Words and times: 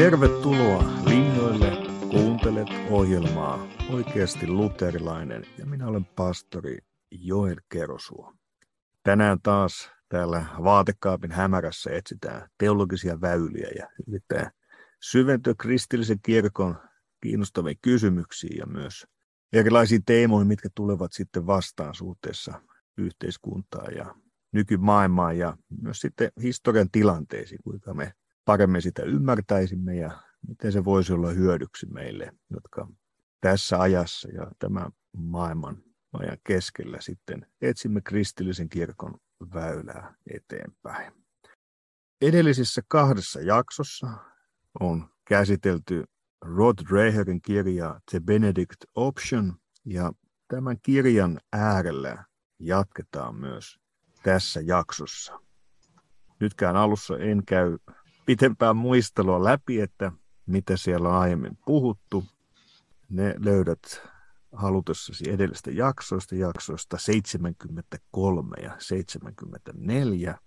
Tervetuloa 0.00 0.84
linjoille. 1.04 1.72
Kuuntelet 2.10 2.68
ohjelmaa 2.90 3.66
Oikeasti 3.90 4.46
luterilainen 4.46 5.46
ja 5.58 5.66
minä 5.66 5.86
olen 5.86 6.04
pastori 6.04 6.78
Joel 7.10 7.56
Kerosuo. 7.68 8.34
Tänään 9.02 9.38
taas 9.42 9.90
täällä 10.08 10.46
vaatekaapin 10.64 11.32
hämärässä 11.32 11.90
etsitään 11.90 12.48
teologisia 12.58 13.20
väyliä 13.20 13.68
ja 13.78 13.88
yritetään 14.06 14.50
syventyä 15.00 15.54
kristillisen 15.58 16.18
kirkon 16.22 16.76
kiinnostaviin 17.22 17.78
kysymyksiin 17.82 18.58
ja 18.58 18.66
myös 18.66 19.06
erilaisiin 19.52 20.04
teemoihin, 20.04 20.48
mitkä 20.48 20.68
tulevat 20.74 21.12
sitten 21.12 21.46
vastaan 21.46 21.94
suhteessa 21.94 22.62
yhteiskuntaan 22.98 23.94
ja 23.94 24.14
nykymaailmaan 24.52 25.38
ja 25.38 25.56
myös 25.82 26.00
sitten 26.00 26.32
historian 26.42 26.90
tilanteisiin, 26.90 27.60
kuinka 27.64 27.94
me 27.94 28.12
paremmin 28.44 28.82
sitä 28.82 29.02
ymmärtäisimme 29.02 29.96
ja 29.96 30.10
miten 30.48 30.72
se 30.72 30.84
voisi 30.84 31.12
olla 31.12 31.30
hyödyksi 31.30 31.86
meille, 31.86 32.32
jotka 32.50 32.88
tässä 33.40 33.80
ajassa 33.80 34.28
ja 34.28 34.50
tämän 34.58 34.90
maailman 35.16 35.82
ajan 36.12 36.38
keskellä 36.44 37.00
sitten 37.00 37.46
etsimme 37.60 38.00
kristillisen 38.00 38.68
kirkon 38.68 39.14
väylää 39.54 40.14
eteenpäin. 40.34 41.12
Edellisissä 42.20 42.82
kahdessa 42.88 43.40
jaksossa 43.40 44.08
on 44.80 45.08
käsitelty 45.24 46.04
Rod 46.42 46.78
Dreherin 46.90 47.42
kirjaa 47.42 48.00
The 48.10 48.20
Benedict 48.20 48.84
Option 48.94 49.56
ja 49.84 50.12
tämän 50.48 50.76
kirjan 50.82 51.40
äärellä 51.52 52.24
jatketaan 52.58 53.34
myös 53.34 53.78
tässä 54.22 54.60
jaksossa. 54.60 55.40
Nytkään 56.40 56.76
alussa 56.76 57.18
en 57.18 57.44
käy 57.46 57.78
pitempää 58.30 58.74
muistelua 58.74 59.44
läpi, 59.44 59.80
että 59.80 60.12
mitä 60.46 60.76
siellä 60.76 61.08
on 61.08 61.14
aiemmin 61.14 61.58
puhuttu. 61.66 62.24
Ne 63.08 63.34
löydät 63.38 64.02
halutessasi 64.52 65.30
edellistä 65.30 65.70
jaksoista, 65.70 66.34
jaksoista 66.34 66.98
73 66.98 68.56
ja 68.62 68.76
74. 68.78 70.38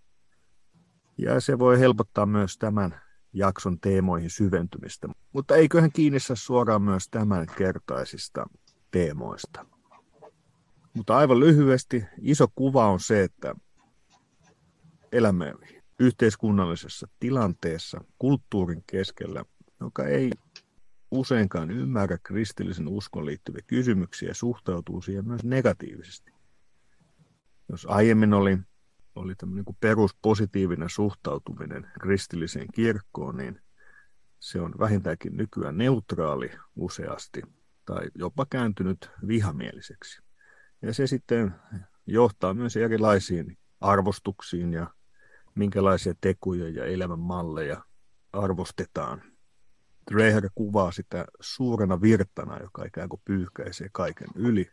Ja 1.17 1.41
se 1.41 1.59
voi 1.59 1.79
helpottaa 1.79 2.25
myös 2.25 2.57
tämän 2.57 3.01
jakson 3.33 3.79
teemoihin 3.79 4.29
syventymistä. 4.29 5.07
Mutta 5.33 5.55
eiköhän 5.55 5.91
kiinnissä 5.91 6.35
suoraan 6.35 6.81
myös 6.81 7.07
tämän 7.11 7.47
kertaisista 7.57 8.45
teemoista. 8.91 9.65
Mutta 10.93 11.17
aivan 11.17 11.39
lyhyesti, 11.39 12.05
iso 12.21 12.47
kuva 12.55 12.87
on 12.87 12.99
se, 12.99 13.23
että 13.23 13.55
elämme 15.11 15.53
yhteiskunnallisessa 16.03 17.07
tilanteessa, 17.19 18.01
kulttuurin 18.19 18.83
keskellä, 18.87 19.45
joka 19.79 20.05
ei 20.05 20.31
useinkaan 21.11 21.71
ymmärrä 21.71 22.17
kristillisen 22.23 22.87
uskon 22.87 23.25
liittyviä 23.25 23.61
kysymyksiä 23.67 24.27
ja 24.27 24.35
suhtautuu 24.35 25.01
siihen 25.01 25.27
myös 25.27 25.43
negatiivisesti. 25.43 26.31
Jos 27.69 27.85
aiemmin 27.89 28.33
oli, 28.33 28.57
oli 29.15 29.35
tämmöinen 29.35 29.65
kuin 29.65 29.77
peruspositiivinen 29.79 30.89
suhtautuminen 30.89 31.91
kristilliseen 31.99 32.67
kirkkoon, 32.73 33.37
niin 33.37 33.61
se 34.39 34.61
on 34.61 34.73
vähintäänkin 34.79 35.37
nykyään 35.37 35.77
neutraali 35.77 36.51
useasti 36.75 37.41
tai 37.85 38.07
jopa 38.15 38.45
kääntynyt 38.49 39.09
vihamieliseksi. 39.27 40.21
Ja 40.81 40.93
se 40.93 41.07
sitten 41.07 41.55
johtaa 42.07 42.53
myös 42.53 42.77
erilaisiin 42.77 43.57
arvostuksiin 43.81 44.73
ja 44.73 44.87
minkälaisia 45.55 46.13
tekoja 46.21 46.69
ja 46.69 46.85
elämänmalleja 46.85 47.83
arvostetaan. 48.33 49.21
Dreher 50.11 50.49
kuvaa 50.55 50.91
sitä 50.91 51.25
suurena 51.39 52.01
virtana, 52.01 52.59
joka 52.59 52.85
ikään 52.85 53.09
kuin 53.09 53.21
pyyhkäisee 53.25 53.87
kaiken 53.91 54.27
yli. 54.35 54.71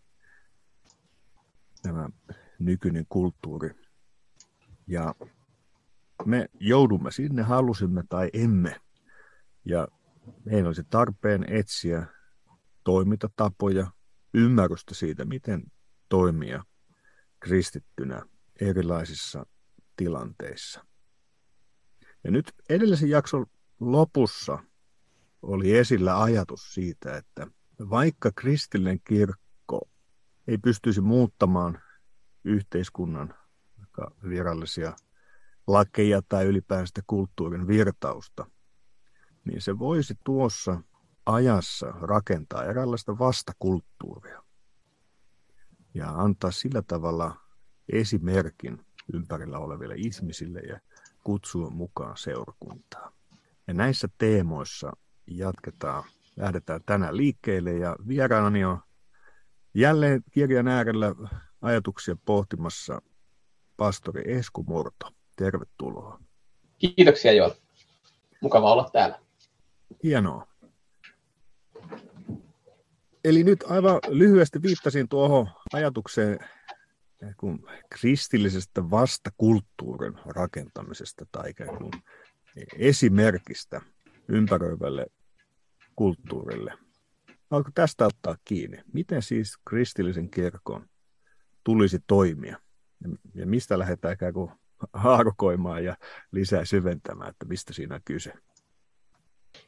Tämä 1.82 2.08
nykyinen 2.58 3.06
kulttuuri. 3.08 3.70
Ja 4.86 5.14
me 6.24 6.48
joudumme 6.60 7.10
sinne, 7.10 7.42
halusimme 7.42 8.02
tai 8.08 8.30
emme. 8.32 8.80
Ja 9.64 9.88
meidän 10.44 10.66
olisi 10.66 10.84
tarpeen 10.90 11.44
etsiä 11.48 12.06
toimintatapoja, 12.84 13.90
ymmärrystä 14.34 14.94
siitä, 14.94 15.24
miten 15.24 15.62
toimia 16.08 16.64
kristittynä 17.40 18.22
erilaisissa 18.60 19.46
tilanteissa. 19.96 20.84
Ja 22.24 22.30
nyt 22.30 22.52
edellisen 22.68 23.10
jakson 23.10 23.46
lopussa 23.80 24.58
oli 25.42 25.76
esillä 25.76 26.22
ajatus 26.22 26.74
siitä, 26.74 27.16
että 27.16 27.46
vaikka 27.90 28.30
kristillinen 28.32 29.00
kirkko 29.04 29.88
ei 30.46 30.58
pystyisi 30.58 31.00
muuttamaan 31.00 31.82
yhteiskunnan 32.44 33.34
virallisia 34.28 34.96
lakeja 35.66 36.22
tai 36.28 36.46
ylipäänsä 36.46 37.02
kulttuurin 37.06 37.66
virtausta, 37.66 38.46
niin 39.44 39.60
se 39.60 39.78
voisi 39.78 40.14
tuossa 40.24 40.80
ajassa 41.26 41.86
rakentaa 41.86 42.64
eräänlaista 42.64 43.18
vastakulttuuria 43.18 44.42
ja 45.94 46.08
antaa 46.10 46.50
sillä 46.50 46.82
tavalla 46.82 47.36
esimerkin 47.92 48.86
ympärillä 49.14 49.58
oleville 49.58 49.94
ihmisille 49.96 50.60
ja 50.60 50.80
kutsua 51.24 51.70
mukaan 51.70 52.16
seurakuntaa. 52.16 53.12
Ja 53.66 53.74
näissä 53.74 54.08
teemoissa 54.18 54.92
jatketaan, 55.26 56.04
lähdetään 56.36 56.80
tänään 56.86 57.16
liikkeelle 57.16 57.72
ja 57.72 57.96
vieraanani 58.08 58.64
on 58.64 58.78
jälleen 59.74 60.22
kirjan 60.30 60.68
äärellä 60.68 61.14
ajatuksia 61.62 62.16
pohtimassa 62.24 63.02
pastori 63.76 64.32
Esku 64.32 64.62
Murto. 64.62 65.10
Tervetuloa. 65.36 66.20
Kiitoksia 66.78 67.32
Joel. 67.32 67.50
Mukava 68.40 68.72
olla 68.72 68.90
täällä. 68.92 69.18
Hienoa. 70.02 70.46
Eli 73.24 73.44
nyt 73.44 73.64
aivan 73.68 74.00
lyhyesti 74.08 74.62
viittasin 74.62 75.08
tuohon 75.08 75.48
ajatukseen 75.72 76.38
kuin 77.36 77.58
kristillisestä 77.90 78.90
vastakulttuurin 78.90 80.14
rakentamisesta 80.26 81.26
tai 81.32 81.50
ikään 81.50 81.78
kuin 81.78 81.90
esimerkistä 82.78 83.80
ympäröivälle 84.28 85.06
kulttuurille. 85.96 86.74
Alko 87.50 87.70
tästä 87.74 88.06
ottaa 88.06 88.36
kiinni? 88.44 88.78
Miten 88.92 89.22
siis 89.22 89.58
kristillisen 89.68 90.30
kirkon 90.30 90.86
tulisi 91.64 91.98
toimia? 92.06 92.56
Ja 93.34 93.46
mistä 93.46 93.78
lähdetään 93.78 94.14
ikään 94.14 94.32
kuin 94.34 94.50
haarukoimaan 94.92 95.84
ja 95.84 95.96
lisää 96.32 96.64
syventämään, 96.64 97.30
että 97.30 97.46
mistä 97.46 97.72
siinä 97.72 97.94
on 97.94 98.00
kyse? 98.04 98.32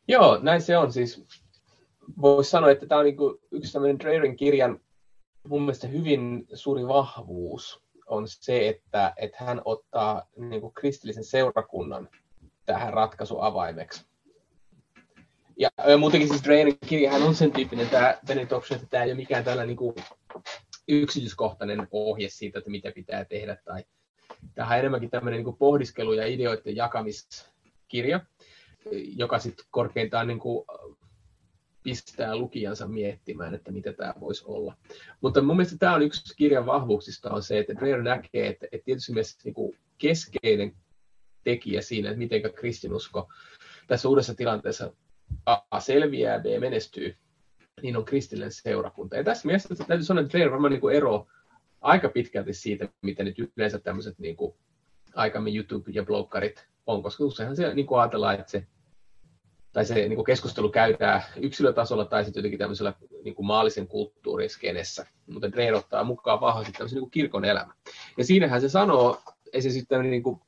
Joo, 0.09 0.39
näin 0.43 0.63
se 0.63 0.79
on. 0.79 0.93
Siis 0.93 1.27
voisi 2.21 2.51
sanoa, 2.51 2.71
että 2.71 2.87
tämä 2.87 2.99
on 2.99 3.05
niin 3.05 3.17
yksi 3.51 3.73
tämmöinen 3.73 3.99
Dreyerin 3.99 4.37
kirjan 4.37 4.81
mun 5.49 5.63
mielestä 5.63 5.87
hyvin 5.87 6.47
suuri 6.55 6.89
vahvuus 6.89 7.83
on 8.07 8.29
se, 8.29 8.69
että, 8.69 9.13
että 9.17 9.45
hän 9.45 9.63
ottaa 9.65 10.27
niin 10.37 10.61
kuin 10.61 10.75
kristillisen 10.75 11.25
seurakunnan 11.25 12.09
tähän 12.67 12.93
ratkaisuavaimeksi. 12.93 14.07
Ja, 15.57 15.71
ja 15.87 15.99
muutenkin 15.99 16.29
siis 16.29 16.45
Dreyerin 16.45 16.79
kirjahan 16.87 17.23
on 17.23 17.35
sen 17.35 17.53
tyyppinen, 17.53 17.89
tämä 17.89 18.19
Benediction, 18.27 18.77
että 18.77 18.87
tämä 18.91 19.05
ei 19.05 19.11
ole 19.11 19.17
mikään 19.17 19.45
tällä 19.45 19.67
niin 19.67 19.77
kuin 19.77 19.95
yksityiskohtainen 20.89 21.89
ohje 21.91 22.29
siitä, 22.29 22.59
että 22.59 22.71
mitä 22.71 22.93
pitää 22.95 23.25
tehdä. 23.25 23.57
Tai, 23.65 23.85
tämähän 24.55 24.77
on 24.77 24.81
enemmänkin 24.81 25.11
tämmöinen 25.11 25.39
niin 25.39 25.45
kuin 25.45 25.57
pohdiskelu 25.57 26.13
ja 26.13 26.27
ideoiden 26.27 26.77
jakamiskirja, 26.77 28.21
joka 29.17 29.39
sitten 29.39 29.67
korkeintaan 29.71 30.27
niin 30.27 30.39
kuin 30.39 30.65
pistää 31.83 32.37
lukijansa 32.37 32.87
miettimään, 32.89 33.55
että 33.55 33.73
mitä 33.73 33.93
tämä 33.93 34.15
voisi 34.21 34.45
olla. 34.47 34.77
Mutta 35.21 35.43
mun 35.43 35.57
mielestä 35.57 35.79
tämä 35.79 35.95
on 35.95 36.03
yksi 36.03 36.37
kirjan 36.37 36.67
vahvuuksista 36.67 37.31
on 37.31 37.43
se, 37.43 37.59
että 37.59 37.75
Dreyer 37.75 38.03
näkee, 38.03 38.49
että, 38.49 38.67
että 38.73 38.85
tietysti 38.85 39.13
myös 39.13 39.37
niin 39.45 39.55
kuin 39.55 39.79
keskeinen 39.99 40.77
tekijä 41.45 41.83
siinä, 41.83 42.09
että 42.09 42.19
miten 42.19 42.43
kristinusko 42.55 43.29
tässä 43.87 44.09
uudessa 44.09 44.35
tilanteessa 44.35 44.93
A 45.71 45.81
selviää, 45.81 46.39
B 46.39 46.45
menestyy, 46.61 47.17
niin 47.83 47.97
on 47.97 48.05
kristillinen 48.05 48.53
seurakunta. 48.53 49.17
Ja 49.17 49.25
tässä 49.25 49.47
mielessä 49.47 49.75
täytyy 49.87 50.05
sanoa, 50.05 50.23
että 50.23 50.33
Dreyer 50.33 50.51
varmaan 50.51 50.73
niin 50.73 50.97
ero 50.97 51.27
aika 51.81 52.09
pitkälti 52.09 52.53
siitä, 52.53 52.89
mitä 53.03 53.25
nyt 53.25 53.37
yleensä 53.57 53.79
tämmöiset 53.79 54.19
niin 54.19 54.37
kuin 54.37 54.55
aikamme 55.15 55.51
YouTube- 55.51 55.93
ja 55.93 56.03
bloggarit 56.03 56.67
on, 56.87 57.03
koska 57.03 57.25
useinhan 57.25 57.57
se 57.57 57.75
niin 57.75 57.87
kuin 57.87 58.01
ajatellaan, 58.01 58.35
että 58.35 58.51
se 58.51 58.67
tai 59.73 59.85
se 59.85 59.95
niin 59.95 60.15
kuin 60.15 60.25
keskustelu 60.25 60.69
käytää 60.69 61.23
yksilötasolla 61.37 62.05
tai 62.05 62.25
sitten 62.25 62.41
jotenkin 62.41 62.59
tämmöisellä 62.59 62.93
niin 63.25 63.35
kuin 63.35 63.47
maallisen 63.47 63.87
kulttuurin 63.87 64.51
skenessä. 64.51 65.07
Mutta 65.27 65.53
Dreyer 65.53 65.75
ottaa 65.75 66.05
mukaan 66.05 66.41
vahvasti 66.41 66.73
tämmöisen 66.73 66.99
niin 66.99 67.11
kirkon 67.11 67.45
elämä. 67.45 67.75
Ja 68.19 68.25
siinähän 68.25 68.61
se 68.61 68.69
sanoo, 68.69 69.23
se 69.61 69.71
sitten 69.71 70.11
niin 70.11 70.23
kuin, 70.23 70.41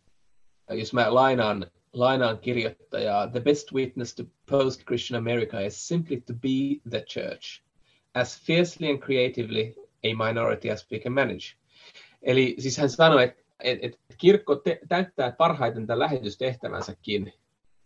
jos 0.71 0.93
mä 0.93 1.15
lainaan 1.15 1.67
lainaan 1.95 2.39
kirjoittajaa, 2.39 3.29
the 3.29 3.41
best 3.41 3.73
witness 3.73 4.15
to 4.15 4.25
post-Christian 4.51 5.19
America 5.19 5.61
is 5.61 5.89
simply 5.89 6.21
to 6.21 6.33
be 6.33 6.81
the 6.91 7.01
church, 7.01 7.63
as 8.15 8.43
fiercely 8.43 8.91
and 8.91 8.99
creatively 8.99 9.75
a 10.05 10.27
minority 10.27 10.71
as 10.71 10.87
we 10.93 10.99
can 10.99 11.13
manage. 11.13 11.55
Eli 12.23 12.57
siis 12.59 12.79
hän 12.79 12.91
sanoi, 12.91 13.25
että, 13.25 13.43
että 13.61 13.99
kirkko 14.19 14.57
te- 14.57 14.81
täyttää 14.89 15.33
parhaiten 15.33 15.87
tämän 15.87 15.99
lähetystehtävänsäkin 15.99 17.33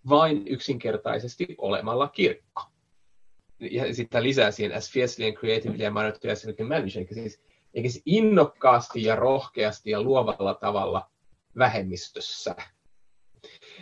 vain 0.08 0.48
yksinkertaisesti 0.48 1.54
olemalla 1.58 2.08
kirkko. 2.08 2.62
Ja 3.60 3.94
sitten 3.94 4.22
lisää 4.22 4.50
siihen 4.50 4.76
as 4.76 4.92
fiercely 4.92 5.28
and 5.28 5.36
creatively 5.36 5.84
a 5.84 5.90
minority 5.90 6.30
as 6.30 6.46
we 6.46 6.52
can 6.52 6.68
manage. 6.68 7.00
Eli 7.00 7.14
siis, 7.14 7.42
eli 7.74 7.90
siis 7.90 8.02
innokkaasti 8.06 9.02
ja 9.02 9.16
rohkeasti 9.16 9.90
ja 9.90 10.02
luovalla 10.02 10.54
tavalla 10.54 11.10
vähemmistössä 11.58 12.54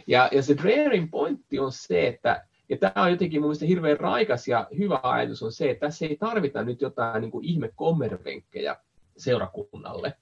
ja, 0.07 0.29
ja 0.33 0.43
se 0.43 0.57
Dreerin 0.57 1.11
pointti 1.11 1.59
on 1.59 1.73
se, 1.73 2.07
että 2.07 2.47
ja 2.69 2.77
tämä 2.77 3.05
on 3.05 3.11
jotenkin 3.11 3.41
mun 3.41 3.49
mielestä 3.49 3.67
hirveän 3.67 4.01
raikas 4.01 4.49
ja 4.49 4.69
hyvä 4.79 5.01
ajatus 5.03 5.43
on 5.43 5.53
se, 5.53 5.71
että 5.71 5.87
tässä 5.87 6.07
ei 6.07 6.17
tarvita 6.17 6.63
nyt 6.63 6.81
jotain 6.81 7.21
niin 7.21 7.31
kuin 7.31 7.45
ihme 7.45 7.71
kommervenkkejä 7.77 8.77
seurakunnalle. 9.17 10.13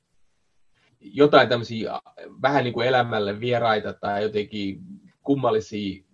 Jotain 1.01 1.49
tämmöisiä 1.49 2.01
vähän 2.43 2.65
niin 2.65 2.75
kuin 2.75 2.87
elämälle 2.87 3.41
vieraita 3.41 3.93
tai 3.93 4.23
jotenkin 4.23 4.81
kummallisia 5.25 6.05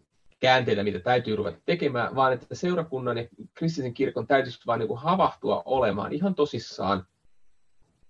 käänteitä, 0.40 0.82
mitä 0.82 1.00
täytyy 1.00 1.36
ruveta 1.36 1.58
tekemään, 1.66 2.14
vaan 2.14 2.32
että 2.32 2.54
seurakunnan 2.54 3.18
ja 3.18 3.28
kristillisen 3.54 3.94
kirkon 3.94 4.26
täytyisi 4.26 4.60
vain 4.66 4.78
niin 4.78 4.98
havahtua 4.98 5.62
olemaan 5.64 6.12
ihan 6.12 6.34
tosissaan 6.34 7.06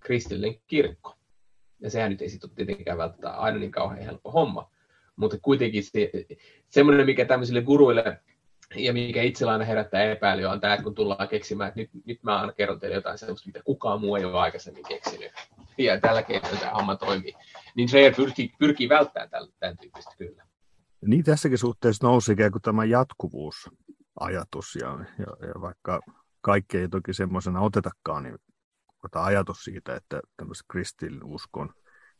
kristillinen 0.01 0.61
kirkko. 0.67 1.15
Ja 1.81 1.91
sehän 1.91 2.11
nyt 2.11 2.23
ei 2.23 2.29
sitten 2.29 2.51
tietenkään 2.51 2.99
välttämättä 2.99 3.41
aina 3.41 3.59
niin 3.59 3.71
kauhean 3.71 4.05
helppo 4.05 4.31
homma 4.31 4.71
mutta 5.21 5.39
kuitenkin 5.43 5.85
se, 5.85 6.11
semmoinen, 6.69 7.07
mikä 7.07 7.25
tämmöisille 7.25 7.63
guruille 7.63 8.21
ja 8.77 8.93
mikä 8.93 9.23
itsellä 9.23 9.53
aina 9.53 9.65
herättää 9.65 10.03
epäilyä 10.03 10.51
on 10.51 10.61
tämä, 10.61 10.75
että 10.75 10.85
kun 10.85 10.95
tullaan 10.95 11.29
keksimään, 11.29 11.69
että 11.69 11.81
nyt, 11.81 11.91
nyt 12.05 12.23
mä 12.23 12.41
aina 12.41 12.53
kerron 12.53 12.81
teille 12.81 12.95
jotain 12.95 13.19
sellaista, 13.19 13.47
mitä 13.47 13.61
kukaan 13.65 14.01
muu 14.01 14.17
ei 14.17 14.25
ole 14.25 14.39
aikaisemmin 14.39 14.85
keksinyt. 14.89 15.33
Ja 15.79 16.01
tällä 16.01 16.23
keinoin 16.23 16.59
tämä 16.59 16.73
homma 16.73 16.97
toimii. 16.97 17.35
Niin 17.75 17.89
Dreyer 17.91 18.15
pyrkii, 18.15 18.53
pyrkii 18.59 18.89
välttämään 18.89 19.31
tämän, 19.31 19.49
tämän 19.61 19.79
tyyppistä 19.79 20.15
kyllä. 20.19 20.50
Niin 21.07 21.25
tässäkin 21.25 21.59
suhteessa 21.59 22.07
nousi 22.07 22.33
ikään 22.33 22.53
kuin 22.53 22.63
tämä 22.63 22.85
jatkuvuusajatus. 22.85 24.75
Ja, 24.81 24.89
ja, 25.19 25.47
ja 25.47 25.61
vaikka 25.61 26.01
kaikki 26.41 26.79
ei 26.79 26.89
toki 26.89 27.15
semmoisena 27.15 27.61
otetakaan, 27.61 28.23
niin 28.23 28.39
tämä 29.11 29.25
ajatus 29.25 29.65
siitä, 29.65 29.97
että 29.97 30.21
tämmöisen 30.37 30.67
kristinuskon 30.71 31.75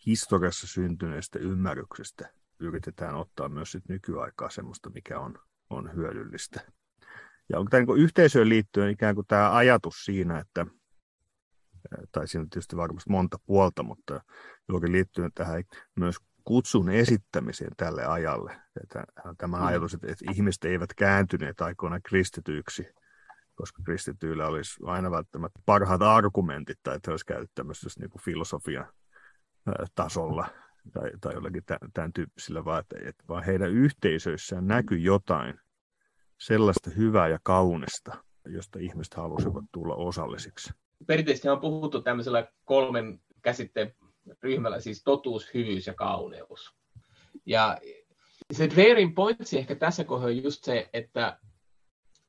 historiassa 0.07 0.67
syntyneestä 0.67 1.39
ymmärryksestä 1.39 2.33
yritetään 2.59 3.15
ottaa 3.15 3.49
myös 3.49 3.73
sit 3.73 3.89
nykyaikaa 3.89 4.51
semmoista, 4.51 4.91
mikä 4.91 5.21
on, 5.21 5.39
on 5.71 5.95
hyödyllistä. 5.95 6.61
Ja 7.49 7.59
onko 7.59 7.71
tämä 7.71 7.85
niin 7.85 7.99
yhteisöön 7.99 8.49
liittyen 8.49 8.91
ikään 8.91 9.15
kuin 9.15 9.27
tämä 9.27 9.57
ajatus 9.57 10.05
siinä, 10.05 10.39
että, 10.39 10.67
tai 12.13 12.29
siinä 12.29 12.43
on 12.43 12.51
tietysti 12.51 12.77
varmasti 12.77 13.11
monta 13.11 13.39
puolta, 13.47 13.83
mutta 13.83 14.21
juuri 14.69 14.93
liittyen 14.93 15.31
tähän 15.35 15.65
myös 15.97 16.17
kutsun 16.51 16.91
esittämiseen 16.91 17.71
tälle 17.77 18.05
ajalle. 18.05 18.57
Että 18.83 19.05
tämä 19.39 19.57
mm. 19.57 19.67
ajatus, 19.67 19.95
että, 19.95 20.07
että 20.13 20.25
ihmiset 20.33 20.65
eivät 20.65 20.95
kääntyneet 20.95 21.61
aikoina 21.61 22.01
kristityiksi, 22.01 22.87
koska 23.55 23.83
kristityillä 23.85 24.47
olisi 24.47 24.81
aina 24.85 25.11
välttämättä 25.11 25.61
parhaat 25.67 26.03
argumentit, 26.03 26.79
tai 26.83 26.97
että 26.97 27.11
he 27.11 27.13
olisivat 27.13 27.37
käyttämässä 27.37 28.01
niin 28.01 28.11
filosofian 28.25 28.87
tasolla 29.95 30.47
tai, 30.93 31.11
tai 31.21 31.35
jollakin 31.35 31.63
tämän 31.95 32.13
tyyppisillä, 32.13 32.65
vaan, 32.65 32.81
että, 32.81 32.97
että 33.09 33.25
vaan 33.29 33.45
heidän 33.45 33.71
yhteisöissään 33.71 34.67
näkyy 34.67 34.99
jotain 34.99 35.61
sellaista 36.39 36.91
hyvää 36.91 37.29
ja 37.29 37.39
kaunista, 37.43 38.25
josta 38.47 38.79
ihmiset 38.79 39.15
halusivat 39.15 39.65
tulla 39.73 39.95
osallisiksi. 39.95 40.73
Perinteisesti 41.07 41.49
on 41.49 41.61
puhuttu 41.61 42.03
tämmöisellä 42.03 42.47
kolmen 42.65 43.21
käsitteen 43.43 43.95
ryhmällä, 44.43 44.81
siis 44.81 45.03
totuus, 45.03 45.55
hyvyys 45.55 45.87
ja 45.87 45.95
kauneus. 45.95 46.75
Ja 47.47 47.79
se 48.53 48.71
Dreerin 48.71 49.15
pointsi 49.15 49.59
ehkä 49.59 49.75
tässä 49.75 50.05
kohdassa 50.05 50.27
on 50.27 50.43
just 50.43 50.65
se, 50.65 50.91
että 50.93 51.39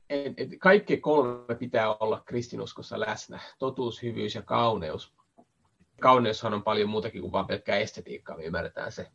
et, 0.10 0.34
et 0.38 0.50
kaikki 0.60 0.98
kolme 0.98 1.56
pitää 1.56 1.96
olla 1.96 2.22
kristinuskossa 2.26 3.00
läsnä, 3.00 3.40
totuus, 3.60 4.04
hyvyys 4.04 4.36
ja 4.36 4.42
kauneus 4.42 5.14
kauneushan 6.02 6.54
on 6.54 6.64
paljon 6.64 6.90
muutakin 6.90 7.22
kuin 7.22 7.32
vain 7.32 7.48
pelkkää 7.48 7.78
estetiikkaa, 7.78 8.38
me 8.38 8.44
ymmärretään 8.44 8.92
se. 8.92 9.08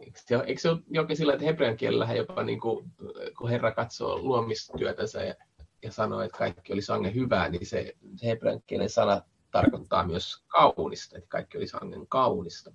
Eikö 0.00 0.20
se 0.60 0.70
ole 0.70 0.78
jokin 0.90 1.16
sillä, 1.16 1.32
että 1.32 1.44
hebrean 1.44 1.76
kielellähän 1.76 2.16
jopa 2.16 2.42
niin 2.42 2.60
kuin, 2.60 2.90
kun 3.38 3.50
Herra 3.50 3.72
katsoo 3.72 4.18
luomistyötänsä 4.18 5.22
ja, 5.22 5.34
ja 5.82 5.92
sanoo, 5.92 6.20
että 6.20 6.38
kaikki 6.38 6.72
oli 6.72 6.82
sangen 6.82 7.14
hyvää, 7.14 7.48
niin 7.48 7.66
se 7.66 7.96
hebrean 8.24 8.62
kielen 8.66 8.90
sana 8.90 9.22
tarkoittaa 9.50 10.06
myös 10.06 10.44
kaunista, 10.48 11.18
että 11.18 11.28
kaikki 11.28 11.58
oli 11.58 11.66
sangen 11.66 12.06
kaunista. 12.06 12.72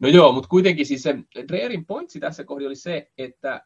No 0.00 0.08
joo, 0.08 0.32
mutta 0.32 0.48
kuitenkin 0.48 0.86
siis 0.86 1.02
se 1.02 1.18
Dreerin 1.48 1.86
pointsi 1.86 2.20
tässä 2.20 2.44
kohdassa 2.44 2.68
oli 2.68 2.76
se, 2.76 3.10
että, 3.18 3.64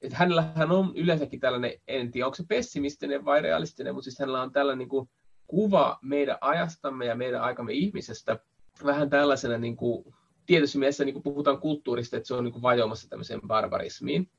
että 0.00 0.16
hänellähän 0.16 0.70
on 0.70 0.92
yleensäkin 0.94 1.40
tällainen, 1.40 1.72
en 1.88 2.10
tiedä 2.10 2.26
onko 2.26 2.34
se 2.34 2.44
pessimistinen 2.48 3.24
vai 3.24 3.42
realistinen, 3.42 3.94
mutta 3.94 4.04
siis 4.04 4.18
hänellä 4.18 4.42
on 4.42 4.52
tällainen 4.52 4.78
niin 4.78 4.88
kuin 4.88 5.08
kuva 5.46 5.98
meidän 6.02 6.38
ajastamme 6.40 7.06
ja 7.06 7.14
meidän 7.14 7.42
aikamme 7.42 7.72
ihmisestä 7.72 8.38
vähän 8.84 9.10
tällaisena, 9.10 9.58
niin 9.58 9.76
kuin, 9.76 10.14
tietysti 10.46 10.78
mielessä 10.78 11.04
niin 11.04 11.12
kuin 11.12 11.22
puhutaan 11.22 11.60
kulttuurista, 11.60 12.16
että 12.16 12.26
se 12.26 12.34
on 12.34 12.44
niin 12.44 12.52
kuin 12.52 12.62
vajoamassa 12.62 13.08
tämmöiseen 13.08 13.40
barbarismiin. 13.46 14.30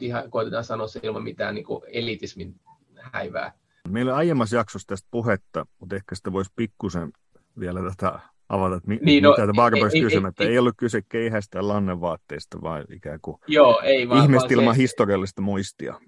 Ihan 0.00 0.30
koitetaan 0.30 0.64
sanoa 0.64 0.86
se 0.86 1.00
ilman 1.02 1.22
mitään 1.22 1.54
niin 1.54 1.64
kuin 1.64 1.82
elitismin 1.86 2.60
häivää. 2.96 3.52
Meillä 3.88 4.12
on 4.12 4.18
aiemmassa 4.18 4.56
jaksossa 4.56 4.86
tästä 4.86 5.08
puhetta, 5.10 5.66
mutta 5.80 5.96
ehkä 5.96 6.14
sitä 6.14 6.32
voisi 6.32 6.52
pikkusen 6.56 7.12
vielä 7.60 7.80
tätä 7.90 8.18
avata, 8.48 8.76
että 8.76 8.88
mi- 8.88 9.00
niin, 9.02 9.22
no, 9.22 9.30
mitä 9.38 9.52
barbaris 9.52 9.92
kysymättä. 9.92 10.42
Ei, 10.42 10.48
ei, 10.48 10.52
ei, 10.52 10.58
ollut 10.58 10.74
kyse 10.76 11.02
keihästä 11.08 11.58
ja 11.58 11.68
lannenvaatteista, 11.68 12.62
vaan 12.62 12.84
ikään 12.92 13.18
kuin 13.22 13.36
Joo, 13.46 13.80
ei, 13.80 14.08
vaan, 14.08 14.24
ihmistä 14.24 14.54
ilman 14.54 14.74
se... 14.74 14.80
historiallista 14.80 15.42
muistia. 15.42 16.00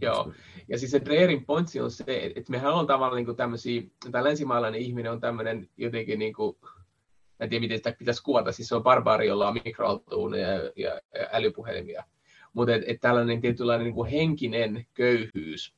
Joo, 0.00 0.32
ja 0.68 0.78
siis 0.78 0.90
se 0.90 1.00
Dreerin 1.04 1.44
pointsi 1.44 1.80
on 1.80 1.90
se, 1.90 2.32
että 2.36 2.50
mehän 2.50 2.74
on 2.74 2.86
tavallaan 2.86 3.24
niin 3.24 3.36
tämmöisiä, 3.36 3.82
tämä 4.10 4.24
länsimaalainen 4.24 4.80
ihminen 4.80 5.12
on 5.12 5.20
tämmöinen 5.20 5.68
jotenkin 5.76 6.18
niin 6.18 6.34
kuin, 6.34 6.56
en 7.40 7.48
tiedä 7.48 7.60
miten 7.60 7.76
sitä 7.76 7.92
pitäisi 7.98 8.22
kuvata, 8.22 8.52
siis 8.52 8.68
se 8.68 8.74
on 8.74 8.82
barbaari, 8.82 9.26
jolla 9.26 9.48
on 9.48 9.60
mikroaaltouuneja 9.64 10.48
ja, 10.48 10.72
ja, 10.76 11.00
ja 11.14 11.28
älypuhelimia. 11.32 12.04
Mutta 12.52 12.74
et, 12.74 12.82
et 12.86 13.00
tällainen 13.00 13.40
tietynlainen 13.40 13.84
niin 13.84 13.94
kuin 13.94 14.10
henkinen 14.10 14.86
köyhyys, 14.94 15.75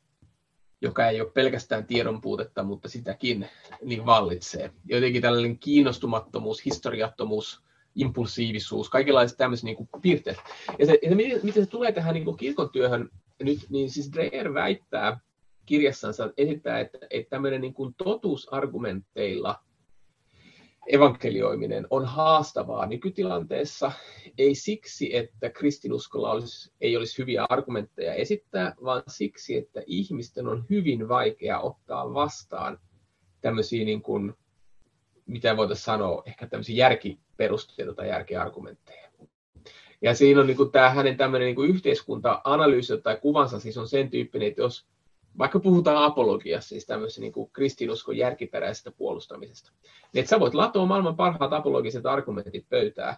joka 0.81 1.09
ei 1.09 1.21
ole 1.21 1.31
pelkästään 1.31 1.87
tiedon 1.87 2.21
puutetta, 2.21 2.63
mutta 2.63 2.89
sitäkin 2.89 3.49
niin 3.85 4.07
vallitsee. 4.07 4.71
Jotenkin 4.85 5.23
tällainen 5.23 5.59
kiinnostumattomuus, 5.59 6.65
historiattomuus, 6.65 7.63
impulsiivisuus, 7.95 8.91
kaikenlaiset 8.91 9.39
tämmöiset 9.39 9.65
niin 9.65 9.77
kuin 9.77 9.89
piirteet. 10.03 10.37
Ja, 10.79 10.87
se, 10.87 10.99
ja 11.03 11.09
se, 11.09 11.15
miten, 11.15 11.41
miten 11.43 11.65
se 11.65 11.71
tulee 11.71 11.93
tähän 11.93 12.15
niin 12.15 12.25
kuin 12.25 12.37
kirkon 12.37 12.71
työhön, 12.71 13.11
nyt, 13.43 13.59
niin 13.69 13.91
siis 13.91 14.13
Dreyer 14.13 14.55
väittää 14.55 15.21
kirjassansa, 15.67 16.33
esittää, 16.37 16.81
että, 16.81 16.99
että 17.11 17.31
tämmöinen 17.31 17.61
niin 17.61 17.75
kuin 17.75 17.95
totuusargumenteilla 17.95 19.61
evankelioiminen 20.89 21.87
on 21.91 22.05
haastavaa 22.05 22.87
nykytilanteessa, 22.87 23.93
ei 24.39 24.55
siksi, 24.55 25.17
että 25.17 25.51
kristinuskolla 25.51 26.33
olisi, 26.33 26.73
ei 26.81 26.97
olisi 26.97 27.19
hyviä 27.19 27.47
argumentteja 27.49 28.15
esittää, 28.15 28.75
vaan 28.85 29.03
siksi, 29.09 29.57
että 29.57 29.83
ihmisten 29.87 30.49
on 30.49 30.65
hyvin 30.71 31.09
vaikea 31.09 31.61
ottaa 31.61 32.15
vastaan 32.15 32.79
tämmöisiä, 33.41 33.85
niin 33.85 34.03
kuin, 34.03 34.35
mitä 35.27 35.57
voitaisiin 35.57 35.85
sanoa, 35.85 36.23
ehkä 36.27 36.47
tämmöisiä 36.47 36.77
järkiperusteita 36.77 37.95
tai 37.95 38.09
järkiargumentteja. 38.09 39.09
Ja 40.03 40.15
siinä 40.15 40.41
on 40.41 40.47
niin 40.47 40.57
kuin 40.57 40.73
tämä 40.73 40.91
hänen 40.91 41.17
tämmöinen 41.17 41.55
niin 41.55 41.71
yhteiskunta-analyysi 41.71 42.99
tai 43.03 43.19
kuvansa 43.23 43.61
siis 43.61 43.79
on 43.79 43.89
sen 43.89 44.11
tyyppinen, 44.11 44.49
että 44.49 44.61
jos 44.61 44.87
vaikka 45.39 45.61
puhutaan 45.61 46.05
apologiassa, 46.05 46.69
siis 46.69 46.87
tämmöisen 46.87 47.23
niin 47.23 47.33
kuin 47.33 47.51
kristinuskon 47.53 48.17
järkiperäisestä 48.17 48.91
puolustamisesta, 48.91 49.73
niin 50.13 50.21
että 50.21 50.31
sä 50.31 50.41
voit 50.41 50.55
latoa 50.55 50.87
maailman 50.87 51.17
parhaat 51.17 51.53
apologiset 51.53 52.07
argumentit 52.07 52.69
pöytää, 52.69 53.17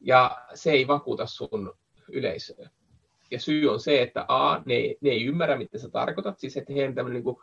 ja 0.00 0.38
se 0.54 0.70
ei 0.70 0.86
vakuuta 0.86 1.26
sun 1.26 1.74
yleisöä. 2.08 2.70
Ja 3.30 3.40
syy 3.40 3.68
on 3.68 3.80
se, 3.80 4.02
että 4.02 4.24
A, 4.28 4.62
ne, 4.64 4.74
ne 5.00 5.10
ei 5.10 5.24
ymmärrä, 5.24 5.58
mitä 5.58 5.78
sä 5.78 5.90
tarkoitat, 5.90 6.38
siis 6.38 6.56
että 6.56 6.72
heidän 6.72 6.94
tämmöinen 6.94 7.14
niin 7.14 7.24
kuin 7.24 7.36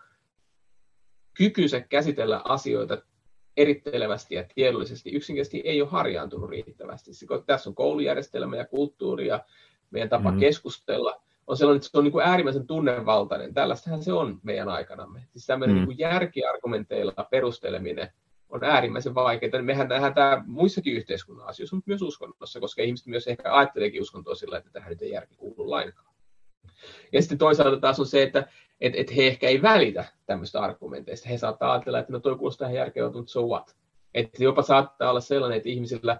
kykynsä 1.33 1.79
käsitellä 1.79 2.41
asioita 2.43 3.01
erittelevästi 3.57 4.35
ja 4.35 4.43
tiedollisesti 4.55 5.11
yksinkertaisesti 5.11 5.61
ei 5.65 5.81
ole 5.81 5.89
harjaantunut 5.89 6.49
riittävästi. 6.49 7.11
Tässä 7.45 7.69
on 7.69 7.75
koulujärjestelmä 7.75 8.57
ja 8.57 8.65
kulttuuri 8.65 9.27
ja 9.27 9.45
meidän 9.91 10.09
tapa 10.09 10.29
mm-hmm. 10.29 10.39
keskustella 10.39 11.21
on 11.47 11.57
sellainen, 11.57 11.77
että 11.77 11.89
se 11.91 11.97
on 11.97 12.03
niin 12.03 12.11
kuin 12.11 12.25
äärimmäisen 12.25 12.67
tunnevaltainen. 12.67 13.53
Tällaistähän 13.53 14.03
se 14.03 14.13
on 14.13 14.39
meidän 14.43 14.69
aikanamme. 14.69 15.21
Siis 15.31 15.45
tämmöinen 15.45 15.77
mm. 15.77 15.87
niin 15.87 15.99
järkiargumenteilla 15.99 17.27
perusteleminen 17.31 18.11
on 18.49 18.63
äärimmäisen 18.63 19.15
vaikeaa. 19.15 19.61
Mehän 19.61 19.87
nähdään 19.87 20.13
tämä 20.13 20.43
muissakin 20.45 20.93
yhteiskunnan 20.93 21.47
asioissa, 21.47 21.75
mutta 21.75 21.89
myös 21.89 22.01
uskonnossa, 22.01 22.59
koska 22.59 22.81
ihmiset 22.81 23.07
myös 23.07 23.27
ehkä 23.27 23.55
ajatteleekin 23.55 24.01
uskontoa 24.01 24.35
sillä, 24.35 24.57
että 24.57 24.69
tähän 24.73 24.89
nyt 24.89 25.01
ei 25.01 25.11
järki 25.11 25.35
kuulu 25.35 25.69
lainkaan. 25.69 26.15
Ja 27.13 27.21
sitten 27.21 27.37
toisaalta 27.37 27.79
taas 27.79 27.99
on 27.99 28.05
se, 28.05 28.23
että 28.23 28.47
et, 28.81 28.93
et 28.95 29.15
he 29.15 29.27
ehkä 29.27 29.47
ei 29.47 29.61
välitä 29.61 30.05
tämmöistä 30.25 30.61
argumenteista. 30.61 31.29
He 31.29 31.37
saattaa 31.37 31.71
ajatella, 31.71 31.99
että 31.99 32.13
no 32.13 32.19
toi 32.19 32.35
kuulostaa 32.35 32.67
ihan 32.67 32.77
järkevältä, 32.77 33.17
mutta 33.17 33.31
so 33.31 33.47
what? 33.47 33.75
Että 34.13 34.43
jopa 34.43 34.61
saattaa 34.61 35.09
olla 35.09 35.19
sellainen, 35.19 35.57
että 35.57 35.69
ihmisillä, 35.69 36.19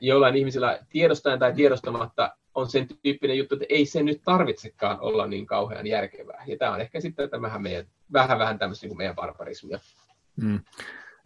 joillain 0.00 0.36
ihmisillä 0.36 0.78
tiedostaen 0.88 1.38
tai 1.38 1.52
tiedostamatta 1.52 2.36
on 2.54 2.70
sen 2.70 2.86
tyyppinen 3.02 3.38
juttu, 3.38 3.54
että 3.54 3.66
ei 3.68 3.86
se 3.86 4.02
nyt 4.02 4.20
tarvitsekaan 4.24 5.00
olla 5.00 5.26
niin 5.26 5.46
kauhean 5.46 5.86
järkevää. 5.86 6.44
Ja 6.46 6.56
tämä 6.58 6.72
on 6.74 6.80
ehkä 6.80 7.00
sitten 7.00 7.30
tämähän 7.30 7.62
meidän, 7.62 7.86
vähän 8.12 8.38
vähän 8.38 8.58
tämmöistä 8.58 8.86
niin 8.86 8.96
meidän 8.96 9.14
barbarismia. 9.14 9.78
Mm. 10.36 10.60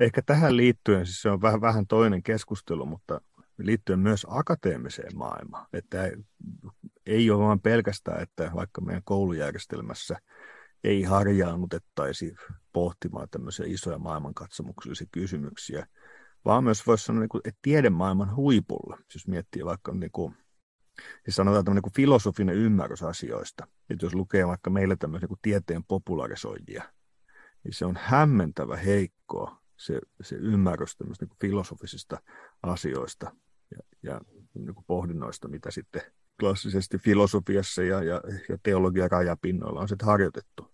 Ehkä 0.01 0.23
tähän 0.23 0.57
liittyen, 0.57 1.07
siis 1.07 1.23
se 1.23 1.31
on 1.31 1.43
vähän, 1.43 1.61
vähän 1.61 1.87
toinen 1.87 2.23
keskustelu, 2.23 2.87
mutta 2.87 3.21
liittyen 3.59 3.99
myös 3.99 4.27
akateemiseen 4.29 5.17
maailmaan. 5.17 5.67
Että 5.73 6.11
ei 7.07 7.31
ole 7.31 7.47
vain 7.47 7.61
pelkästään, 7.61 8.23
että 8.23 8.51
vaikka 8.55 8.81
meidän 8.81 9.03
koulujärjestelmässä 9.05 10.17
ei 10.85 11.03
harjaannutettaisi 11.03 12.35
pohtimaan 12.73 13.29
tämmöisiä 13.31 13.67
isoja 13.69 13.99
maailmankatsomuksellisia 13.99 15.07
kysymyksiä, 15.13 15.87
vaan 16.45 16.65
myös 16.65 16.87
voisi 16.87 17.05
sanoa, 17.05 17.29
kuin, 17.29 17.41
että 17.45 17.59
tiedemaailman 17.63 18.37
huipulla, 18.37 18.99
jos 19.15 19.29
miettii 19.29 19.65
vaikka 19.65 19.93
niin 19.93 20.13
kuin, 20.13 20.37
siis 21.25 21.37
sanotaan 21.37 21.65
tämmöinen 21.65 21.83
niin 21.85 21.95
filosofinen 21.95 22.55
ymmärrys 22.55 23.03
asioista, 23.03 23.67
että 23.91 24.07
jos 24.07 24.15
lukee 24.15 24.47
vaikka 24.47 24.71
meillä 24.71 24.97
tämmöisiä 24.97 25.29
niin 25.29 25.39
tieteen 25.43 25.85
popularisoijia, 25.85 26.85
niin 27.65 27.75
se 27.75 27.87
on 27.87 27.99
hämmentävä 28.03 28.77
heikkoa 28.77 29.63
se, 29.77 30.01
se 30.21 30.37
ymmärrys 30.37 30.97
tämmöistä 30.97 31.25
niin 31.25 31.37
filosofisista 31.41 32.21
asioista 32.63 33.33
ja, 33.71 33.79
ja 34.03 34.21
niin 34.55 34.75
kuin 34.75 34.85
pohdinnoista, 34.87 35.49
mitä 35.49 35.71
sitten 35.71 36.03
klassisesti 36.41 36.99
filosofiassa 36.99 37.83
ja, 37.83 38.03
ja, 38.03 38.21
ja 38.49 38.59
teologian 38.63 39.11
rajapinnoilla 39.11 39.81
on 39.81 39.89
sitten 39.89 40.07
harjoitettu. 40.07 40.73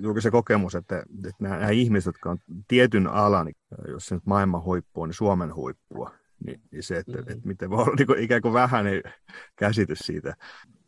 Juuri 0.00 0.22
se 0.22 0.30
kokemus, 0.30 0.74
että, 0.74 0.98
että 0.98 1.36
nämä, 1.40 1.56
nämä 1.56 1.70
ihmiset, 1.70 2.06
jotka 2.06 2.30
on 2.30 2.38
tietyn 2.68 3.06
alan, 3.06 3.52
jos 3.88 4.06
se 4.06 4.14
nyt 4.14 4.26
maailman 4.26 4.62
huippua, 4.62 5.06
niin 5.06 5.14
Suomen 5.14 5.54
huippua, 5.54 6.10
niin, 6.44 6.60
niin 6.70 6.82
se, 6.82 6.96
että, 6.96 7.12
mm-hmm. 7.12 7.32
että 7.32 7.48
miten 7.48 7.70
voi 7.70 7.82
olla 7.82 7.94
niin 7.98 8.06
kuin, 8.06 8.22
ikään 8.22 8.42
kuin 8.42 8.54
vähäinen 8.54 9.02
käsitys 9.56 9.98
siitä 9.98 10.36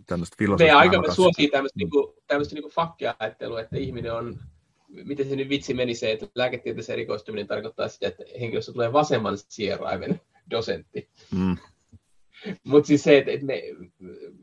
tämmöistä 0.07 0.37
filosofiaa. 0.39 0.77
Me 0.77 0.81
aika 0.81 1.15
suosii 1.15 1.49
tämmöistä, 1.49 1.79
niin 1.79 1.91
kuin, 1.91 2.15
tämmöistä 2.27 2.55
niin 2.55 2.63
kuin 2.63 2.73
fakkiajattelua, 2.73 3.61
että 3.61 3.77
ihminen 3.77 4.15
on 4.15 4.39
miten 4.89 5.29
se 5.29 5.37
nyt 5.37 5.49
vitsi 5.49 5.75
meni 5.75 5.95
se, 5.95 6.13
että 6.13 6.27
lääketieteessä 6.35 6.93
erikoistuminen 6.93 7.47
tarkoittaa 7.47 7.89
sitä, 7.89 8.09
että 8.09 8.25
henkilöstä 8.41 8.73
tulee 8.73 8.93
vasemman 8.93 9.39
sieraimen 9.39 10.21
dosentti. 10.51 11.09
Mm. 11.35 11.57
Mutta 12.65 12.87
siis 12.87 13.05
se, 13.05 13.19
että, 13.19 13.31
että 13.31 13.47
me 13.47 13.63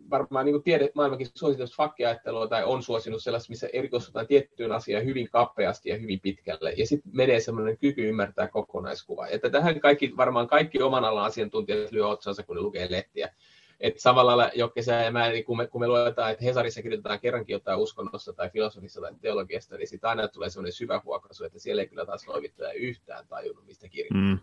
varmaan 0.09 0.45
niin 0.45 0.63
tiede, 0.63 0.89
maailmankin 0.95 1.27
suosittaa 1.35 1.67
fakkiajattelua 1.77 2.47
tai 2.47 2.63
on 2.63 2.83
suosinut 2.83 3.23
sellaista, 3.23 3.49
missä 3.49 3.69
erikoistutaan 3.73 4.27
tiettyyn 4.27 4.71
asiaan 4.71 5.05
hyvin 5.05 5.29
kapeasti 5.29 5.89
ja 5.89 5.97
hyvin 5.97 6.19
pitkälle. 6.19 6.71
Ja 6.71 6.87
sitten 6.87 7.11
menee 7.15 7.39
semmoinen 7.39 7.77
kyky 7.77 8.07
ymmärtää 8.09 8.47
kokonaiskuva. 8.47 9.27
Että 9.27 9.49
tähän 9.49 9.79
kaikki, 9.79 10.17
varmaan 10.17 10.47
kaikki 10.47 10.81
oman 10.81 11.05
alan 11.05 11.25
asiantuntijat 11.25 11.91
lyö 11.91 12.07
otsansa, 12.07 12.43
kun 12.43 12.55
ne 12.55 12.61
lukee 12.61 12.87
lehtiä. 12.91 13.33
Että 13.79 14.01
samalla 14.01 14.37
lailla 14.37 14.51
Jokke, 14.55 14.81
sä 14.81 14.93
ja 14.93 15.11
mä, 15.11 15.29
niin 15.29 15.45
kun, 15.45 15.57
me, 15.57 15.67
kun 15.67 15.81
me 15.81 15.87
luetaan, 15.87 16.31
että 16.31 16.45
Hesarissa 16.45 16.81
kirjoitetaan 16.81 17.19
kerrankin 17.19 17.53
jotain 17.53 17.79
uskonnosta 17.79 18.33
tai 18.33 18.49
filosofista 18.49 19.01
tai 19.01 19.11
teologiasta, 19.21 19.77
niin 19.77 19.87
sitten 19.87 20.09
aina 20.09 20.27
tulee 20.27 20.49
semmoinen 20.49 20.73
syvä 20.73 21.01
huokaisu, 21.05 21.43
että 21.43 21.59
siellä 21.59 21.81
ei 21.81 21.87
kyllä 21.87 22.05
taas 22.05 22.27
loivittaja 22.27 22.73
yhtään 22.73 23.27
tajunnut, 23.27 23.65
mistä 23.65 23.89
kirjoittaa. 23.89 24.21
Mm. 24.21 24.39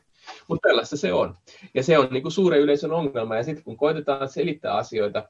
Mutta 0.49 0.69
tällaista 0.69 0.97
se 0.97 1.13
on. 1.13 1.37
Ja 1.75 1.83
se 1.83 1.99
on 1.99 2.09
niin 2.11 2.23
kuin 2.23 2.33
suuren 2.33 2.61
yleisön 2.61 2.93
ongelma. 2.93 3.37
Ja 3.37 3.43
sitten 3.43 3.65
kun 3.65 3.77
koitetaan 3.77 4.29
selittää 4.29 4.75
asioita, 4.75 5.29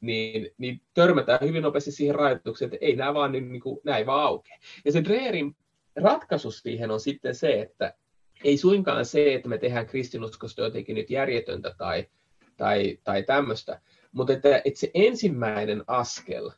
niin, 0.00 0.50
niin 0.58 0.80
törmätään 0.94 1.40
hyvin 1.48 1.62
nopeasti 1.62 1.92
siihen 1.92 2.14
rajoitukseen, 2.14 2.74
että 2.74 2.86
ei 2.86 2.96
nämä 2.96 3.14
vaan, 3.14 3.32
niin, 3.32 3.52
niin 3.52 3.62
kuin, 3.62 3.80
näin 3.84 4.06
vaan 4.06 4.24
aukea. 4.24 4.58
Ja 4.84 4.92
se 4.92 5.04
Dreerin 5.04 5.56
ratkaisu 5.96 6.50
siihen 6.50 6.90
on 6.90 7.00
sitten 7.00 7.34
se, 7.34 7.60
että 7.60 7.94
ei 8.44 8.56
suinkaan 8.56 9.04
se, 9.04 9.34
että 9.34 9.48
me 9.48 9.58
tehdään 9.58 9.86
kristinuskosta 9.86 10.62
jotenkin 10.62 10.96
nyt 10.96 11.10
järjetöntä 11.10 11.74
tai, 11.78 12.08
tai, 12.58 12.98
tai 13.04 13.22
tämmöistä, 13.22 13.80
mutta 14.12 14.32
että, 14.32 14.62
että 14.64 14.80
se 14.80 14.90
ensimmäinen 14.94 15.84
askel, 15.86 16.50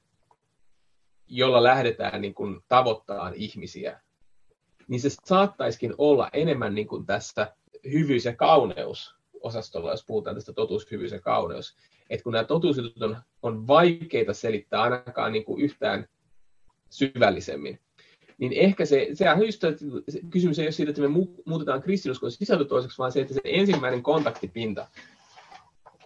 jolla 1.29 1.63
lähdetään 1.63 2.23
niin 2.23 2.35
kuin 2.35 2.61
tavoittamaan 2.69 3.35
ihmisiä, 3.35 4.01
niin 4.89 5.01
se 5.01 5.09
saattaisikin 5.25 5.95
olla 5.99 6.31
enemmän 6.33 6.75
niin 6.75 6.89
kuin 6.89 7.07
tässä 7.07 7.55
hyvyys 7.93 8.25
ja 8.25 8.37
kauneus 8.37 9.15
osastolla, 9.41 9.91
jos 9.91 10.05
puhutaan 10.07 10.37
tästä 10.37 10.53
totuus, 10.53 10.91
hyvyys 10.91 11.13
ja 11.13 11.21
kauneus. 11.21 11.77
Että 12.11 12.25
kun 12.25 12.33
nämä 12.33 12.45
totuusjutut 12.45 13.03
on, 13.03 13.17
on 13.43 13.67
vaikeita 13.67 14.35
selittää 14.35 14.83
ainakaan 14.83 15.33
niin 15.33 15.45
kuin 15.45 15.63
yhtään 15.63 16.09
syvällisemmin, 16.91 17.81
niin 18.39 18.53
ehkä 18.53 18.85
se, 18.85 19.09
se 19.13 19.25
just, 19.47 19.65
että 19.65 19.85
kysymys 20.31 20.59
ei 20.59 20.67
ole 20.67 20.73
siitä, 20.73 20.91
että 20.91 21.03
me 21.03 21.09
muutetaan 21.47 21.83
kristinuskon 21.83 22.31
sisältö 22.31 22.65
toiseksi, 22.65 22.99
vaan 22.99 23.13
se, 23.13 23.21
että 23.21 23.35
se 23.35 23.41
ensimmäinen 23.45 24.03
kontaktipinta 24.03 24.89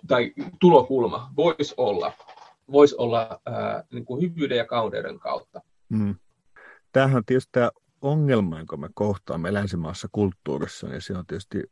tai 0.06 0.32
tulokulma 0.60 1.30
voisi 1.36 1.74
olla, 1.76 2.12
voisi 2.72 2.94
olla 2.98 3.40
ää, 3.46 3.84
niin 3.92 4.04
kuin 4.04 4.22
hyvyyden 4.22 4.58
ja 4.58 4.66
kauneuden 4.66 5.18
kautta. 5.18 5.60
Mm. 5.88 6.14
Tämähän 6.92 7.16
on 7.16 7.24
tietysti 7.24 7.48
tämä 7.52 7.70
ongelma, 8.02 8.58
jonka 8.58 8.76
me 8.76 8.88
kohtaamme 8.94 9.52
länsimaassa 9.52 10.08
kulttuurissa, 10.12 10.88
niin 10.88 11.02
se 11.02 11.16
on 11.16 11.26
tietysti 11.26 11.62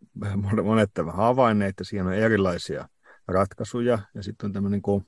monet 0.63 0.91
havainneet, 1.13 1.71
että 1.71 1.85
siinä 1.85 2.05
on 2.05 2.15
erilaisia 2.15 2.89
ratkaisuja, 3.29 3.99
ja 4.15 4.23
sitten 4.23 4.47
on 4.47 4.53
tämmöinen, 4.53 4.83
kun, 4.83 5.07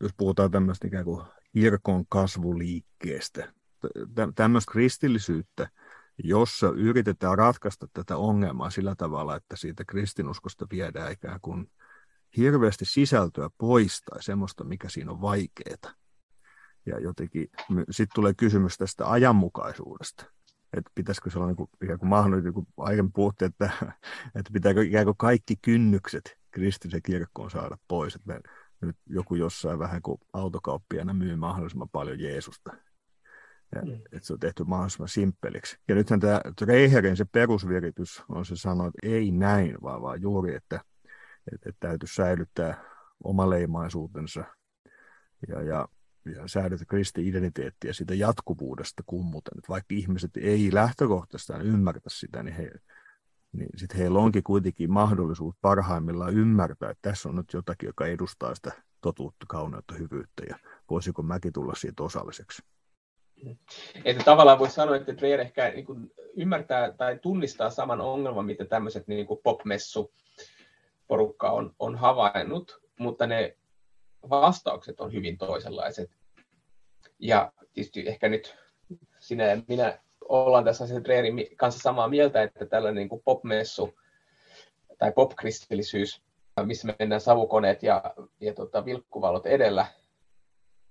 jos 0.00 0.12
puhutaan 0.16 0.50
tämmöistä 0.50 0.86
ikään 0.86 1.04
kuin 1.04 1.22
kirkon 1.52 2.04
kasvuliikkeestä, 2.08 3.52
tämmöistä 4.34 4.72
kristillisyyttä, 4.72 5.68
jossa 6.24 6.68
yritetään 6.76 7.38
ratkaista 7.38 7.86
tätä 7.92 8.16
ongelmaa 8.16 8.70
sillä 8.70 8.94
tavalla, 8.94 9.36
että 9.36 9.56
siitä 9.56 9.84
kristinuskosta 9.84 10.66
viedään 10.70 11.12
ikään 11.12 11.40
kuin 11.42 11.70
hirveästi 12.36 12.84
sisältöä 12.84 13.50
pois 13.58 14.02
tai 14.10 14.22
semmoista, 14.22 14.64
mikä 14.64 14.88
siinä 14.88 15.10
on 15.10 15.20
vaikeaa. 15.20 15.94
Ja 16.86 17.00
jotenkin 17.00 17.48
sitten 17.90 18.14
tulee 18.14 18.34
kysymys 18.34 18.78
tästä 18.78 19.10
ajanmukaisuudesta. 19.10 20.24
Että 20.76 20.90
pitäisikö 20.94 21.30
se 21.30 21.38
olla 21.38 21.46
niin 21.46 21.56
kuin, 21.56 21.70
ikään 21.82 21.98
kuin 21.98 22.08
mahdollista, 22.08 22.44
niin 22.44 22.54
kuin 22.54 22.66
aiemmin 22.76 23.12
puhuttiin, 23.12 23.50
että, 23.50 23.70
että 24.38 24.50
pitääkö 24.52 24.82
ikään 24.82 25.04
kuin 25.04 25.16
kaikki 25.16 25.56
kynnykset 25.62 26.38
kristillisen 26.50 27.02
kirkkoon 27.02 27.50
saada 27.50 27.76
pois. 27.88 28.14
Että 28.14 28.40
nyt 28.80 28.96
joku 29.06 29.34
jossain 29.34 29.78
vähän 29.78 30.02
kuin 30.02 30.18
autokauppiana 30.32 31.14
myy 31.14 31.36
mahdollisimman 31.36 31.88
paljon 31.88 32.20
Jeesusta. 32.20 32.76
Ja, 33.74 33.82
mm. 33.82 33.92
Että 33.94 34.26
se 34.26 34.32
on 34.32 34.38
tehty 34.38 34.64
mahdollisimman 34.64 35.08
simppeliksi. 35.08 35.78
Ja 35.88 35.94
nythän 35.94 36.20
tämä 36.20 36.40
Reiherin 36.60 37.16
se 37.16 37.24
perusviritys 37.24 38.22
on 38.28 38.46
se 38.46 38.56
sanoa, 38.56 38.86
että 38.86 39.08
ei 39.08 39.30
näin, 39.30 39.76
vaan, 39.82 40.02
vaan 40.02 40.22
juuri, 40.22 40.54
että, 40.54 40.80
että, 41.52 41.68
että 41.68 41.88
täytyy 41.88 42.08
säilyttää 42.08 42.84
omaleimaisuutensa 43.24 44.44
ja, 45.48 45.62
ja 45.62 45.88
ja 46.24 46.48
säädetä 46.48 46.84
kristin 46.84 47.28
identiteettiä 47.28 47.92
siitä 47.92 48.14
jatkuvuudesta 48.14 49.02
kummuten. 49.06 49.58
Että 49.58 49.68
vaikka 49.68 49.94
ihmiset 49.94 50.36
ei 50.36 50.70
lähtökohtaisesti 50.72 51.52
ymmärtä 51.52 52.10
sitä, 52.10 52.42
niin, 52.42 52.56
he, 52.56 52.70
niin 53.52 53.68
sit 53.76 53.96
heillä 53.96 54.18
onkin 54.18 54.42
kuitenkin 54.42 54.92
mahdollisuus 54.92 55.54
parhaimmillaan 55.60 56.34
ymmärtää, 56.34 56.90
että 56.90 57.10
tässä 57.10 57.28
on 57.28 57.36
nyt 57.36 57.52
jotakin, 57.52 57.86
joka 57.86 58.06
edustaa 58.06 58.54
sitä 58.54 58.72
totuutta, 59.00 59.46
kauneutta, 59.48 59.94
hyvyyttä 59.94 60.42
ja 60.48 60.58
voisiko 60.90 61.22
mäkin 61.22 61.52
tulla 61.52 61.74
siitä 61.74 62.02
osalliseksi. 62.02 62.62
Että 64.04 64.24
tavallaan 64.24 64.58
voisi 64.58 64.74
sanoa, 64.74 64.96
että 64.96 65.16
Dreyer 65.16 65.40
ehkä 65.40 65.68
niin 65.68 65.86
kuin 65.86 66.12
ymmärtää 66.36 66.92
tai 66.92 67.18
tunnistaa 67.18 67.70
saman 67.70 68.00
ongelman, 68.00 68.46
mitä 68.46 68.64
tämmöiset 68.64 69.08
niin 69.08 69.26
kuin 69.26 69.40
popmessu 69.42 70.12
porukka 71.14 71.50
on, 71.50 71.74
on 71.78 71.96
havainnut, 71.96 72.80
mutta 72.98 73.26
ne 73.26 73.56
vastaukset 74.30 75.00
on 75.00 75.12
hyvin 75.12 75.38
toisenlaiset. 75.38 76.10
Ja 77.18 77.52
tietysti 77.72 78.08
ehkä 78.08 78.28
nyt 78.28 78.56
sinä 79.20 79.44
ja 79.44 79.56
minä 79.68 79.98
ollaan 80.28 80.64
tässä 80.64 80.86
sen 80.86 81.04
Dreerin 81.04 81.56
kanssa 81.56 81.80
samaa 81.80 82.08
mieltä, 82.08 82.42
että 82.42 82.66
tällainen 82.66 82.96
niin 82.96 83.08
kuin 83.08 83.22
popmessu 83.24 83.98
tai 84.98 85.12
popkristillisyys, 85.12 86.22
missä 86.64 86.94
mennään 86.98 87.20
savukoneet 87.20 87.82
ja, 87.82 88.14
ja 88.40 88.54
tota, 88.54 88.84
vilkkuvalot 88.84 89.46
edellä, 89.46 89.86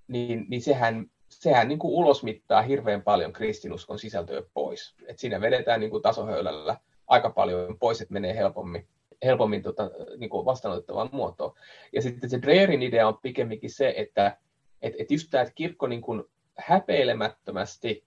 niin, 0.07 0.45
niin 0.49 0.61
sehän, 0.61 1.05
sehän 1.29 1.67
niin 1.67 1.79
kuin 1.79 1.93
ulosmittaa 1.93 2.61
hirveän 2.61 3.01
paljon 3.01 3.33
kristinuskon 3.33 3.99
sisältöä 3.99 4.41
pois. 4.53 4.95
Et 5.07 5.19
siinä 5.19 5.41
vedetään 5.41 5.79
niin 5.79 5.91
kuin 5.91 6.03
tasohöylällä 6.03 6.77
aika 7.07 7.29
paljon 7.29 7.79
pois, 7.79 8.01
että 8.01 8.13
menee 8.13 8.35
helpommin 8.35 8.87
helpommin 9.25 9.63
tota, 9.63 9.91
niin 10.17 10.29
kuin 10.29 10.45
vastaanotettavaan 10.45 11.09
muotoon. 11.11 11.55
Ja 11.93 12.01
sitten 12.01 12.29
se 12.29 12.41
Dreerin 12.41 12.83
idea 12.83 13.07
on 13.07 13.17
pikemminkin 13.17 13.69
se, 13.69 13.93
että 13.97 14.37
et, 14.81 14.93
et 14.99 15.11
just 15.11 15.27
tämä, 15.31 15.41
että 15.41 15.53
kirkko 15.55 15.87
niin 15.87 16.01
kuin 16.01 16.23
häpeilemättömästi 16.57 18.05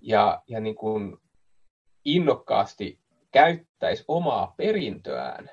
ja, 0.00 0.42
ja 0.48 0.60
niin 0.60 0.74
kuin 0.74 1.16
innokkaasti 2.04 2.98
käyttäisi 3.32 4.04
omaa 4.08 4.54
perintöään, 4.56 5.50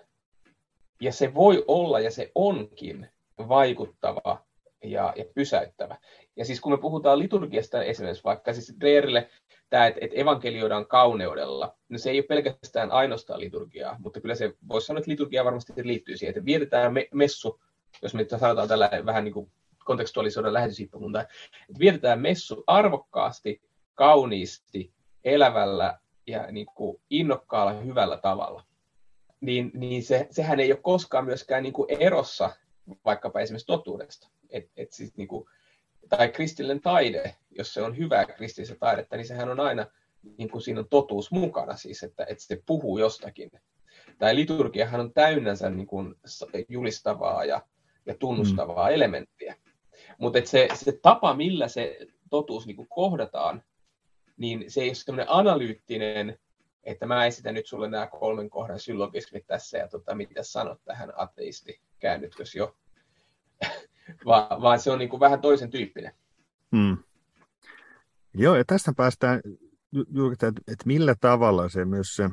ja 1.02 1.12
se 1.12 1.34
voi 1.34 1.66
olla 1.68 2.00
ja 2.00 2.12
se 2.12 2.32
onkin 2.36 3.10
vaikuttava 3.38 4.46
ja, 4.92 5.14
ja 5.16 5.26
pysäyttävä. 5.36 5.98
Ja 6.36 6.46
siis 6.46 6.62
kun 6.62 6.72
me 6.72 6.78
puhutaan 6.78 7.20
liturgiasta 7.20 7.84
esimerkiksi 7.84 8.24
vaikka 8.24 8.54
siis 8.54 8.76
Dreerille 8.80 9.30
tämä, 9.70 9.88
että, 9.88 10.00
että 10.04 10.18
evankelioidaan 10.20 10.88
kauneudella, 10.88 11.76
no 11.90 11.98
se 11.98 12.10
ei 12.10 12.20
ole 12.20 12.26
pelkästään 12.28 12.92
ainoastaan 12.92 13.40
liturgiaa, 13.40 13.96
mutta 14.00 14.22
kyllä 14.22 14.36
se 14.36 14.54
voisi 14.70 14.88
sanoa, 14.88 15.00
että 15.00 15.12
liturgia 15.12 15.46
varmasti 15.46 15.74
liittyy 15.84 16.18
siihen, 16.18 16.32
että 16.32 16.46
vietetään 16.46 16.94
me, 16.94 17.08
messu, 17.14 17.62
jos 18.02 18.14
me 18.14 18.26
sanotaan 18.30 18.68
tällä 18.68 18.90
vähän 19.06 19.24
niin 19.24 19.34
kuin 19.34 19.52
kontekstualisoida 19.86 20.54
lähetyshiippakuntaa, 20.54 21.22
että 21.22 21.80
vietetään 21.80 22.22
messu 22.22 22.64
arvokkaasti, 22.68 23.62
kauniisti, 23.94 24.94
elävällä 25.24 26.00
ja 26.28 26.52
niin 26.52 26.68
kuin 26.76 27.02
innokkaalla, 27.10 27.74
hyvällä 27.74 28.18
tavalla. 28.18 28.64
Niin, 29.42 29.72
niin 29.74 30.04
se, 30.04 30.28
sehän 30.32 30.60
ei 30.60 30.72
ole 30.72 30.80
koskaan 30.84 31.26
myöskään 31.26 31.64
niin 31.64 31.74
kuin 31.74 31.88
erossa 32.00 32.52
vaikkapa 33.06 33.40
esimerkiksi 33.40 33.68
totuudesta. 33.68 34.30
Et, 34.50 34.72
et 34.78 34.92
siis 34.92 35.18
niin 35.18 35.28
kuin, 35.28 35.50
tai 36.10 36.30
kristillinen 36.30 36.82
taide, 36.82 37.36
jos 37.52 37.74
se 37.74 37.82
on 37.82 37.98
hyvää 37.98 38.26
kristillistä 38.26 38.76
taidetta, 38.80 39.18
niin 39.18 39.28
sehän 39.28 39.50
on 39.50 39.60
aina, 39.60 39.86
niin 40.38 40.50
kuin 40.50 40.62
siinä 40.62 40.80
on 40.80 40.90
totuus 40.90 41.32
mukana, 41.32 41.78
siis 41.78 42.04
että, 42.04 42.26
että 42.30 42.44
se 42.44 42.62
puhuu 42.66 42.98
jostakin. 42.98 43.52
Tai 44.18 44.36
liturgiahan 44.36 45.00
on 45.00 45.14
täynnänsä 45.14 45.70
niin 45.70 45.88
kuin 45.88 46.16
julistavaa 46.70 47.46
ja, 47.46 47.62
ja 48.06 48.16
tunnustavaa 48.16 48.90
mm. 48.90 48.94
elementtiä. 48.94 49.56
Mutta 50.18 50.40
se, 50.46 50.68
se 50.74 51.00
tapa, 51.02 51.34
millä 51.34 51.68
se 51.68 51.98
totuus 52.30 52.66
niin 52.66 52.76
kuin 52.76 52.88
kohdataan, 52.90 53.64
niin 54.38 54.72
se 54.72 54.82
ei 54.82 54.90
ole 54.90 54.96
sellainen 54.96 55.32
analyyttinen, 55.34 56.40
että 56.84 57.06
mä 57.06 57.26
esitän 57.26 57.54
nyt 57.54 57.68
sulle 57.68 57.90
nämä 57.90 58.08
kolmen 58.08 58.50
kohdan 58.50 58.80
syllogismit 58.80 59.48
tässä 59.48 59.78
ja 59.78 59.88
tota, 59.88 60.16
mitä 60.16 60.44
sanot 60.44 60.82
tähän 60.86 61.14
ateisti, 61.16 61.82
käännytkös 62.00 62.56
jo. 62.56 62.76
Va, 64.26 64.58
vaan 64.62 64.80
se 64.80 64.92
on 64.92 65.00
niin 65.00 65.10
kuin 65.10 65.20
vähän 65.20 65.42
toisen 65.42 65.70
tyyppinen. 65.70 66.12
Hmm. 66.76 66.98
Joo, 68.34 68.56
ja 68.56 68.64
tästä 68.66 68.94
päästään 68.98 69.42
juuri, 70.10 70.34
että, 70.34 70.48
että 70.48 70.84
millä 70.86 71.16
tavalla 71.22 71.70
se 71.70 71.86
myös 71.86 72.16
se 72.16 72.30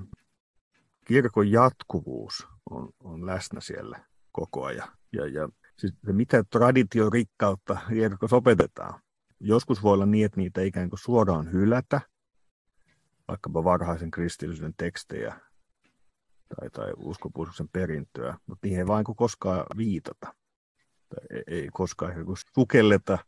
kirkon 1.05 1.51
jatkuvuus 1.51 2.49
on, 2.71 2.89
on 3.01 3.27
läsnä 3.27 3.61
siellä 3.61 4.01
koko 4.33 4.65
ajan. 4.65 4.89
Ja, 5.13 5.27
ja 5.27 5.49
siis 5.77 5.95
mitä 6.07 6.45
traditiorikkautta 6.51 7.79
kirkossa 7.89 8.37
opetetaan. 8.37 9.01
Joskus 9.41 9.83
voi 9.83 9.93
olla 9.93 10.07
niin, 10.07 10.27
että 10.27 10.41
niitä 10.41 10.63
ikään 10.63 10.89
kuin 10.89 10.99
suoraan 10.99 11.53
hylätä, 11.53 12.01
vaikkapa 13.29 13.65
varhaisen 13.65 14.11
kristillisyyden 14.11 14.75
tekstejä 14.77 15.41
tai, 16.57 16.71
tai 16.71 16.93
uskopuolisuuden 16.97 17.71
perintöä, 17.73 18.39
mutta 18.47 18.67
niihin 18.67 18.79
ei 18.79 18.87
vain 18.87 19.05
koskaan 19.17 19.67
viitata. 19.77 20.35
Ei, 21.31 21.43
ei 21.47 21.69
koskaan 21.73 22.15
sukelleta 22.55 23.19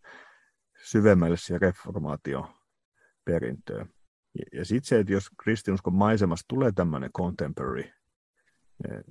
syvemmälle 0.85 1.37
siihen 1.37 1.61
reformaation 1.61 2.47
perintöön. 3.25 3.89
Ja, 4.39 4.59
ja 4.59 4.65
sitten 4.65 4.89
se, 4.89 4.99
että 4.99 5.13
jos 5.13 5.31
kristinuskon 5.43 5.95
maisemasta 5.95 6.45
tulee 6.49 6.73
tämmöinen 6.73 7.13
contemporary 7.13 7.83
eh, 7.83 9.05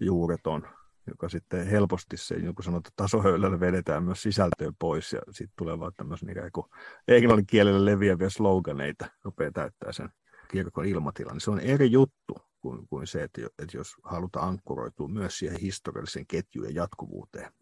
juureton 0.00 0.66
joka 1.10 1.28
sitten 1.28 1.66
helposti 1.66 2.16
se, 2.16 2.34
niin 2.34 2.54
kuin 2.54 2.64
sanotaan, 2.64 2.92
tasohöylällä 2.96 3.60
vedetään 3.60 4.04
myös 4.04 4.22
sisältöä 4.22 4.72
pois 4.78 5.12
ja 5.12 5.20
sitten 5.30 5.54
tulee 5.58 5.78
vaan 5.78 5.92
tämmöisen 5.96 6.30
ikään 6.30 6.52
kuin 6.52 6.66
englannin 7.08 7.46
kielellä 7.46 7.84
leviäviä 7.84 8.30
sloganeita, 8.30 9.06
rupeaa 9.24 9.50
täyttää 9.52 9.92
sen 9.92 10.08
kirkon 10.50 10.84
ilmatilan. 10.84 11.32
Niin 11.32 11.40
se 11.40 11.50
on 11.50 11.60
eri 11.60 11.92
juttu 11.92 12.34
kuin, 12.60 12.88
kuin 12.88 13.06
se, 13.06 13.22
että, 13.22 13.40
että 13.42 13.76
jos 13.76 13.94
halutaan 14.04 14.48
ankkuroitua 14.48 15.08
myös 15.08 15.38
siihen 15.38 15.60
historialliseen 15.60 16.26
ketjuun 16.26 16.68
ja 16.68 16.72
jatkuvuuteen. 16.74 17.52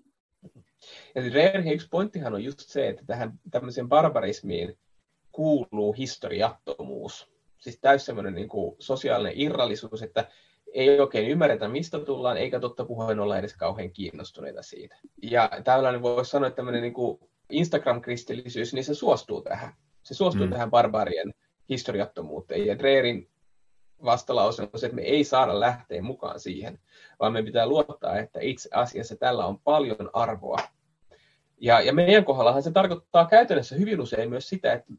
Ja 1.15 1.23
Reerhin 1.33 1.73
yksi 1.73 1.89
pointtihan 1.91 2.35
on 2.35 2.45
just 2.45 2.61
se, 2.61 2.89
että 2.89 3.03
tähän 3.07 3.33
tämmöiseen 3.51 3.89
barbarismiin 3.89 4.79
kuuluu 5.33 5.93
historiattomuus. 5.93 7.31
Siis 7.59 7.79
täys 7.81 8.07
semmoinen 8.07 8.35
niin 8.35 8.49
kuin 8.49 8.77
sosiaalinen 8.79 9.41
irrallisuus, 9.41 10.03
että 10.03 10.29
ei 10.75 11.01
oikein 11.01 11.29
ymmärretä, 11.29 11.69
mistä 11.69 11.99
tullaan, 11.99 12.37
eikä 12.37 12.61
totta 12.61 12.85
puheen 12.85 13.21
olla 13.21 13.39
edes 13.39 13.57
kauhean 13.57 13.91
kiinnostuneita 13.91 14.63
siitä. 14.63 14.97
Ja 15.23 15.51
tällainen 15.65 16.03
voisi 16.03 16.31
sanoa, 16.31 16.47
että 16.49 16.57
tämmöinen 16.57 16.83
niin 16.83 16.95
kuin 16.95 17.19
Instagram-kristillisyys, 17.51 18.75
niin 18.75 18.85
se 18.85 18.95
suostuu 18.95 19.43
tähän. 19.43 19.73
Se 20.03 20.15
suostuu 20.15 20.47
mm. 20.47 20.53
tähän 20.53 20.71
barbarien 20.71 21.35
historiattomuuteen. 21.69 22.67
Ja 22.67 22.79
Dreerin 22.79 23.29
vastalause 24.05 24.63
on 24.63 24.81
se, 24.81 24.87
että 24.87 24.97
me 24.97 25.03
ei 25.03 25.25
saada 25.25 25.61
lähteä 25.61 26.03
mukaan 26.03 26.41
siihen, 26.41 26.79
vaan 27.21 27.33
me 27.33 27.43
pitää 27.43 27.67
luottaa, 27.67 28.19
että 28.19 28.41
itse 28.43 28.69
asiassa 28.73 29.17
tällä 29.17 29.47
on 29.47 29.61
paljon 29.61 30.11
arvoa. 30.13 30.59
Ja, 31.61 31.81
ja 31.81 31.93
meidän 31.93 32.25
kohdallahan 32.25 32.63
se 32.63 32.71
tarkoittaa 32.71 33.27
käytännössä 33.27 33.77
hyvin 33.77 34.01
usein 34.01 34.31
myös 34.31 34.49
sitä, 34.49 34.73
että, 34.73 34.93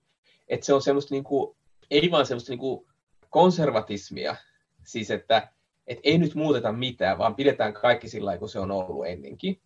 että 0.47 0.65
se 0.65 0.73
on 0.73 0.81
semmoista 0.81 1.15
niin 1.15 1.23
kuin, 1.23 1.57
ei 1.91 2.11
vaan 2.11 2.25
semmoista 2.25 2.51
niin 2.51 2.59
kuin 2.59 2.85
konservatismia, 3.29 4.35
siis 4.83 5.11
että 5.11 5.47
että 5.89 6.01
ei 6.03 6.17
nyt 6.17 6.35
muuteta 6.35 6.71
mitään, 6.71 7.17
vaan 7.17 7.35
pidetään 7.35 7.73
kaikki 7.73 8.09
sillä 8.09 8.37
kuin 8.37 8.49
se 8.49 8.59
on 8.59 8.71
ollut 8.71 9.07
ennenkin. 9.07 9.61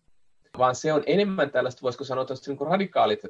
Vaan 0.58 0.74
se 0.74 0.92
on 0.92 1.02
enemmän 1.06 1.50
tällaista, 1.50 1.82
voisiko 1.82 2.04
sanoa, 2.04 2.26
niin 2.46 2.58
radikaalit 2.70 3.20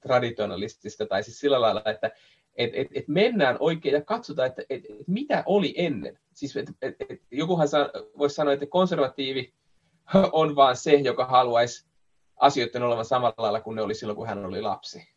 traditionalistista, 0.00 1.06
tai 1.06 1.22
siis 1.22 1.40
sillä 1.40 1.60
lailla, 1.60 1.82
että 1.84 2.10
et, 2.56 2.70
et, 2.74 2.88
et 2.94 3.08
mennään 3.08 3.56
oikein 3.60 3.94
ja 3.94 4.02
katsotaan, 4.02 4.48
että 4.48 4.62
et, 4.70 4.84
et 4.84 5.08
mitä 5.08 5.42
oli 5.46 5.74
ennen. 5.76 6.18
Siis 6.32 6.56
et, 6.56 6.70
et, 6.82 6.96
et, 7.08 7.20
jokuhan 7.30 7.68
sa, 7.68 7.90
voisi 8.18 8.34
sanoa, 8.34 8.54
että 8.54 8.66
konservatiivi 8.66 9.54
on 10.32 10.56
vaan 10.56 10.76
se, 10.76 10.92
joka 10.92 11.24
haluaisi 11.26 11.86
asioiden 12.36 12.82
olevan 12.82 13.04
samalla 13.04 13.34
lailla 13.36 13.60
kuin 13.60 13.74
ne 13.74 13.82
oli 13.82 13.94
silloin, 13.94 14.16
kun 14.16 14.26
hän 14.26 14.44
oli 14.44 14.62
lapsi. 14.62 15.12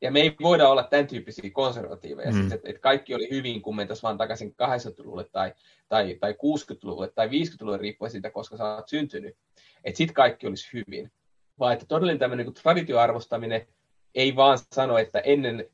Ja 0.00 0.10
me 0.10 0.20
ei 0.20 0.36
voida 0.42 0.68
olla 0.68 0.82
tämän 0.82 1.06
tyyppisiä 1.06 1.50
konservatiiveja, 1.52 2.30
mm. 2.30 2.40
siis, 2.40 2.52
että, 2.52 2.68
että 2.68 2.80
kaikki 2.80 3.14
oli 3.14 3.28
hyvin, 3.30 3.62
kun 3.62 3.76
mentäisiin 3.76 4.02
vaan 4.02 4.18
takaisin 4.18 4.54
80-luvulle 4.62 5.24
tai, 5.32 5.54
tai, 5.88 6.16
tai 6.20 6.32
60-luvulle 6.32 7.10
tai 7.14 7.28
50-luvulle 7.28 7.78
riippuen 7.78 8.10
siitä, 8.10 8.30
koska 8.30 8.56
sä 8.56 8.74
oot 8.74 8.88
syntynyt. 8.88 9.36
Että 9.84 9.98
sitten 9.98 10.14
kaikki 10.14 10.46
olisi 10.46 10.68
hyvin. 10.72 11.12
Vaan 11.58 11.72
että 11.72 11.86
todellinen 11.86 12.18
tämmöinen 12.18 12.46
niin 12.46 12.54
traditioarvostaminen 12.54 13.66
ei 14.14 14.36
vaan 14.36 14.58
sano, 14.72 14.98
että 14.98 15.18
ennen 15.18 15.70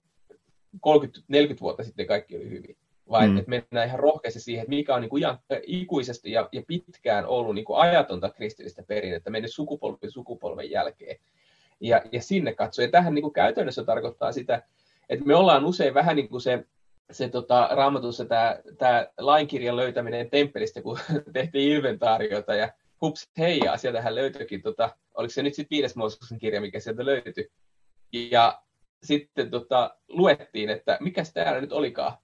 30-40 0.75 1.61
vuotta 1.61 1.85
sitten 1.85 2.07
kaikki 2.07 2.37
oli 2.37 2.51
hyvin. 2.51 2.77
Vaan 3.11 3.31
mm. 3.31 3.39
että 3.39 3.51
mennään 3.51 3.89
ihan 3.89 4.01
rohkeasti 4.01 4.41
siihen, 4.41 4.63
että 4.63 4.71
mikä 4.71 4.95
on 4.95 5.01
niin 5.01 5.11
kuin 5.11 5.23
ikuisesti 5.67 6.33
ja, 6.33 6.49
ja 6.53 6.63
pitkään 6.67 7.27
ollut 7.27 7.55
niin 7.55 7.65
kuin 7.65 7.79
ajatonta 7.79 8.31
kristillistä 8.31 8.83
perinnettä 8.83 9.31
mennyt 9.31 9.53
sukupolvi 9.53 10.11
sukupolven 10.11 10.71
jälkeen 10.71 11.17
ja, 11.81 12.03
ja 12.13 12.23
sinne 12.23 12.55
katsoa. 12.55 12.85
Ja 12.85 12.91
tähän 12.91 13.15
niin 13.15 13.23
kuin 13.23 13.33
käytännössä 13.33 13.85
tarkoittaa 13.85 14.33
sitä, 14.33 14.63
että 15.09 15.25
me 15.25 15.35
ollaan 15.35 15.65
usein 15.65 15.95
vähän 15.95 16.17
niin 16.17 16.29
kuin 16.29 16.41
se, 16.41 16.65
se 17.11 17.29
tota, 17.29 17.69
raamatussa 17.73 18.25
tämä, 18.25 18.59
tämä 18.79 19.07
lainkirjan 19.19 19.77
löytäminen 19.77 20.31
temppelistä, 20.31 20.83
kun 20.83 20.99
tehtiin 21.33 21.73
inventaariota 21.77 22.55
ja 22.55 22.73
hups, 23.01 23.31
heijaa, 23.39 23.77
sieltähän 23.77 24.15
löytyikin, 24.15 24.63
tota, 24.63 24.97
oliko 25.15 25.31
se 25.31 25.43
nyt 25.43 25.55
sitten 25.55 25.77
viides 25.77 25.97
Mooseksen 25.97 26.39
kirja, 26.39 26.61
mikä 26.61 26.81
sieltä 26.81 27.07
löytyi. 27.07 27.51
Ja 28.13 28.63
sitten 29.05 29.51
tota, 29.51 29.97
luettiin, 30.09 30.71
että 30.71 30.99
mikä 31.01 31.23
täällä 31.35 31.61
nyt 31.61 31.73
olikaan. 31.73 32.19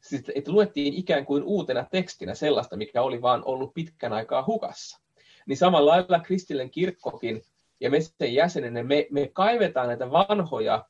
Sitten, 0.00 0.32
että 0.38 0.52
luettiin 0.52 0.94
ikään 0.94 1.26
kuin 1.26 1.42
uutena 1.42 1.86
tekstinä 1.90 2.34
sellaista, 2.34 2.76
mikä 2.76 3.02
oli 3.02 3.22
vaan 3.22 3.42
ollut 3.44 3.74
pitkän 3.74 4.12
aikaa 4.12 4.44
hukassa. 4.46 5.00
Niin 5.46 5.56
samalla 5.56 5.90
lailla 5.90 6.20
kristillinen 6.20 6.70
kirkkokin 6.70 7.42
ja 7.80 7.90
me 7.90 8.00
sen 8.00 8.34
jäsenenä 8.34 8.82
me, 8.82 9.06
me 9.10 9.30
kaivetaan 9.32 9.86
näitä 9.86 10.10
vanhoja 10.10 10.84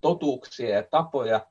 totuuksia 0.00 0.68
ja 0.68 0.82
tapoja, 0.82 1.46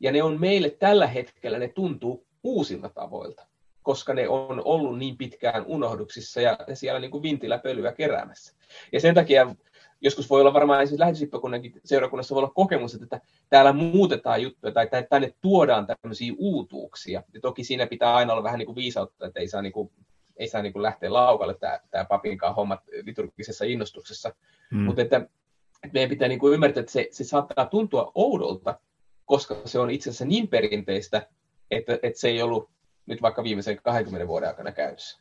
ja 0.00 0.12
ne 0.12 0.22
on 0.22 0.40
meille 0.40 0.70
tällä 0.70 1.06
hetkellä, 1.06 1.58
ne 1.58 1.68
tuntuu 1.68 2.26
uusilta 2.44 2.88
tavoilta, 2.88 3.46
koska 3.82 4.14
ne 4.14 4.28
on 4.28 4.62
ollut 4.64 4.98
niin 4.98 5.16
pitkään 5.16 5.66
unohduksissa 5.66 6.40
ja 6.40 6.58
siellä 6.74 7.00
niin 7.00 7.10
kuin 7.10 7.22
vintillä 7.22 7.58
pölyä 7.58 7.92
keräämässä. 7.92 8.54
Ja 8.92 9.00
sen 9.00 9.14
takia 9.14 9.56
joskus 10.00 10.30
voi 10.30 10.40
olla 10.40 10.54
varmaan 10.54 10.82
esimerkiksi 10.82 11.00
lähetysippakunnankin 11.00 11.80
seurakunnassa 11.84 12.34
voi 12.34 12.40
olla 12.42 12.52
kokemus, 12.54 12.94
että 12.94 13.20
täällä 13.48 13.72
muutetaan 13.72 14.42
juttuja 14.42 14.72
tai 14.72 14.88
tänne 15.10 15.34
tuodaan 15.40 15.86
tämmöisiä 15.86 16.32
uutuuksia. 16.38 17.22
Ja 17.34 17.40
toki 17.40 17.64
siinä 17.64 17.86
pitää 17.86 18.14
aina 18.14 18.32
olla 18.32 18.42
vähän 18.42 18.58
niin 18.58 18.66
kuin 18.66 18.76
viisautta, 18.76 19.26
että 19.26 19.40
ei 19.40 19.48
saa 19.48 19.62
niin 19.62 19.72
kuin 19.72 19.90
ei 20.36 20.48
saa 20.48 20.62
niin 20.62 20.72
kuin 20.72 20.82
lähteä 20.82 21.12
laukalle 21.12 21.54
tämä, 21.54 21.80
tämä 21.90 22.04
papinkaan 22.04 22.54
hommat 22.54 22.80
liturgisessa 23.02 23.64
innostuksessa. 23.64 24.34
Mm. 24.70 24.78
Mutta 24.78 25.02
että, 25.02 25.16
että 25.16 25.92
meidän 25.92 26.10
pitää 26.10 26.28
niin 26.28 26.38
kuin 26.38 26.54
ymmärtää, 26.54 26.80
että 26.80 26.92
se, 26.92 27.08
se 27.10 27.24
saattaa 27.24 27.66
tuntua 27.66 28.12
oudolta, 28.14 28.80
koska 29.24 29.56
se 29.64 29.78
on 29.78 29.90
itse 29.90 30.10
asiassa 30.10 30.24
niin 30.24 30.48
perinteistä, 30.48 31.28
että, 31.70 31.98
että 32.02 32.20
se 32.20 32.28
ei 32.28 32.42
ollut 32.42 32.70
nyt 33.06 33.22
vaikka 33.22 33.44
viimeisen 33.44 33.78
20 33.82 34.28
vuoden 34.28 34.48
aikana 34.48 34.72
käytössä. 34.72 35.20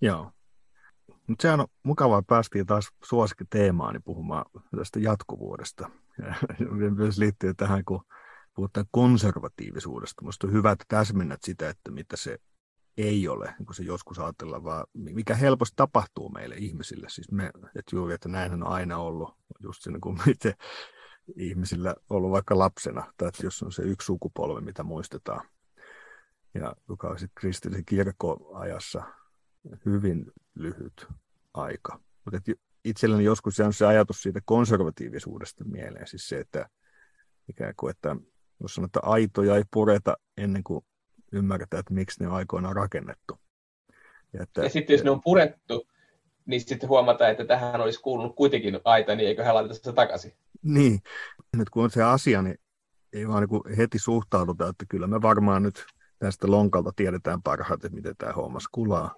Joo. 0.00 0.30
Mutta 1.30 1.42
sehän 1.42 1.60
on 1.60 1.66
mukavaa, 1.82 2.22
päästiin 2.22 2.66
taas 2.66 2.88
suosikkiteemaani 3.04 3.98
puhumaan 3.98 4.44
tästä 4.76 5.00
jatkuvuudesta. 5.00 5.90
Ja 6.22 6.34
myös 6.96 7.18
liittyy 7.18 7.54
tähän, 7.54 7.84
kun 7.84 8.04
puhutaan 8.54 8.86
konservatiivisuudesta. 8.90 10.22
Minusta 10.22 10.46
on 10.46 10.52
hyvä, 10.52 10.70
että 10.70 10.84
täsmennät 10.88 11.38
sitä, 11.42 11.68
että 11.68 11.90
mitä 11.90 12.16
se 12.16 12.38
ei 12.96 13.28
ole, 13.28 13.54
niin 13.58 13.74
se 13.74 13.82
joskus 13.82 14.18
ajatellaan, 14.18 14.64
vaan 14.64 14.84
mikä 14.94 15.34
helposti 15.34 15.72
tapahtuu 15.76 16.28
meille 16.28 16.54
ihmisille. 16.54 17.06
Siis 17.08 17.32
me, 17.32 17.50
että 17.64 17.96
juuri, 17.96 18.14
että 18.14 18.28
näin 18.28 18.52
on 18.52 18.66
aina 18.66 18.98
ollut, 18.98 19.34
just 19.62 19.82
se, 19.82 19.90
niin 19.90 20.00
kuin 20.00 20.20
miten 20.26 20.54
ihmisillä 21.36 21.94
ollut 22.10 22.30
vaikka 22.30 22.58
lapsena, 22.58 23.12
tai 23.16 23.28
että 23.28 23.46
jos 23.46 23.62
on 23.62 23.72
se 23.72 23.82
yksi 23.82 24.06
sukupolvi, 24.06 24.60
mitä 24.60 24.82
muistetaan, 24.82 25.48
ja 26.54 26.74
joka 26.88 27.08
on 27.08 27.18
sitten 27.18 27.40
kristillisen 27.40 27.84
kirkkoajassa 27.84 29.19
hyvin 29.86 30.32
lyhyt 30.54 31.06
aika. 31.54 32.00
Mutta 32.24 32.52
itselleni 32.84 33.24
joskus 33.24 33.60
on 33.60 33.72
se 33.72 33.86
ajatus 33.86 34.22
siitä 34.22 34.40
konservatiivisuudesta 34.44 35.64
mieleen, 35.64 36.06
siis 36.06 36.28
se, 36.28 36.40
että 36.40 36.68
ikään 37.48 37.74
kuin, 37.76 37.90
että 37.90 38.16
jos 38.60 38.74
sanotaan, 38.74 39.00
että 39.04 39.10
aitoja 39.10 39.56
ei 39.56 39.64
pureta 39.70 40.16
ennen 40.36 40.64
kuin 40.64 40.84
ymmärretään, 41.32 41.80
että 41.80 41.94
miksi 41.94 42.20
ne 42.20 42.28
on 42.28 42.34
aikoinaan 42.34 42.76
rakennettu. 42.76 43.38
Ja, 44.32 44.42
että, 44.42 44.62
ja 44.62 44.70
sitten 44.70 44.94
jos 44.94 45.04
ne 45.04 45.10
on 45.10 45.20
purettu, 45.20 45.88
niin 46.46 46.60
sitten 46.60 46.88
huomataan, 46.88 47.30
että 47.30 47.44
tähän 47.44 47.80
olisi 47.80 48.00
kuulunut 48.00 48.36
kuitenkin 48.36 48.80
aita, 48.84 49.14
niin 49.14 49.28
eikö 49.28 49.44
he 49.44 49.52
laiteta 49.52 49.74
sitä 49.74 49.92
takaisin? 49.92 50.32
Niin, 50.62 51.00
nyt 51.56 51.70
kun 51.70 51.84
on 51.84 51.90
se 51.90 52.02
asia, 52.02 52.42
niin 52.42 52.58
ei 53.12 53.28
vaan 53.28 53.46
niin 53.50 53.76
heti 53.76 53.98
suhtauduta, 53.98 54.68
että 54.68 54.84
kyllä 54.88 55.06
me 55.06 55.22
varmaan 55.22 55.62
nyt 55.62 55.84
tästä 56.18 56.50
lonkalta 56.50 56.92
tiedetään 56.96 57.42
parhaiten, 57.42 57.94
miten 57.94 58.14
tämä 58.18 58.32
hommas 58.32 58.68
kulaa, 58.72 59.14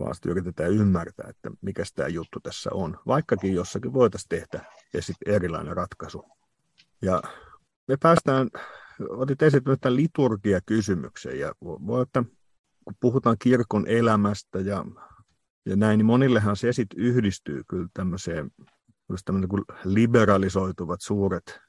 vaan 0.00 0.14
sitten 0.14 0.30
yritetään 0.30 0.72
ymmärtää, 0.72 1.26
että 1.30 1.50
mikä 1.60 1.82
tämä 1.94 2.08
juttu 2.08 2.40
tässä 2.40 2.70
on, 2.72 2.98
vaikkakin 3.06 3.54
jossakin 3.54 3.92
voitaisiin 3.92 4.28
tehdä 4.28 4.72
ja 4.94 5.00
erilainen 5.26 5.76
ratkaisu. 5.76 6.24
Ja 7.02 7.22
me 7.88 7.96
päästään, 8.02 8.48
otit 9.08 9.42
esille 9.42 9.76
tämän 9.80 9.96
liturgia-kysymyksen, 9.96 11.38
ja 11.38 11.52
voi, 11.62 12.02
että 12.02 12.24
kun 12.84 12.94
puhutaan 13.00 13.36
kirkon 13.38 13.86
elämästä 13.86 14.60
ja, 14.60 14.84
ja 15.66 15.76
näin, 15.76 15.98
niin 15.98 16.06
monillehan 16.06 16.56
se 16.56 16.72
sit 16.72 16.88
yhdistyy 16.96 17.62
kyllä 17.68 17.88
tämmöiseen, 17.94 18.50
tämmöinen 19.24 19.48
kuin 19.48 19.64
liberalisoituvat 19.84 21.00
suuret 21.00 21.60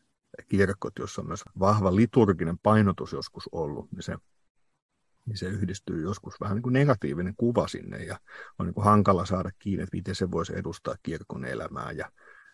kirkot, 0.47 0.93
jossa 0.99 1.21
on 1.21 1.27
myös 1.27 1.43
vahva 1.59 1.95
liturginen 1.95 2.57
painotus 2.63 3.13
joskus 3.13 3.49
ollut, 3.51 3.91
niin 3.91 4.03
se, 4.03 4.15
niin 5.29 5.37
se 5.37 5.45
yhdistyy 5.45 6.01
joskus 6.01 6.41
vähän 6.41 6.55
niin 6.55 6.63
kuin 6.63 6.73
negatiivinen 6.73 7.33
kuva 7.37 7.67
sinne 7.67 7.97
ja 7.97 8.19
on 8.59 8.65
niin 8.65 8.73
kuin 8.73 8.85
hankala 8.85 9.25
saada 9.25 9.51
kiinni, 9.59 9.83
että 9.83 9.97
miten 9.97 10.15
se 10.15 10.31
voisi 10.31 10.57
edustaa 10.57 10.95
kirkon 11.03 11.45
elämää 11.45 11.91
ja 11.91 12.11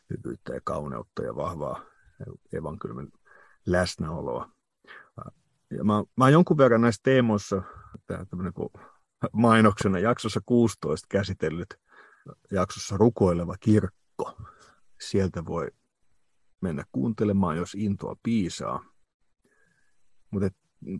hyvyyttä 0.09 0.53
ja 0.53 0.61
kauneutta 0.63 1.23
ja 1.23 1.35
vahvaa 1.35 1.85
evankeliumin 2.53 3.11
läsnäoloa. 3.65 4.49
Ja 5.71 5.83
mä, 5.83 6.03
mä 6.15 6.29
jonkun 6.29 6.57
verran 6.57 6.81
näissä 6.81 7.01
teemoissa 7.03 7.61
kuin 8.55 8.69
mainoksena 9.33 9.99
jaksossa 9.99 10.41
16 10.45 11.07
käsitellyt 11.09 11.75
jaksossa 12.51 12.97
rukoileva 12.97 13.55
kirkko. 13.59 14.37
Sieltä 15.01 15.45
voi 15.45 15.67
mennä 16.61 16.83
kuuntelemaan, 16.91 17.57
jos 17.57 17.75
intoa 17.75 18.15
piisaa. 18.23 18.85
Mutta 20.31 20.49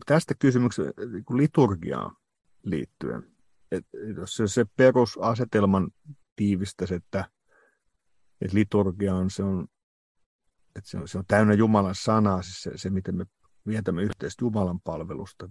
tästä 0.06 0.34
kysymyksestä 0.40 0.92
niin 1.12 1.38
liturgiaan 1.38 2.16
liittyen, 2.64 3.24
et, 3.72 3.86
jos 4.18 4.36
se, 4.36 4.48
se 4.48 4.66
perusasetelman 4.78 5.92
tiivistäisi, 6.36 6.96
että, 6.96 7.30
että 8.42 8.58
liturgia 8.58 9.16
on, 9.16 9.30
se 9.30 9.44
on 9.44 9.68
että 10.76 10.90
se 10.90 10.98
on, 10.98 11.08
se 11.08 11.18
on 11.18 11.26
täynnä 11.28 11.54
Jumalan 11.54 11.96
sanaa, 11.96 12.42
siis 12.42 12.62
se, 12.62 12.72
se 12.76 12.90
miten 12.90 13.16
me 13.16 13.26
vietämme 13.68 14.04
yhteistä 14.04 14.46
Jumalan 14.46 14.80
palvelusta 14.80 15.50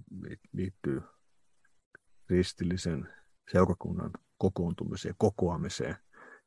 liittyy 0.53 1.03
kristillisen 2.27 3.09
seurakunnan 3.53 4.11
kokoontumiseen 4.39 5.15
kokoamiseen. 5.19 5.97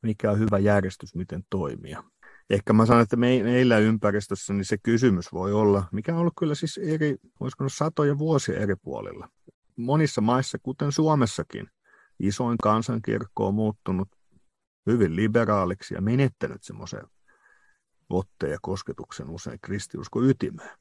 Mikä 0.02 0.32
on 0.32 0.39
hyvä 0.39 0.60
järjestys, 0.60 1.15
miten 1.15 1.43
toimia. 1.50 2.04
Ehkä 2.49 2.73
mä 2.73 2.86
sanon, 2.86 3.03
että 3.03 3.15
me, 3.15 3.43
meillä 3.43 3.77
ympäristössä 3.77 4.53
niin 4.53 4.65
se 4.65 4.77
kysymys 4.77 5.33
voi 5.33 5.53
olla, 5.53 5.83
mikä 5.91 6.13
on 6.13 6.19
ollut 6.19 6.33
kyllä 6.39 6.55
siis 6.55 6.77
eri, 6.77 7.15
voisiko 7.39 7.63
olla 7.63 7.69
satoja 7.69 8.17
vuosia 8.17 8.60
eri 8.60 8.75
puolilla. 8.75 9.29
Monissa 9.75 10.21
maissa, 10.21 10.57
kuten 10.63 10.91
Suomessakin, 10.91 11.67
isoin 12.19 12.57
kansankirkko 12.57 13.47
on 13.47 13.53
muuttunut 13.53 14.07
hyvin 14.86 15.15
liberaaliksi 15.15 15.93
ja 15.93 16.01
menettänyt 16.01 16.63
semmoisen 16.63 17.03
otteen 18.10 18.51
ja 18.51 18.57
kosketuksen 18.62 19.29
usein 19.29 19.60
kristiusko 19.62 20.21
ytimeen. 20.23 20.77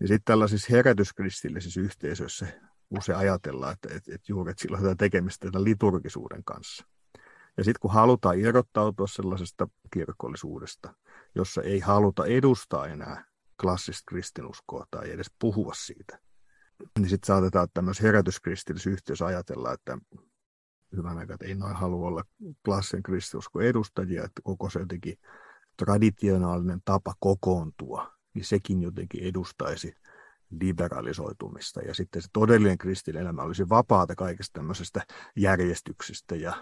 Ja 0.00 0.08
sitten 0.08 0.24
tällaisissa 0.24 0.68
herätyskristillisissä 0.70 1.80
yhteisöissä 1.80 2.46
usein 2.90 3.18
ajatellaan, 3.18 3.72
että, 3.72 3.88
että, 3.88 4.14
että 4.14 4.24
juuri 4.28 4.50
että 4.50 4.62
sillä 4.62 4.78
on 4.78 4.96
tekemistä 4.96 5.50
tämän 5.50 5.64
liturgisuuden 5.64 6.44
kanssa. 6.44 6.86
Ja 7.56 7.64
sitten 7.64 7.80
kun 7.80 7.92
halutaan 7.92 8.38
irrottautua 8.38 9.06
sellaisesta 9.06 9.68
kirkollisuudesta, 9.92 10.94
jossa 11.34 11.62
ei 11.62 11.80
haluta 11.80 12.26
edustaa 12.26 12.86
enää 12.86 13.24
klassista 13.60 14.02
kristinuskoa 14.08 14.86
tai 14.90 15.10
edes 15.10 15.30
puhua 15.38 15.74
siitä, 15.74 16.18
niin 16.98 17.08
sitten 17.08 17.26
saatetaan 17.26 17.68
tämmöisessä 17.74 18.06
herätyskristillisessä 18.06 18.90
yhteisössä 18.90 19.26
ajatella, 19.26 19.72
että 19.72 19.98
hyvän 20.96 21.18
aikaa, 21.18 21.34
että 21.34 21.46
ei 21.46 21.54
noin 21.54 21.76
halua 21.76 22.08
olla 22.08 22.24
klassisen 22.64 23.02
kristinuskon 23.02 23.62
edustajia, 23.62 24.24
että 24.24 24.40
koko 24.44 24.70
se 24.70 24.80
jotenkin 24.80 25.18
traditionaalinen 25.76 26.80
tapa 26.84 27.14
kokoontua, 27.20 28.12
niin 28.34 28.44
sekin 28.44 28.82
jotenkin 28.82 29.24
edustaisi 29.24 29.94
liberalisoitumista. 30.50 31.80
Ja 31.80 31.94
sitten 31.94 32.22
se 32.22 32.28
todellinen 32.32 32.78
kristillinen 32.78 33.22
elämä 33.22 33.42
olisi 33.42 33.68
vapaata 33.68 34.14
kaikesta 34.14 34.52
tämmöisestä 34.52 35.06
järjestyksestä 35.36 36.36
ja 36.36 36.52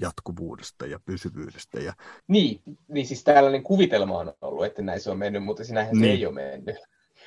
jatkuvuudesta 0.00 0.86
ja 0.86 1.00
pysyvyydestä. 1.04 1.80
Ja... 1.80 1.92
Niin, 2.28 2.60
niin 2.88 3.06
siis 3.06 3.24
tällainen 3.24 3.62
kuvitelma 3.62 4.18
on 4.18 4.34
ollut, 4.40 4.64
että 4.64 4.82
näin 4.82 5.00
se 5.00 5.10
on 5.10 5.18
mennyt, 5.18 5.44
mutta 5.44 5.64
sinähän 5.64 5.92
niin. 5.92 6.04
se 6.04 6.10
ei 6.10 6.26
ole 6.26 6.34
mennyt. 6.34 6.76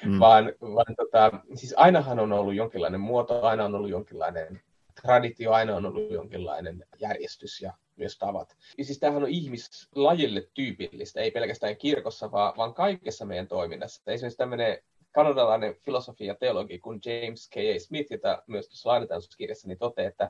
Mm. 0.06 0.20
Vaan, 0.20 0.54
vaan 0.62 0.96
tota, 0.96 1.32
siis 1.56 1.74
ainahan 1.78 2.20
on 2.20 2.32
ollut 2.32 2.56
jonkinlainen 2.56 3.02
muoto, 3.02 3.42
aina 3.42 3.66
on 3.66 3.76
ollut 3.76 3.90
jonkinlainen 3.90 4.62
traditio, 5.02 5.52
aina 5.52 5.76
on 5.76 5.86
ollut 5.86 6.12
jonkinlainen 6.12 6.86
järjestys 7.00 7.62
ja 7.62 7.74
myös 7.96 8.18
tavat. 8.18 8.58
Ja 8.78 8.86
siis 8.86 9.00
tämähän 9.00 9.24
on 9.24 9.30
ihmislajille 9.30 10.48
tyypillistä, 10.54 11.22
ei 11.22 11.32
pelkästään 11.32 11.78
kirkossa, 11.78 12.32
vaan, 12.32 12.54
vaan 12.58 12.74
kaikessa 12.74 13.26
meidän 13.26 13.48
toiminnassa. 13.48 14.12
Esimerkiksi 14.12 14.38
tämmöinen 14.38 14.78
kanadalainen 15.12 15.76
filosofi 15.76 16.26
ja 16.26 16.36
teologi 16.36 16.80
kuin 16.80 17.00
James 17.06 17.50
K.A. 17.50 17.80
Smith, 17.80 18.12
jota 18.12 18.44
myös 18.48 18.68
tuossa 18.68 18.90
lainatansuskirjassa, 18.90 19.68
niin 19.68 19.78
toteaa, 19.78 20.08
että 20.08 20.30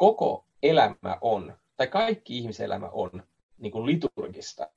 koko 0.00 0.44
elämä 0.62 1.18
on, 1.20 1.54
tai 1.76 1.86
kaikki 1.86 2.38
ihmiselämä 2.38 2.88
on 2.88 3.22
niin 3.58 3.72
kuin 3.72 3.86
liturgista 3.86 4.70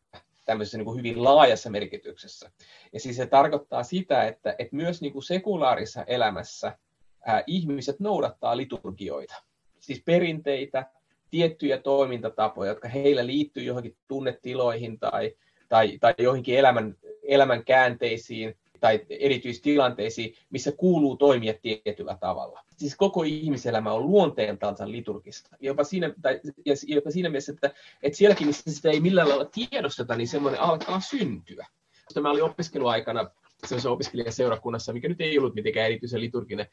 tämmöisessä 0.45 0.77
niin 0.77 0.85
kuin 0.85 0.97
hyvin 0.97 1.23
laajassa 1.23 1.69
merkityksessä. 1.69 2.51
Ja 2.93 2.99
siis 2.99 3.15
se 3.15 3.25
tarkoittaa 3.25 3.83
sitä, 3.83 4.27
että, 4.27 4.55
että 4.59 4.75
myös 4.75 5.01
niin 5.01 5.13
kuin 5.13 5.23
sekulaarissa 5.23 6.03
elämässä 6.03 6.77
ää, 7.25 7.43
ihmiset 7.47 7.99
noudattaa 7.99 8.57
liturgioita, 8.57 9.35
siis 9.79 10.01
perinteitä, 10.05 10.85
tiettyjä 11.29 11.77
toimintatapoja, 11.77 12.71
jotka 12.71 12.87
heillä 12.87 13.25
liittyy 13.25 13.63
johonkin 13.63 13.97
tunnetiloihin 14.07 14.99
tai, 14.99 15.35
tai, 15.69 15.97
tai 16.01 16.13
johonkin 16.17 16.57
elämän, 16.57 16.95
elämän 17.23 17.65
käänteisiin 17.65 18.57
tai 18.83 19.05
erityistilanteisiin, 19.09 20.35
missä 20.49 20.71
kuuluu 20.71 21.17
toimia 21.17 21.53
tietyllä 21.83 22.17
tavalla. 22.19 22.63
Siis 22.77 22.95
koko 22.95 23.23
ihmiselämä 23.23 23.93
on 23.93 24.07
luonteeltaansa 24.07 24.91
liturgista. 24.91 25.49
Jopa 25.59 25.83
siinä, 25.83 26.13
tai, 26.21 26.39
ja 26.65 26.75
jopa 26.87 27.11
siinä 27.11 27.29
mielessä, 27.29 27.51
että, 27.51 27.71
että 28.03 28.17
sielläkin, 28.17 28.47
missä 28.47 28.71
sitä 28.71 28.89
ei 28.89 28.99
millään 28.99 29.29
lailla 29.29 29.45
tiedosteta, 29.45 30.15
niin 30.15 30.27
semmoinen 30.27 30.61
alkaa 30.61 30.99
syntyä. 30.99 31.67
Tämä 32.13 32.31
oli 32.31 32.41
opiskeluaikana 32.41 33.29
sellaisessa 33.65 33.91
opiskelijaseurakunnassa, 33.91 34.93
mikä 34.93 35.07
nyt 35.07 35.21
ei 35.21 35.39
ollut 35.39 35.55
mitenkään 35.55 35.85
erityisen 35.85 36.21
liturginen, 36.21 36.67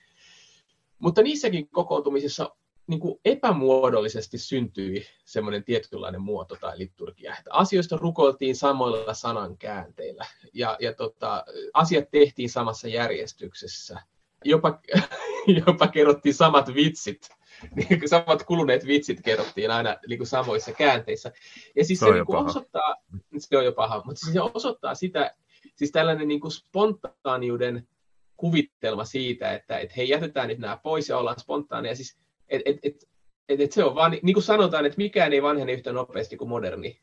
mutta 0.99 1.23
niissäkin 1.23 1.69
kokoontumisissa 1.69 2.57
niin 2.91 3.01
kuin 3.01 3.21
epämuodollisesti 3.25 4.39
syntyi 4.39 5.07
semmoinen 5.25 5.65
tietynlainen 5.65 6.21
muoto 6.21 6.57
tai 6.61 6.79
liturgia. 6.79 7.37
Että 7.39 7.51
asioista 7.53 7.97
rukoiltiin 7.97 8.57
samoilla 8.57 9.15
sanankäänteillä 9.15 10.27
ja, 10.55 10.77
ja 10.81 10.93
tota, 10.95 11.45
asiat 11.75 12.11
tehtiin 12.11 12.51
samassa 12.51 12.89
järjestyksessä. 12.89 14.03
Jopa, 14.45 14.81
jopa 15.67 15.89
kerrottiin 15.89 16.35
samat 16.35 16.75
vitsit. 16.75 17.29
Niin 17.77 18.09
samat 18.09 18.43
kuluneet 18.43 18.87
vitsit 18.87 19.21
kerrottiin 19.21 19.71
aina 19.71 19.97
niin 20.09 20.19
kuin 20.19 20.27
samoissa 20.27 20.73
käänteissä. 20.73 21.33
Ja 21.77 21.85
siis 21.85 22.01
se, 22.01 22.07
se 22.07 22.13
niin 22.13 22.27
kuin 22.27 22.47
osoittaa, 22.47 22.97
se 23.39 23.59
on 23.59 23.65
jo 23.65 23.73
paha, 23.73 24.03
mutta 24.05 24.21
siis 24.21 24.33
se 24.33 24.41
osoittaa 24.41 24.95
sitä, 24.95 25.35
siis 25.75 25.91
tällainen 25.91 26.29
niin 26.29 26.41
kuin 26.41 26.51
spontaaniuden 26.51 27.89
kuvitelma 28.37 29.05
siitä, 29.05 29.53
että, 29.53 29.79
että 29.79 29.95
hei, 29.97 30.09
jätetään 30.09 30.49
nyt 30.49 30.59
nämä 30.59 30.77
pois 30.77 31.09
ja 31.09 31.19
ollaan 31.19 31.41
spontaaneja. 31.41 31.97
Siis 31.97 32.19
et, 32.51 32.63
et, 32.65 32.79
et, 32.83 33.09
et, 33.49 33.61
et 33.61 33.73
se 33.73 33.85
on 33.85 33.95
vaan, 33.95 34.19
niin 34.23 34.35
kuin 34.35 34.45
sanotaan, 34.45 34.87
että 34.87 34.97
mikään 34.97 35.33
ei 35.33 35.43
vanhene 35.43 35.73
yhtä 35.73 35.93
nopeasti 35.93 36.37
kuin 36.37 36.49
moderni. 36.49 37.01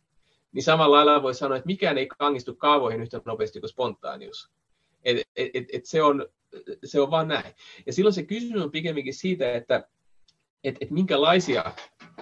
Niin 0.51 0.63
samalla 0.63 0.95
lailla 0.95 1.23
voi 1.23 1.35
sanoa, 1.35 1.57
että 1.57 1.67
mikään 1.67 1.97
ei 1.97 2.07
kangistu 2.07 2.55
kaavoihin 2.55 3.01
yhtä 3.01 3.21
nopeasti 3.25 3.59
kuin 3.59 3.69
spontaanius. 3.69 4.51
Et, 5.03 5.17
et, 5.35 5.49
et, 5.53 5.65
et 5.73 5.85
se, 5.85 6.03
on, 6.03 6.25
se 6.83 7.01
on 7.01 7.11
vaan 7.11 7.27
näin. 7.27 7.53
Ja 7.85 7.93
silloin 7.93 8.13
se 8.13 8.23
kysymys 8.23 8.61
on 8.61 8.71
pikemminkin 8.71 9.13
siitä, 9.13 9.53
että 9.53 9.87
et, 10.63 10.75
et 10.81 10.91
minkälaisia 10.91 11.73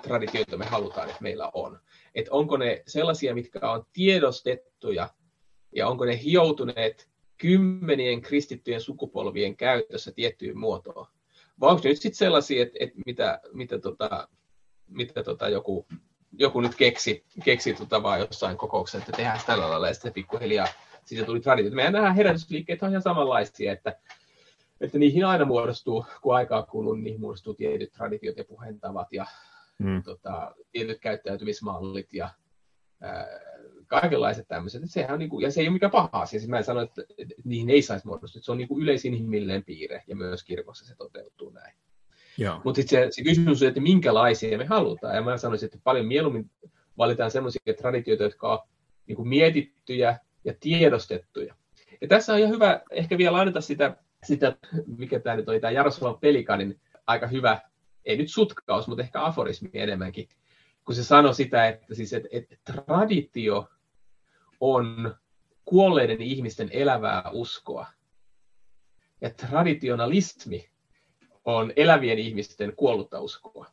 traditioita 0.02 0.58
me 0.58 0.66
halutaan, 0.66 1.10
että 1.10 1.24
meillä 1.24 1.52
on. 1.54 1.80
Että 2.16 2.32
onko 2.32 2.58
ne 2.58 2.84
sellaisia, 2.88 3.34
mitkä 3.34 3.72
on 3.72 3.86
tiedostettuja, 3.94 5.10
ja 5.76 5.88
onko 5.88 6.06
ne 6.06 6.24
hioutuneet 6.24 7.10
kymmenien 7.38 8.22
kristittyjen 8.22 8.82
sukupolvien 8.82 9.58
käytössä 9.58 10.12
tiettyyn 10.12 10.58
muotoon. 10.58 11.08
Vai 11.60 11.70
onko 11.70 11.82
ne 11.84 11.90
nyt 11.90 12.02
sitten 12.02 12.18
sellaisia, 12.18 12.64
että, 12.64 12.78
että 12.80 13.02
mitä, 13.06 13.40
mitä, 13.54 13.80
tota, 13.80 14.28
mitä 14.88 15.24
tota 15.24 15.50
joku, 15.50 15.88
joku 16.32 16.62
nyt 16.62 16.76
keksi, 16.76 17.26
keksi 17.44 17.74
tota 17.74 18.04
vaan 18.04 18.20
jossain 18.20 18.58
kokouksessa, 18.58 18.98
että 18.98 19.12
tehdään 19.12 19.40
tällä 19.46 19.70
lailla, 19.70 19.88
ja 19.88 19.94
sitten 19.94 20.14
pikkuhiljaa 20.14 20.68
siitä 21.06 21.26
tuli 21.26 21.40
traditio. 21.40 21.72
Meidän 21.72 21.94
nämä 21.94 22.14
herätysliikkeet 22.14 22.84
on 22.84 22.90
ihan 22.90 23.02
samanlaisia, 23.02 23.74
että, 23.74 24.00
että 24.82 24.98
niihin 24.98 25.26
aina 25.26 25.46
muodostuu, 25.46 26.06
kun 26.22 26.36
aikaa 26.36 26.64
kuluu, 26.64 26.94
niin 26.94 27.04
niihin 27.04 27.22
muodostuu 27.22 27.54
tietyt 27.54 27.92
traditiot 27.92 28.38
ja 28.38 28.46
puheentavat 28.46 29.14
ja 29.14 29.26
mm. 29.78 30.04
tota, 30.04 30.56
tietyt 30.72 31.00
käyttäytymismallit 31.00 32.14
ja 32.14 32.30
ää, 33.02 33.28
kaikenlaiset 33.88 34.48
tämmöiset. 34.48 34.84
Että 34.84 34.94
sehän 34.94 35.14
on 35.14 35.20
niin 35.20 35.30
kuin, 35.30 35.44
ja 35.44 35.52
se 35.52 35.62
ei 35.62 35.68
ole 35.68 35.74
mikään 35.74 35.92
paha 35.92 36.10
asia. 36.12 36.40
Siis 36.40 36.50
mä 36.50 36.58
en 36.58 36.64
sano, 36.64 36.82
että, 36.82 37.02
että 37.18 37.34
niihin 37.44 37.70
ei 37.70 37.82
saisi 37.82 38.08
muodostua. 38.08 38.42
Se 38.42 38.52
on 38.52 38.58
niin 38.58 38.68
kuin 38.68 38.84
yleisin 38.84 39.14
inhimillinen 39.14 39.64
piirre 39.64 40.04
ja 40.08 40.16
myös 40.16 40.44
kirkossa 40.44 40.86
se 40.86 40.96
toteutuu 40.96 41.50
näin. 41.50 41.76
Mutta 42.64 42.82
sitten 42.82 43.04
se, 43.04 43.16
se 43.16 43.24
kysymys 43.24 43.62
on, 43.62 43.68
että 43.68 43.80
minkälaisia 43.80 44.58
me 44.58 44.66
halutaan. 44.66 45.16
Ja 45.16 45.22
mä 45.22 45.38
sanoisin, 45.38 45.68
että 45.68 45.78
paljon 45.84 46.06
mieluummin 46.06 46.52
valitaan 46.98 47.32
sellaisia 47.32 47.74
traditioita, 47.78 48.24
jotka 48.24 48.54
on 48.54 48.60
niin 49.08 49.16
kuin 49.16 49.28
mietittyjä 49.28 50.20
ja 50.44 50.54
tiedostettuja. 50.60 51.56
Ja 52.02 52.08
tässä 52.08 52.34
on 52.34 52.40
ihan 52.40 52.52
hyvä 52.52 52.82
ehkä 52.92 53.18
vielä 53.18 53.38
lainata 53.38 53.62
sitä, 53.62 53.98
sitä 54.24 54.58
mikä 54.98 55.20
tämä 55.20 55.36
nyt 55.36 55.50
oli, 55.50 55.60
tämä 55.60 55.72
Jaroslav 55.72 56.20
Pelikanin 56.20 56.80
aika 57.08 57.28
hyvä, 57.28 57.62
ei 58.06 58.18
nyt 58.18 58.32
sutkaus, 58.32 58.88
mutta 58.88 59.04
ehkä 59.04 59.26
aforismi 59.26 59.70
enemmänkin, 59.74 60.30
kun 60.86 60.96
se 60.96 61.04
sanoi 61.04 61.36
sitä, 61.36 61.68
että, 61.68 61.96
siis, 61.96 62.14
että, 62.14 62.30
että 62.32 62.56
traditio 62.64 63.70
on 64.74 65.16
kuolleiden 65.66 66.22
ihmisten 66.22 66.70
elävää 66.72 67.30
uskoa. 67.32 67.88
Ja 69.22 69.30
traditionalismi 69.30 70.70
on 71.46 71.74
elävien 71.76 72.20
ihmisten 72.20 72.74
kuollutta 72.76 73.20
uskoa. 73.20 73.68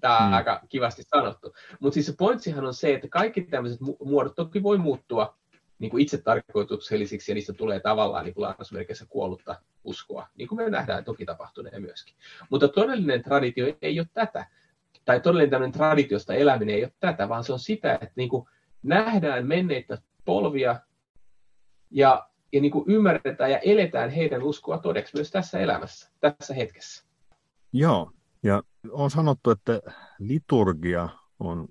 Tämä 0.00 0.18
on 0.18 0.24
hmm. 0.24 0.32
aika 0.32 0.60
kivasti 0.68 1.02
sanottu. 1.02 1.54
Mutta 1.80 1.94
siis 1.94 2.06
se 2.06 2.14
pointsihan 2.18 2.66
on 2.66 2.74
se, 2.74 2.94
että 2.94 3.08
kaikki 3.08 3.42
tämmöiset 3.42 3.80
muodot 4.04 4.34
toki 4.34 4.62
voi 4.62 4.78
muuttua 4.78 5.38
niin 5.78 5.90
kuin 5.90 6.02
itse 6.02 6.18
tarkoituksellisiksi 6.18 7.30
ja 7.32 7.34
niistä 7.34 7.52
tulee 7.52 7.80
tavallaan 7.80 8.24
niin 8.24 8.34
lainausmerkeissä 8.36 9.06
kuollutta 9.08 9.60
uskoa, 9.84 10.28
niin 10.36 10.48
kuin 10.48 10.56
me 10.58 10.70
nähdään 10.70 11.04
toki 11.04 11.24
tapahtuneen 11.24 11.82
myöskin. 11.82 12.14
Mutta 12.50 12.68
todellinen 12.68 13.22
traditio 13.22 13.76
ei 13.82 14.00
ole 14.00 14.08
tätä, 14.14 14.46
tai 15.04 15.20
todellinen 15.20 15.50
tämmöinen 15.50 15.72
traditiosta 15.72 16.34
eläminen 16.34 16.74
ei 16.74 16.84
ole 16.84 16.92
tätä, 17.00 17.28
vaan 17.28 17.44
se 17.44 17.52
on 17.52 17.58
sitä, 17.58 17.94
että 17.94 18.12
niin 18.16 18.28
kuin 18.28 18.48
nähdään 18.82 19.46
menneitä 19.46 19.98
polvia 20.28 20.80
ja, 21.90 22.28
ja 22.52 22.60
niin 22.60 22.70
kuin 22.72 22.84
ymmärretään 22.88 23.50
ja 23.50 23.58
eletään 23.58 24.10
heidän 24.10 24.42
uskoa 24.42 24.78
todeksi 24.78 25.16
myös 25.16 25.30
tässä 25.30 25.58
elämässä, 25.58 26.10
tässä 26.20 26.54
hetkessä. 26.54 27.04
Joo, 27.72 28.12
ja 28.42 28.62
on 28.90 29.10
sanottu, 29.10 29.50
että 29.50 29.80
liturgia 30.18 31.08
on 31.40 31.68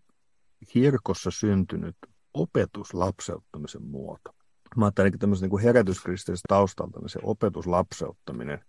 kirkossa 0.69 1.31
syntynyt 1.31 1.95
opetuslapseuttamisen 2.33 3.83
muoto. 3.83 4.35
Mä 4.75 4.85
ajattelen 4.85 5.19
tämmöisen 5.19 5.49
niin 5.49 5.63
herätyskristillisestä 5.63 6.45
taustalta, 6.49 6.99
niin 6.99 7.09
se 7.09 7.19
opetuslapseuttaminen 7.23 8.65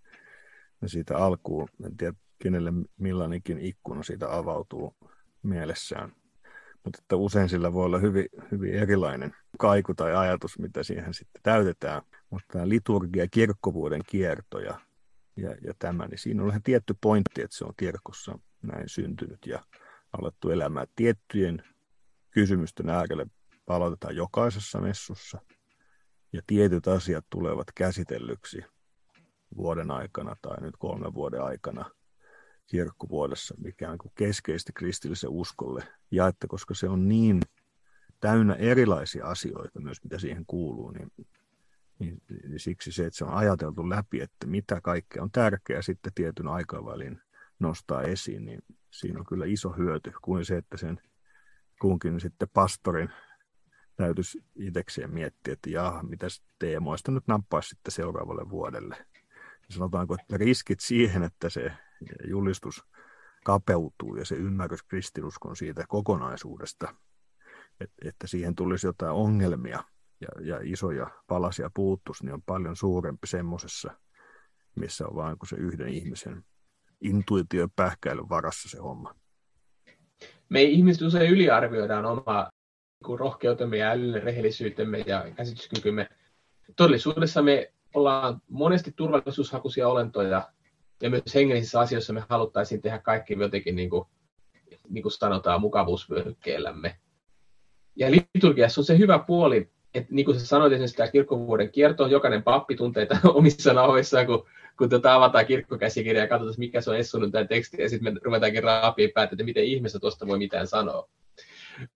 ja 0.82 0.88
siitä 0.88 1.16
alkuun, 1.16 1.68
en 1.84 1.96
tiedä 1.96 2.14
kenelle 2.42 2.72
millainenkin 2.98 3.58
ikkuna 3.58 4.02
siitä 4.02 4.36
avautuu 4.36 4.96
mielessään. 5.42 6.12
Mutta 6.84 6.98
että 7.02 7.16
usein 7.16 7.48
sillä 7.48 7.72
voi 7.72 7.84
olla 7.84 7.98
hyvin, 7.98 8.26
hyvin 8.50 8.74
erilainen 8.74 9.36
kaiku 9.58 9.94
tai 9.94 10.16
ajatus, 10.16 10.58
mitä 10.58 10.82
siihen 10.82 11.14
sitten 11.14 11.42
täytetään. 11.42 12.02
Mutta 12.30 12.46
tämä 12.52 12.68
liturgia, 12.68 13.28
kirkkovuuden 13.30 14.02
kierto 14.06 14.58
ja, 14.58 14.80
ja, 15.36 15.50
ja 15.64 15.74
tämä, 15.78 16.06
niin 16.06 16.18
siinä 16.18 16.42
on 16.42 16.48
ihan 16.48 16.62
tietty 16.62 16.94
pointti, 17.00 17.42
että 17.42 17.56
se 17.56 17.64
on 17.64 17.74
kirkossa 17.76 18.38
näin 18.62 18.88
syntynyt 18.88 19.46
ja 19.46 19.62
alettu 20.12 20.50
elämään 20.50 20.86
tiettyjen 20.96 21.62
kysymysten 22.30 22.88
äärelle 22.88 23.26
palautetaan 23.66 24.16
jokaisessa 24.16 24.80
messussa 24.80 25.38
ja 26.32 26.42
tietyt 26.46 26.88
asiat 26.88 27.24
tulevat 27.30 27.66
käsitellyksi 27.74 28.62
vuoden 29.56 29.90
aikana 29.90 30.36
tai 30.42 30.60
nyt 30.60 30.74
kolmen 30.78 31.14
vuoden 31.14 31.42
aikana 31.42 31.90
kirkkovuodessa, 32.68 33.54
mikä 33.58 33.90
on 33.90 33.98
keskeistä 34.14 34.72
kristillisen 34.74 35.30
uskolle. 35.30 35.84
Ja 36.10 36.26
että 36.26 36.46
koska 36.46 36.74
se 36.74 36.88
on 36.88 37.08
niin 37.08 37.40
täynnä 38.20 38.54
erilaisia 38.54 39.26
asioita 39.26 39.80
myös, 39.80 40.04
mitä 40.04 40.18
siihen 40.18 40.44
kuuluu, 40.46 40.90
niin, 40.90 41.12
niin, 41.98 42.22
niin 42.28 42.60
siksi 42.60 42.92
se, 42.92 43.06
että 43.06 43.18
se 43.18 43.24
on 43.24 43.34
ajateltu 43.34 43.88
läpi, 43.88 44.20
että 44.20 44.46
mitä 44.46 44.80
kaikkea 44.80 45.22
on 45.22 45.30
tärkeää 45.30 45.82
sitten 45.82 46.12
tietyn 46.14 46.48
aikavälin 46.48 47.20
nostaa 47.58 48.02
esiin, 48.02 48.44
niin 48.44 48.62
siinä 48.90 49.18
on 49.18 49.26
kyllä 49.26 49.46
iso 49.46 49.70
hyöty 49.70 50.12
kuin 50.22 50.44
se, 50.44 50.56
että 50.56 50.76
sen 50.76 51.00
kunkin 51.80 52.20
sitten 52.20 52.48
pastorin 52.52 53.10
täytyisi 53.96 54.44
itsekseen 54.56 55.14
miettiä, 55.14 55.52
että 55.52 55.70
jaha, 55.70 56.02
mitä 56.02 56.26
teemoista 56.58 57.12
nyt 57.12 57.26
nappaisi 57.26 57.68
sitten 57.68 57.92
seuraavalle 57.92 58.50
vuodelle. 58.50 59.06
Sanotaanko, 59.70 60.14
että 60.14 60.36
riskit 60.36 60.80
siihen, 60.80 61.22
että 61.22 61.48
se 61.48 61.72
julistus 62.24 62.84
kapeutuu 63.44 64.16
ja 64.16 64.24
se 64.24 64.34
ymmärrys 64.34 64.82
kristinuskon 64.82 65.56
siitä 65.56 65.84
kokonaisuudesta, 65.88 66.94
että, 68.04 68.26
siihen 68.26 68.54
tulisi 68.54 68.86
jotain 68.86 69.12
ongelmia 69.12 69.84
ja, 70.20 70.28
ja 70.46 70.58
isoja 70.62 71.10
palasia 71.26 71.70
puuttuisi, 71.74 72.24
niin 72.24 72.34
on 72.34 72.42
paljon 72.42 72.76
suurempi 72.76 73.26
semmoisessa, 73.26 73.90
missä 74.74 75.06
on 75.06 75.16
vain 75.16 75.38
kuin 75.38 75.48
se 75.48 75.56
yhden 75.56 75.88
ihmisen 75.88 76.44
intuitio 77.00 77.68
pähkäilyn 77.76 78.28
varassa 78.28 78.68
se 78.68 78.78
homma. 78.78 79.14
Me 80.48 80.62
ihmiset 80.62 81.02
usein 81.02 81.30
yliarvioidaan 81.30 82.04
omaa 82.06 82.50
niin 83.06 83.18
rohkeutemme 83.18 83.76
ja 83.76 83.90
älyllinen 83.90 84.22
rehellisyytemme 84.22 84.98
ja 84.98 85.30
käsityskykymme. 85.36 86.08
Todellisuudessa 86.76 87.42
me 87.42 87.72
ollaan 87.94 88.42
monesti 88.48 88.92
turvallisuushakuisia 88.96 89.88
olentoja 89.88 90.52
ja 91.02 91.10
myös 91.10 91.34
hengellisissä 91.34 91.80
asioissa 91.80 92.12
me 92.12 92.22
haluttaisiin 92.28 92.82
tehdä 92.82 92.98
kaikki 92.98 93.36
jotenkin 93.38 93.76
niin 93.76 93.90
kuin, 93.90 94.04
niin 94.88 95.02
kuin 95.02 95.12
sanotaan 95.12 95.60
mukavuusvyöhykkeellämme. 95.60 96.96
Ja 97.96 98.10
liturgiassa 98.10 98.80
on 98.80 98.84
se 98.84 98.98
hyvä 98.98 99.18
puoli, 99.18 99.70
että 99.94 100.14
niin 100.14 100.26
kuin 100.26 100.40
sä 100.40 100.46
sanoit 100.46 100.72
esimerkiksi 100.72 100.96
tämä 100.96 101.10
kirkkovuoden 101.10 101.72
kierto, 101.72 102.06
jokainen 102.06 102.42
pappi 102.42 102.76
tuntee 102.76 103.06
tämän 103.06 103.22
omissa 103.38 103.72
nahoissaan, 103.72 104.26
kun, 104.26 104.46
kun 104.78 104.88
tota 104.88 105.14
avataan 105.14 105.46
kirkkokäsikirja 105.46 106.22
ja 106.22 106.28
katsotaan, 106.28 106.54
mikä 106.58 106.80
se 106.80 106.90
on 106.90 106.96
essunut 106.96 107.32
tämä 107.32 107.44
teksti, 107.44 107.82
ja 107.82 107.88
sitten 107.88 108.14
me 108.14 108.20
ruvetaankin 108.24 108.64
raapia 108.64 109.08
päätä, 109.14 109.32
että 109.32 109.44
miten 109.44 109.64
ihmeessä 109.64 109.98
tuosta 109.98 110.26
voi 110.26 110.38
mitään 110.38 110.66
sanoa. 110.66 111.08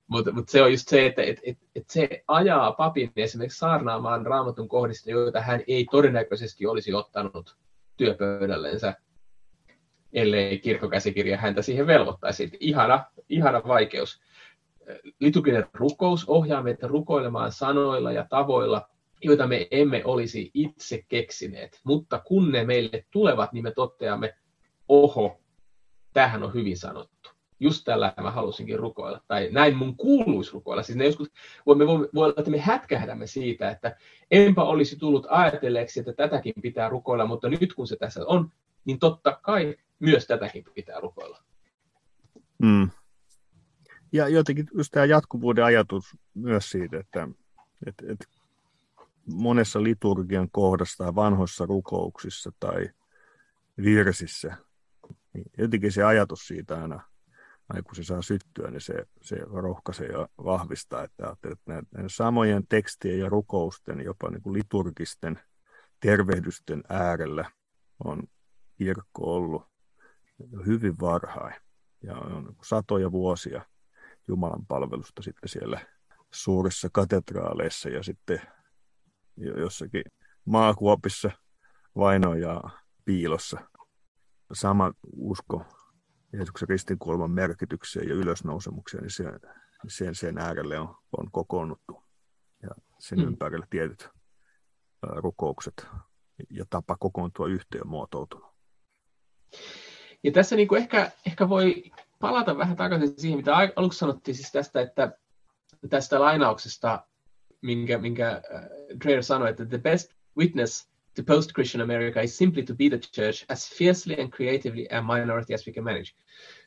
Mutta 0.06 0.32
mut 0.32 0.48
se 0.48 0.62
on 0.62 0.70
just 0.70 0.88
se, 0.88 1.06
että 1.06 1.22
et, 1.22 1.40
et, 1.42 1.58
et 1.76 1.90
se 1.90 2.24
ajaa 2.28 2.72
papin 2.72 3.12
esimerkiksi 3.16 3.58
saarnaamaan 3.58 4.26
raamatun 4.26 4.68
kohdista, 4.68 5.10
joita 5.10 5.40
hän 5.40 5.60
ei 5.68 5.86
todennäköisesti 5.90 6.66
olisi 6.66 6.94
ottanut 6.94 7.56
työpöydällensä, 7.96 8.94
ellei 10.12 10.58
kirkkokäsikirja 10.58 11.36
häntä 11.36 11.62
siihen 11.62 11.86
velvoittaisi. 11.86 12.50
Ihana, 12.60 13.04
ihana 13.28 13.62
vaikeus. 13.66 14.20
Liturginen 15.20 15.66
rukous 15.74 16.28
ohjaa 16.28 16.62
meitä 16.62 16.86
rukoilemaan 16.86 17.52
sanoilla 17.52 18.12
ja 18.12 18.26
tavoilla, 18.30 18.88
joita 19.22 19.46
me 19.46 19.68
emme 19.70 20.02
olisi 20.04 20.50
itse 20.54 21.04
keksineet. 21.08 21.80
Mutta 21.84 22.22
kun 22.26 22.52
ne 22.52 22.64
meille 22.64 23.06
tulevat, 23.10 23.52
niin 23.52 23.64
me 23.64 23.70
toteamme, 23.70 24.34
oho, 24.88 25.40
tähän 26.12 26.42
on 26.42 26.54
hyvin 26.54 26.78
sanottu 26.78 27.21
just 27.62 27.84
tällä 27.84 28.14
mä 28.22 28.30
halusinkin 28.30 28.78
rukoilla, 28.78 29.20
tai 29.28 29.48
näin 29.52 29.76
mun 29.76 29.96
kuuluisi 29.96 30.52
rukoilla. 30.52 30.82
Siis 30.82 30.98
ne 30.98 31.04
joskus, 31.04 31.28
me 31.66 31.86
voi, 31.86 32.08
voi 32.14 32.24
olla, 32.24 32.34
että 32.38 32.50
me 32.50 32.58
hätkähdämme 32.58 33.26
siitä, 33.26 33.70
että 33.70 33.96
enpä 34.30 34.62
olisi 34.62 34.98
tullut 34.98 35.26
ajatelleeksi, 35.30 36.00
että 36.00 36.12
tätäkin 36.12 36.54
pitää 36.62 36.88
rukoilla, 36.88 37.26
mutta 37.26 37.48
nyt 37.48 37.74
kun 37.74 37.86
se 37.86 37.96
tässä 37.96 38.26
on, 38.26 38.52
niin 38.84 38.98
totta 38.98 39.38
kai 39.42 39.76
myös 39.98 40.26
tätäkin 40.26 40.64
pitää 40.74 41.00
rukoilla. 41.00 41.42
Mm. 42.62 42.90
Ja 44.12 44.28
jotenkin 44.28 44.66
just 44.74 44.90
tämä 44.92 45.06
jatkuvuuden 45.06 45.64
ajatus 45.64 46.04
myös 46.34 46.70
siitä, 46.70 46.98
että, 47.00 47.28
että, 47.86 48.04
että 48.12 48.24
monessa 49.26 49.82
liturgian 49.82 50.48
kohdassa 50.52 51.04
tai 51.04 51.14
vanhoissa 51.14 51.66
rukouksissa 51.66 52.52
tai 52.60 52.88
virsissä, 53.82 54.56
niin 55.32 55.44
jotenkin 55.58 55.92
se 55.92 56.02
ajatus 56.02 56.46
siitä 56.46 56.82
aina 56.82 57.11
aina 57.72 57.82
kun 57.82 57.94
se 57.94 58.04
saa 58.04 58.22
syttyä, 58.22 58.70
niin 58.70 58.80
se, 58.80 59.06
se 59.22 59.36
rohkaisee 59.36 60.06
ja 60.06 60.28
vahvistaa, 60.44 61.04
että, 61.04 61.36
että 61.52 61.56
näiden 61.66 62.10
samojen 62.10 62.66
tekstien 62.68 63.18
ja 63.18 63.28
rukousten, 63.28 64.00
jopa 64.00 64.30
niin 64.30 64.42
kuin 64.42 64.52
liturgisten 64.52 65.40
tervehdysten 66.00 66.82
äärellä 66.88 67.50
on 68.04 68.22
kirkko 68.78 69.34
ollut 69.34 69.62
hyvin 70.66 71.00
varhain 71.00 71.54
ja 72.02 72.14
on 72.14 72.56
satoja 72.62 73.12
vuosia 73.12 73.64
Jumalan 74.28 74.66
palvelusta 74.66 75.22
sitten 75.22 75.48
siellä 75.48 75.86
suurissa 76.30 76.88
katedraaleissa 76.92 77.88
ja 77.88 78.02
sitten 78.02 78.40
jossakin 79.36 80.02
maakuopissa 80.44 81.30
vainoja 81.96 82.60
piilossa. 83.04 83.60
Sama 84.52 84.92
usko 85.16 85.64
Jeesuksen 86.32 86.68
ristinkuoleman 86.68 87.30
merkitykseen 87.30 88.08
ja 88.08 88.14
ylösnousemukseen, 88.14 89.02
niin 89.02 89.10
sen, 89.10 89.40
sen, 89.88 90.14
sen 90.14 90.38
äärelle 90.38 90.78
on, 90.78 90.96
on 91.18 91.30
kokoonnuttu. 91.30 92.02
Ja 92.62 92.70
sen 92.98 93.18
hmm. 93.18 93.28
ympärillä 93.28 93.66
tietyt 93.70 94.08
rukoukset 95.02 95.86
ja 96.50 96.64
tapa 96.70 96.96
kokoontua 96.96 97.46
yhteen 97.46 97.86
muotoutunut. 97.86 98.52
Ja 100.24 100.32
tässä 100.32 100.56
niin 100.56 100.68
kuin 100.68 100.82
ehkä, 100.82 101.10
ehkä 101.26 101.48
voi 101.48 101.90
palata 102.20 102.58
vähän 102.58 102.76
takaisin 102.76 103.20
siihen, 103.20 103.38
mitä 103.38 103.56
aluksi 103.76 103.98
sanottiin 103.98 104.34
siis 104.34 104.52
tästä, 104.52 104.80
että 104.80 105.18
tästä 105.90 106.20
lainauksesta, 106.20 107.06
minkä, 107.62 107.98
minkä 107.98 108.42
Dreyer 109.04 109.22
sanoi, 109.22 109.50
että 109.50 109.66
the 109.66 109.78
best 109.78 110.12
witness 110.38 110.91
to 111.14 111.22
post-Christian 111.22 111.82
America 111.82 112.20
is 112.22 112.38
simply 112.38 112.62
to 112.62 112.74
be 112.74 112.88
the 112.88 112.98
church 112.98 113.44
as 113.48 113.68
fiercely 113.68 114.20
and 114.20 114.30
creatively 114.30 114.86
a 114.90 115.02
minority 115.02 115.54
as 115.54 115.66
we 115.66 115.72
can 115.72 115.84
manage. 115.84 116.12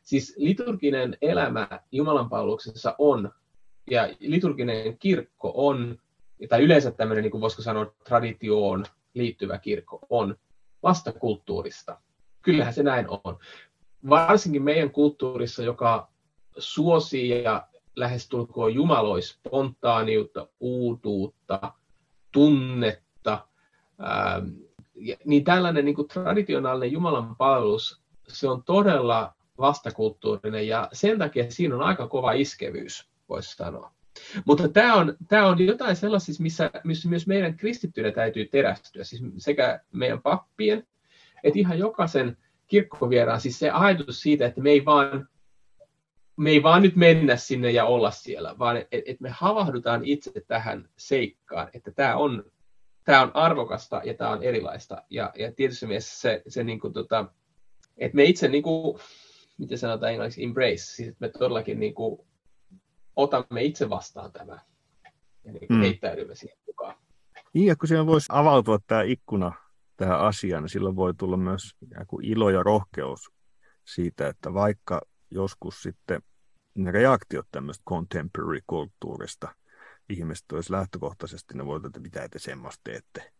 Siis 0.04 0.34
liturginen 0.38 1.18
elämä 1.22 1.68
Jumalan 1.92 2.30
palveluksessa 2.30 2.96
on, 2.98 3.32
ja 3.92 4.10
liturginen 4.20 4.98
kirkko 4.98 5.52
on, 5.56 5.98
tai 6.50 6.64
yleensä 6.64 6.92
tämmöinen, 6.92 7.22
niin 7.24 7.32
kuin 7.32 7.42
voisiko 7.42 7.62
sanoa, 7.62 7.94
traditioon 8.04 8.86
liittyvä 9.14 9.58
kirkko 9.58 10.00
on 10.10 10.36
vastakulttuurista. 10.84 12.02
Kyllähän 12.42 12.74
se 12.74 12.84
näin 12.84 13.06
on. 13.10 13.40
Varsinkin 14.10 14.64
meidän 14.64 14.92
kulttuurissa, 14.92 15.64
joka 15.64 16.12
suosii 16.58 17.44
ja 17.44 17.68
lähestulkoon 17.96 18.74
jumaloi 18.74 19.22
spontaaniutta, 19.22 20.48
uutuutta, 20.60 21.74
tunnetta, 22.32 23.48
ää, 24.00 24.42
niin 25.26 25.44
tällainen 25.44 25.86
niin 25.86 25.96
kuin 25.96 26.08
traditionaalinen 26.08 26.92
Jumalan 26.92 27.36
palvelus, 27.36 28.02
se 28.28 28.50
on 28.50 28.64
todella 28.64 29.34
vastakulttuurinen 29.58 30.68
ja 30.68 30.90
sen 30.94 31.20
takia 31.20 31.52
siinä 31.52 31.76
on 31.76 31.82
aika 31.82 32.08
kova 32.08 32.32
iskevyys, 32.32 33.10
voisi 33.30 33.56
sanoa. 33.56 33.92
Mutta 34.46 34.68
tämä 34.70 34.96
on, 34.96 35.16
tämä 35.28 35.48
on 35.48 35.66
jotain 35.66 35.96
sellaisista, 35.96 36.44
missä, 36.44 36.72
missä 36.84 37.10
myös 37.10 37.28
meidän 37.28 37.58
kristittyiden 37.58 38.14
täytyy 38.14 38.46
terästyä, 38.46 39.04
siis 39.04 39.24
sekä 39.38 39.80
meidän 39.92 40.22
pappien, 40.22 40.88
että 41.44 41.60
ihan 41.60 41.80
jokaisen 41.80 42.38
kirkkovieraan, 42.68 43.42
siis 43.42 43.60
se 43.60 43.70
ajatus 43.70 44.22
siitä, 44.22 44.46
että 44.46 44.62
me 44.62 44.70
ei 44.70 44.86
vaan, 44.86 45.30
me 46.38 46.50
ei 46.50 46.64
vaan 46.64 46.82
nyt 46.82 46.96
mennä 46.96 47.36
sinne 47.36 47.72
ja 47.72 47.86
olla 47.86 48.12
siellä, 48.12 48.56
vaan 48.60 48.78
että 48.78 49.12
et 49.12 49.20
me 49.20 49.30
havahdutaan 49.30 50.06
itse 50.06 50.32
tähän 50.48 50.90
seikkaan, 50.98 51.70
että 51.74 51.92
tämä 51.92 52.16
on, 52.16 52.44
tämä 53.06 53.22
on 53.22 53.32
arvokasta 53.34 54.02
ja 54.04 54.14
tämä 54.14 54.30
on 54.30 54.44
erilaista. 54.44 55.04
Ja, 55.10 55.32
ja 55.38 55.52
tietysti 55.52 55.86
mielessä 55.86 56.20
se, 56.20 56.42
se 56.48 56.64
niin 56.64 56.80
kuin, 56.80 56.94
tota, 56.94 57.26
että 57.98 58.16
me 58.16 58.24
itse, 58.24 58.48
niin 58.48 58.64
kuin, 58.64 59.00
miten 59.58 59.78
sanotaan 59.78 60.12
englanniksi, 60.12 60.44
embrace, 60.44 60.78
siis 60.78 61.10
että 61.10 61.26
me 61.26 61.30
todellakin 61.30 61.80
niin 61.80 61.94
kuin, 61.94 62.28
otamme 63.16 63.64
itse 63.64 63.90
vastaan 63.90 64.32
tämän 64.32 64.62
ja 65.44 65.52
niin 65.52 65.68
mm. 65.70 65.80
heittäydymme 65.80 66.36
siihen 66.36 66.58
mukaan. 66.68 66.96
Niin, 67.54 67.66
ja 67.66 67.76
kun 67.76 67.88
siellä 67.88 68.06
voisi 68.06 68.26
avautua 68.30 68.80
tämä 68.88 69.02
ikkuna 69.02 69.52
tähän 69.98 70.20
asiaan, 70.20 70.64
niin 70.64 70.70
silloin 70.70 70.96
voi 70.96 71.14
tulla 71.14 71.38
myös 71.38 71.76
ilo 72.22 72.50
ja 72.50 72.64
rohkeus 72.64 73.32
siitä, 73.86 74.28
että 74.28 74.54
vaikka 74.54 75.02
joskus 75.32 75.82
sitten 75.84 76.22
ne 76.76 76.92
reaktiot 76.92 77.48
tämmöistä 77.52 77.84
contemporary-kulttuurista, 77.90 79.56
ihmiset 80.10 80.52
olisi 80.52 80.72
lähtökohtaisesti, 80.72 81.58
ne 81.58 81.66
voi 81.66 81.82
että 81.86 82.00
mitä 82.00 82.30
te 82.30 82.40
semmoista 82.40 82.82
teette. 82.84 83.34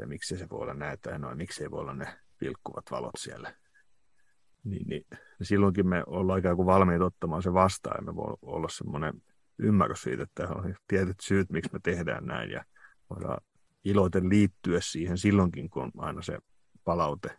Ja 0.00 0.06
miksi 0.06 0.38
se 0.38 0.48
voi 0.50 0.60
olla 0.60 0.74
näitä, 0.74 1.18
no, 1.18 1.34
miksi 1.34 1.62
ei 1.62 1.70
voi 1.70 1.80
olla 1.80 1.94
ne 1.94 2.18
vilkkuvat 2.40 2.90
valot 2.90 3.14
siellä 3.18 3.54
niin, 4.64 4.88
niin 4.88 5.06
silloinkin 5.42 5.88
me 5.88 6.04
ollaan 6.06 6.38
ikään 6.38 6.56
kuin 6.56 6.66
valmiita 6.66 7.04
ottamaan 7.04 7.42
se 7.42 7.52
vastaan, 7.52 7.96
ja 7.98 8.12
me 8.12 8.16
voi 8.16 8.36
olla 8.42 8.68
semmoinen 8.68 9.22
ymmärrys 9.58 10.02
siitä, 10.02 10.22
että 10.22 10.48
on 10.48 10.74
tietyt 10.88 11.20
syyt, 11.20 11.50
miksi 11.50 11.72
me 11.72 11.80
tehdään 11.82 12.26
näin, 12.26 12.50
ja 12.50 12.64
voidaan 13.10 13.40
iloiten 13.84 14.28
liittyä 14.28 14.80
siihen 14.80 15.18
silloinkin, 15.18 15.70
kun 15.70 15.90
aina 15.98 16.22
se 16.22 16.38
palaute 16.84 17.38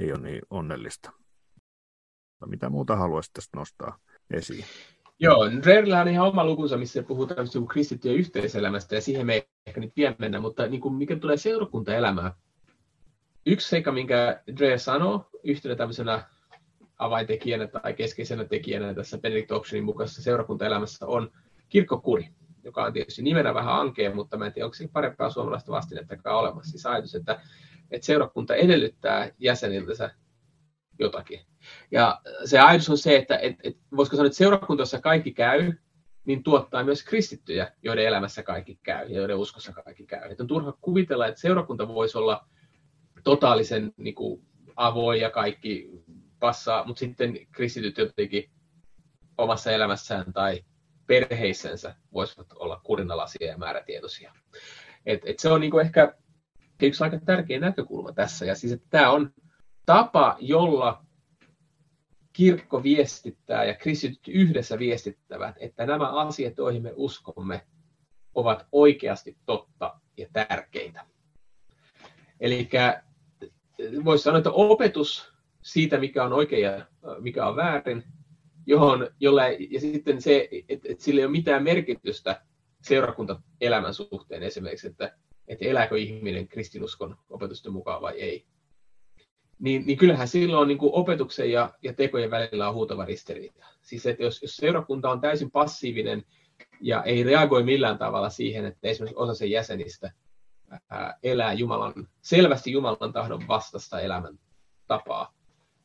ei 0.00 0.12
ole 0.12 0.20
niin 0.20 0.42
onnellista. 0.50 1.12
Mitä 2.46 2.70
muuta 2.70 2.96
haluaisit 2.96 3.32
tästä 3.32 3.56
nostaa 3.56 3.98
esiin? 4.30 4.64
Joo, 5.18 5.50
Dreirillä 5.62 6.00
on 6.00 6.08
ihan 6.08 6.28
oma 6.28 6.44
lukunsa, 6.44 6.76
missä 6.76 7.02
puhutaan 7.02 7.36
tämmöistä 7.36 7.58
kristittyjen 7.68 8.16
yhteiselämästä, 8.16 8.94
ja 8.94 9.00
siihen 9.00 9.26
me 9.26 9.34
ei 9.34 9.48
ehkä 9.66 9.80
nyt 9.80 9.96
vielä 9.96 10.14
mennä, 10.18 10.40
mutta 10.40 10.66
niin 10.66 10.80
kuin 10.80 10.94
mikä 10.94 11.16
tulee 11.16 11.36
seurakuntaelämään, 11.36 12.32
yksi 13.46 13.68
seikka, 13.68 13.92
minkä 13.92 14.42
Dreyer 14.56 14.78
sanoo 14.78 15.28
yhtenä 15.44 15.74
tämmöisenä 15.74 16.24
avaintekijänä 16.98 17.66
tai 17.66 17.94
keskeisenä 17.94 18.44
tekijänä 18.44 18.94
tässä 18.94 19.18
Benedict 19.18 19.52
Auctionin 19.52 19.84
mukaisessa 19.84 20.22
seurakuntaelämässä 20.22 21.06
on 21.06 21.30
kirkkokuri, 21.68 22.28
joka 22.64 22.84
on 22.84 22.92
tietysti 22.92 23.22
nimenä 23.22 23.54
vähän 23.54 23.74
ankea, 23.74 24.14
mutta 24.14 24.36
mä 24.36 24.46
en 24.46 24.52
tiedä, 24.52 24.66
onko 24.66 24.74
se 24.74 24.88
parempaa 24.92 25.30
suomalaista 25.30 25.72
vastinettakaan 25.72 26.36
olemassa. 26.36 26.70
Siis 26.70 26.86
ajatus, 26.86 27.14
että, 27.14 27.40
että 27.90 28.06
seurakunta 28.06 28.54
edellyttää 28.54 29.30
jäseniltänsä 29.38 30.10
jotakin. 30.98 31.40
Ja 31.90 32.20
se 32.44 32.58
ajatus 32.58 32.90
on 32.90 32.98
se, 32.98 33.16
että 33.16 33.38
et, 33.38 33.56
et, 33.64 33.76
voisiko 33.96 34.16
sanoa, 34.16 34.26
että 34.26 34.36
seurakuntassa 34.36 35.00
kaikki 35.00 35.32
käy, 35.32 35.72
niin 36.24 36.42
tuottaa 36.42 36.84
myös 36.84 37.04
kristittyjä, 37.04 37.72
joiden 37.82 38.06
elämässä 38.06 38.42
kaikki 38.42 38.78
käy 38.82 39.08
ja 39.08 39.16
joiden 39.16 39.36
uskossa 39.36 39.72
kaikki 39.72 40.06
käy. 40.06 40.30
Et 40.30 40.40
on 40.40 40.46
turha 40.46 40.72
kuvitella, 40.80 41.26
että 41.26 41.40
seurakunta 41.40 41.88
voisi 41.88 42.18
olla 42.18 42.46
totaalisen 43.24 43.92
niin 43.96 44.14
kuin, 44.14 44.46
avoin 44.76 45.20
ja 45.20 45.30
kaikki 45.30 45.90
passaa, 46.40 46.84
mutta 46.86 47.00
sitten 47.00 47.46
kristityt 47.52 47.98
jotenkin 47.98 48.50
omassa 49.38 49.72
elämässään 49.72 50.32
tai 50.32 50.64
perheissänsä 51.06 51.94
voisivat 52.12 52.46
olla 52.54 52.80
kurinalaisia 52.84 53.46
ja 53.46 53.58
määrätietoisia. 53.58 54.32
Et, 55.06 55.20
et 55.24 55.38
se 55.38 55.48
on 55.48 55.60
niinku 55.60 55.78
ehkä 55.78 56.14
yksi 56.82 57.04
aika 57.04 57.20
tärkeä 57.20 57.60
näkökulma 57.60 58.12
tässä. 58.12 58.44
Ja 58.44 58.54
siis, 58.54 58.72
että 58.72 58.86
tämä 58.90 59.10
on 59.10 59.30
tapa, 59.86 60.36
jolla 60.40 61.05
kirkko 62.36 62.82
viestittää 62.82 63.64
ja 63.64 63.74
kristityt 63.74 64.28
yhdessä 64.28 64.78
viestittävät, 64.78 65.54
että 65.58 65.86
nämä 65.86 66.08
asiat, 66.12 66.56
joihin 66.56 66.82
me 66.82 66.92
uskomme, 66.96 67.66
ovat 68.34 68.66
oikeasti 68.72 69.36
totta 69.46 70.00
ja 70.16 70.26
tärkeitä. 70.32 71.06
Eli 72.40 72.68
voisi 74.04 74.24
sanoa, 74.24 74.38
että 74.38 74.50
opetus 74.50 75.32
siitä, 75.62 75.98
mikä 75.98 76.24
on 76.24 76.32
oikein 76.32 76.62
ja 76.62 76.86
mikä 77.18 77.46
on 77.46 77.56
väärin, 77.56 78.04
johon, 78.66 79.10
jolle, 79.20 79.56
ja 79.70 79.80
sitten 79.80 80.22
se, 80.22 80.48
että, 80.68 80.88
että 80.88 81.04
sillä 81.04 81.20
ei 81.20 81.24
ole 81.24 81.32
mitään 81.32 81.62
merkitystä 81.62 82.42
seurakuntaelämän 82.82 83.94
suhteen 83.94 84.42
esimerkiksi, 84.42 84.86
että, 84.86 85.16
että 85.48 85.64
elääkö 85.64 85.98
ihminen 85.98 86.48
kristinuskon 86.48 87.16
opetusten 87.30 87.72
mukaan 87.72 88.02
vai 88.02 88.20
ei. 88.20 88.46
Niin, 89.58 89.86
niin 89.86 89.98
kyllähän 89.98 90.28
silloin 90.28 90.68
niin 90.68 90.78
kuin 90.78 90.94
opetuksen 90.94 91.52
ja, 91.52 91.74
ja 91.82 91.92
tekojen 91.92 92.30
välillä 92.30 92.68
on 92.68 92.74
huutava 92.74 93.04
ristiriita. 93.04 93.66
Siis 93.82 94.06
että 94.06 94.22
jos, 94.22 94.42
jos 94.42 94.56
seurakunta 94.56 95.10
on 95.10 95.20
täysin 95.20 95.50
passiivinen 95.50 96.24
ja 96.80 97.02
ei 97.02 97.22
reagoi 97.22 97.62
millään 97.62 97.98
tavalla 97.98 98.30
siihen, 98.30 98.64
että 98.64 98.88
esimerkiksi 98.88 99.16
osa 99.16 99.34
sen 99.34 99.50
jäsenistä 99.50 100.12
ää, 100.90 101.18
elää 101.22 101.52
Jumalan, 101.52 102.08
selvästi 102.22 102.72
Jumalan 102.72 103.12
tahdon 103.12 103.48
vastasta 103.48 104.00
elämän 104.00 104.38
tapaa, 104.86 105.34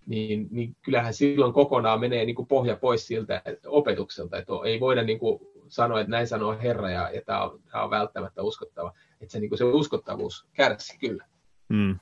niin, 0.06 0.48
niin 0.52 0.76
kyllähän 0.82 1.14
silloin 1.14 1.54
kokonaan 1.54 2.00
menee 2.00 2.26
niin 2.26 2.36
kuin 2.36 2.48
pohja 2.48 2.76
pois 2.76 3.08
siltä 3.08 3.42
opetukselta, 3.66 4.38
että 4.38 4.54
ei 4.66 4.80
voida 4.80 5.04
niin 5.04 5.20
kuin 5.20 5.40
sanoa, 5.68 6.00
että 6.00 6.12
näin 6.12 6.28
sanoo 6.28 6.58
Herra 6.64 6.90
ja, 6.90 7.10
ja 7.10 7.22
tämä, 7.26 7.44
on, 7.44 7.60
tämä 7.72 7.84
on 7.84 7.90
välttämättä 7.90 8.42
uskottava, 8.42 8.94
että 9.22 9.32
se, 9.32 9.40
niin 9.40 9.50
kuin 9.50 9.58
se 9.58 9.64
uskottavuus 9.64 10.48
kärsii 10.54 10.98
kyllä. 10.98 11.26
Mm. 11.70 12.00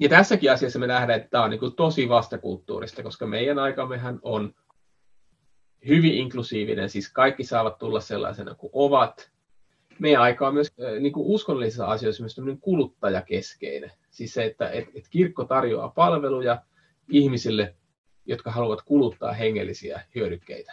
Ja 0.00 0.08
tässäkin 0.08 0.52
asiassa 0.52 0.78
me 0.78 0.86
nähdään, 0.86 1.18
että 1.18 1.30
tämä 1.30 1.44
on 1.44 1.50
niin 1.50 1.76
tosi 1.76 2.08
vastakulttuurista, 2.08 3.02
koska 3.02 3.26
meidän 3.26 3.58
aikammehan 3.58 4.20
on 4.22 4.54
hyvin 5.88 6.14
inklusiivinen, 6.14 6.90
siis 6.90 7.12
kaikki 7.12 7.44
saavat 7.44 7.78
tulla 7.78 8.00
sellaisena 8.00 8.54
kuin 8.54 8.70
ovat. 8.72 9.32
Meidän 9.98 10.22
aika 10.22 10.48
on 10.48 10.54
myös 10.54 10.72
niin 11.00 11.12
kuin 11.12 11.26
uskonnollisissa 11.26 11.86
asioissa 11.86 12.22
myös 12.22 12.36
kuluttajakeskeinen. 12.60 13.90
Siis 14.10 14.34
se, 14.34 14.44
että 14.44 14.70
et, 14.70 14.88
et 14.94 15.08
kirkko 15.10 15.44
tarjoaa 15.44 15.88
palveluja, 15.88 16.62
ihmisille, 17.08 17.74
jotka 18.26 18.50
haluavat 18.50 18.82
kuluttaa 18.82 19.32
hengellisiä 19.32 20.00
hyödykkeitä. 20.14 20.72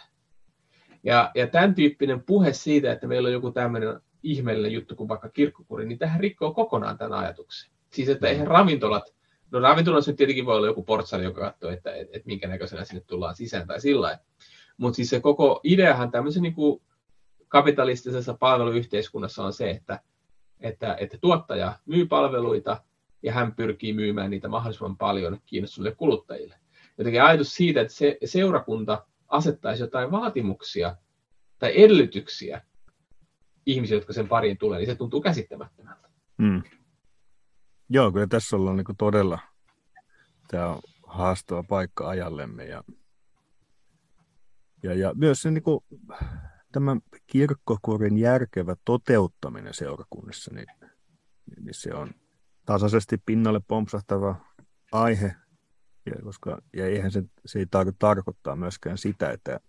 Ja, 1.04 1.30
ja 1.34 1.46
tämän 1.46 1.74
tyyppinen 1.74 2.22
puhe 2.22 2.52
siitä, 2.52 2.92
että 2.92 3.06
meillä 3.06 3.26
on 3.26 3.32
joku 3.32 3.50
tämmöinen 3.50 4.00
ihmeellinen 4.22 4.72
juttu 4.72 4.96
kuin 4.96 5.08
vaikka 5.08 5.28
kirkkokuri, 5.28 5.86
niin 5.86 5.98
tähän 5.98 6.20
rikkoo 6.20 6.54
kokonaan 6.54 6.98
tämän 6.98 7.18
ajatuksen. 7.18 7.70
Siis 7.92 8.08
että 8.08 8.28
eihän 8.28 8.46
ravintolat, 8.46 9.14
no 9.50 9.60
ravintolassa 9.60 10.10
nyt 10.10 10.18
tietenkin 10.18 10.46
voi 10.46 10.56
olla 10.56 10.66
joku 10.66 10.82
portsari, 10.82 11.24
joka 11.24 11.40
katsoo, 11.40 11.70
että, 11.70 11.94
että, 11.94 12.16
että 12.16 12.26
minkä 12.26 12.48
näköisenä 12.48 12.84
sinne 12.84 13.02
tullaan 13.06 13.36
sisään 13.36 13.66
tai 13.66 13.80
sillä 13.80 14.18
Mutta 14.76 14.96
siis 14.96 15.10
se 15.10 15.20
koko 15.20 15.60
ideahan 15.64 16.10
tämmöisen 16.10 16.42
niin 16.42 16.54
kuin 16.54 16.82
kapitalistisessa 17.48 18.34
palveluyhteiskunnassa 18.34 19.44
on 19.44 19.52
se, 19.52 19.70
että, 19.70 20.00
että, 20.60 20.96
että 21.00 21.18
tuottaja 21.20 21.78
myy 21.86 22.06
palveluita 22.06 22.82
ja 23.22 23.32
hän 23.32 23.54
pyrkii 23.54 23.92
myymään 23.92 24.30
niitä 24.30 24.48
mahdollisimman 24.48 24.96
paljon 24.96 25.38
kiinnostuneille 25.46 25.96
kuluttajille. 25.96 26.54
Jotenkin 26.98 27.22
ajatus 27.22 27.54
siitä, 27.54 27.80
että 27.80 27.94
se 27.94 28.18
seurakunta 28.24 29.06
asettaisi 29.28 29.82
jotain 29.82 30.10
vaatimuksia 30.10 30.96
tai 31.58 31.72
edellytyksiä 31.76 32.62
ihmisille, 33.66 34.00
jotka 34.00 34.12
sen 34.12 34.28
pariin 34.28 34.58
tulee, 34.58 34.78
niin 34.78 34.86
se 34.86 34.94
tuntuu 34.94 35.20
käsittämättömältä. 35.20 36.08
Mm. 36.36 36.62
Joo, 37.92 38.12
kyllä 38.12 38.26
tässä 38.26 38.56
ollaan 38.56 38.76
niin 38.76 38.96
todella 38.98 39.38
tämä 40.50 40.68
on 40.68 40.80
haastava 41.06 41.62
paikka 41.62 42.08
ajallemme. 42.08 42.64
Ja, 42.64 42.84
ja, 44.82 44.94
ja 44.94 45.14
myös 45.14 45.42
se, 45.42 45.50
niin 45.50 45.62
kuin, 45.62 45.84
tämä 46.72 46.96
kirkkokurin 47.26 48.18
järkevä 48.18 48.76
toteuttaminen 48.84 49.74
seurakunnissa, 49.74 50.54
niin, 50.54 50.66
niin 51.60 51.74
se 51.74 51.94
on 51.94 52.10
tasaisesti 52.66 53.18
pinnalle 53.26 53.60
pompsahtava 53.68 54.36
aihe, 54.92 55.34
ja, 56.06 56.12
koska, 56.22 56.58
ja 56.76 56.86
eihän 56.86 57.10
se, 57.10 57.22
se 57.46 57.58
ei 57.58 57.66
tarkoita 57.70 57.96
tarkoittaa 57.98 58.56
myöskään 58.56 58.98
sitä, 58.98 59.30
että, 59.30 59.60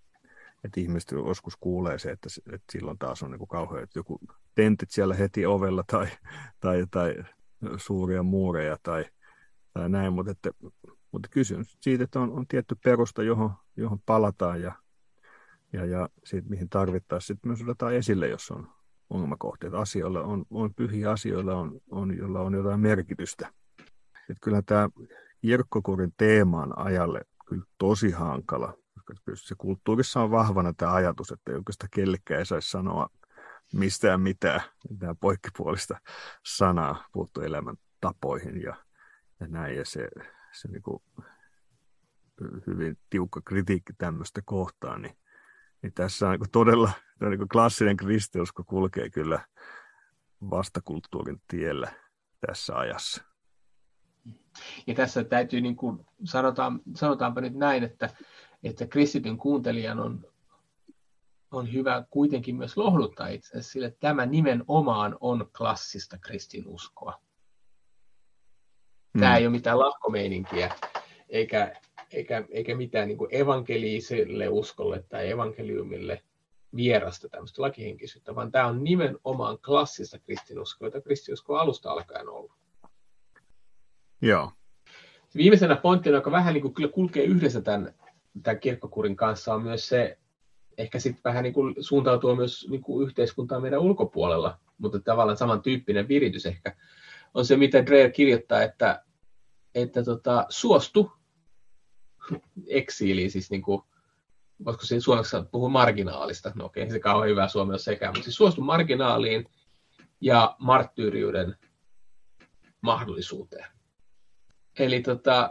että 0.64 0.80
ihmiset 0.80 1.12
joskus 1.12 1.58
kuulee 1.60 2.00
se, 2.00 2.12
että, 2.12 2.30
että 2.54 2.72
silloin 2.72 2.98
taas 2.98 3.24
on 3.24 3.32
niin 3.32 3.48
kauhean, 3.48 3.84
että 3.84 4.00
joku 4.00 4.20
tentit 4.56 4.92
siellä 4.92 5.16
heti 5.16 5.46
ovella 5.46 5.84
tai, 5.88 6.08
tai, 6.60 6.86
tai 6.92 7.16
suuria 7.78 8.24
muureja 8.24 8.78
tai, 8.84 9.06
tai 9.74 9.90
näin, 9.90 10.14
mutta, 10.14 10.32
että, 10.32 10.52
mutta 11.12 11.30
kysymys 11.32 11.78
siitä, 11.82 12.04
että 12.04 12.20
on, 12.20 12.32
on 12.32 12.48
tietty 12.48 12.76
perusta, 12.84 13.24
johon, 13.24 13.52
johon 13.78 14.00
palataan 14.06 14.62
ja, 14.62 14.76
ja, 15.74 15.86
ja 15.86 16.10
siitä, 16.24 16.50
mihin 16.50 16.70
tarvittaisiin 16.70 17.28
sitten 17.28 17.50
myös 17.50 17.62
otetaan 17.62 17.96
esille, 17.96 18.28
jos 18.28 18.52
on 18.52 18.70
ongelmakohteita. 19.10 19.80
Asioilla 19.80 20.22
on, 20.22 20.46
on 20.50 20.74
pyhiä 20.74 21.12
asioilla, 21.12 21.56
on, 21.56 21.82
on, 21.92 22.18
joilla 22.18 22.42
on 22.42 22.54
jotain 22.54 22.80
merkitystä. 22.80 23.54
Et 24.30 24.38
kyllä 24.42 24.62
tämä 24.62 24.90
kirkkokurin 25.42 26.14
teemaan 26.18 26.80
ajalle 26.80 27.22
kyllä 27.48 27.66
tosi 27.78 28.12
hankala. 28.12 28.74
Koska 29.06 29.32
se 29.36 29.56
kulttuurissa 29.58 30.22
on 30.22 30.32
vahvana 30.32 30.74
tämä 30.74 30.94
ajatus, 30.94 31.32
että 31.32 31.52
oikeastaan 31.52 31.90
kellekään 31.94 32.40
ei 32.40 32.46
saisi 32.46 32.70
sanoa 32.70 33.10
mistään 33.74 34.22
mitään, 34.22 34.62
mitään 34.90 35.18
poikkipuolista 35.18 36.00
sanaa 36.46 37.06
puuttuu 37.12 37.44
elämän 37.44 37.76
tapoihin 38.02 38.62
ja, 38.62 38.76
ja 39.40 39.48
näin. 39.48 39.78
Ja 39.78 39.86
se, 39.86 40.08
se 40.52 40.68
niin 40.68 40.82
kuin 40.82 41.04
hyvin 42.68 42.98
tiukka 43.10 43.42
kritiikki 43.46 43.94
tämmöistä 43.98 44.42
kohtaan, 44.46 45.02
niin, 45.02 45.18
niin 45.82 45.94
tässä 45.94 46.30
on 46.30 46.40
niin 46.40 46.52
todella 46.52 46.92
niin 47.20 47.38
kuin 47.38 47.50
klassinen 47.50 47.98
kristiusko 47.98 48.64
kulkee 48.64 49.10
kyllä 49.10 49.46
vastakulttuurin 50.50 51.42
tiellä 51.48 51.92
tässä 52.48 52.76
ajassa. 52.76 53.24
Ja 54.88 54.96
tässä 54.96 55.24
täytyy, 55.24 55.62
niin 55.62 55.76
kuin 55.76 56.06
sanotaan, 56.24 56.82
sanotaanpa 56.96 57.42
nyt 57.42 57.54
näin, 57.54 57.84
että, 57.84 58.10
että 58.64 58.88
kristityn 58.88 59.38
kuuntelijan 59.38 60.00
on, 60.00 60.26
on 61.52 61.74
hyvä 61.74 62.04
kuitenkin 62.10 62.56
myös 62.56 62.78
lohduttaa 62.78 63.28
itse 63.28 63.62
sille, 63.62 63.96
tämä 64.00 64.26
nimenomaan 64.26 65.18
on 65.20 65.50
klassista 65.58 66.18
kristinuskoa. 66.18 67.22
Tämä 69.20 69.32
mm. 69.32 69.38
ei 69.38 69.46
ole 69.46 69.52
mitään 69.52 69.80
lahkomeininkiä, 69.80 70.76
eikä, 71.30 71.76
eikä, 72.12 72.44
eikä 72.50 72.76
mitään 72.76 73.08
niin 73.08 73.18
evankeliiselle 73.30 74.50
uskolle 74.50 75.04
tai 75.10 75.30
evankeliumille 75.30 76.24
vierasta 76.76 77.30
tämmöistä 77.30 77.62
lakihenkisyyttä, 77.62 78.36
vaan 78.36 78.52
tämä 78.52 78.68
on 78.68 78.84
nimenomaan 78.84 79.60
klassista 79.60 80.20
kristinuskoa, 80.20 80.88
jota 80.88 81.02
kristinusko 81.02 81.58
alusta 81.58 81.92
alkaen 81.92 82.30
ollut. 82.30 82.52
Joo. 84.22 84.52
Viimeisenä 85.36 85.76
pointtina, 85.76 86.16
joka 86.16 86.32
vähän 86.32 86.54
niin 86.54 86.62
kuin 86.62 86.74
kyllä 86.74 86.90
kulkee 86.90 87.24
yhdessä 87.24 87.62
tämän, 87.62 87.94
tämän 88.44 88.60
kirkkokurin 88.60 89.16
kanssa, 89.16 89.54
on 89.54 89.64
myös 89.64 89.88
se, 89.88 90.18
ehkä 90.82 91.00
sitten 91.00 91.24
vähän 91.24 91.44
niin 91.44 91.54
kuin 91.54 91.76
suuntautuu 91.80 92.36
myös 92.36 92.68
niin 92.70 92.82
kuin 92.82 93.08
yhteiskuntaan 93.08 93.62
meidän 93.62 93.80
ulkopuolella, 93.80 94.60
mutta 94.78 95.00
tavallaan 95.00 95.38
samantyyppinen 95.38 96.08
viritys 96.08 96.46
ehkä, 96.46 96.76
on 97.34 97.46
se, 97.46 97.58
mitä 97.58 97.86
Dreyer 97.86 98.12
kirjoittaa, 98.12 98.62
että, 98.62 99.04
että 99.76 100.04
tota, 100.04 100.46
suostu 100.50 101.12
eksiiliin, 102.68 103.32
siis 103.32 103.52
niin 103.52 103.62
kuin, 103.62 103.82
voisiko 104.66 104.86
siinä 104.86 105.02
suomeksi 105.02 105.38
puhua 105.52 105.70
marginaalista, 105.70 106.52
no 106.56 106.66
okei, 106.66 106.92
se 106.92 107.00
kauhean 107.00 107.30
hyvä 107.30 107.48
suomi 107.48 107.74
on 107.74 107.80
sekään, 107.80 108.14
mutta 108.14 108.24
siis 108.24 108.36
suostu 108.36 108.62
marginaaliin 108.62 109.50
ja 110.22 110.56
marttyyriuden 110.60 111.58
mahdollisuuteen. 112.82 113.66
Eli 114.80 115.02
tota, 115.02 115.50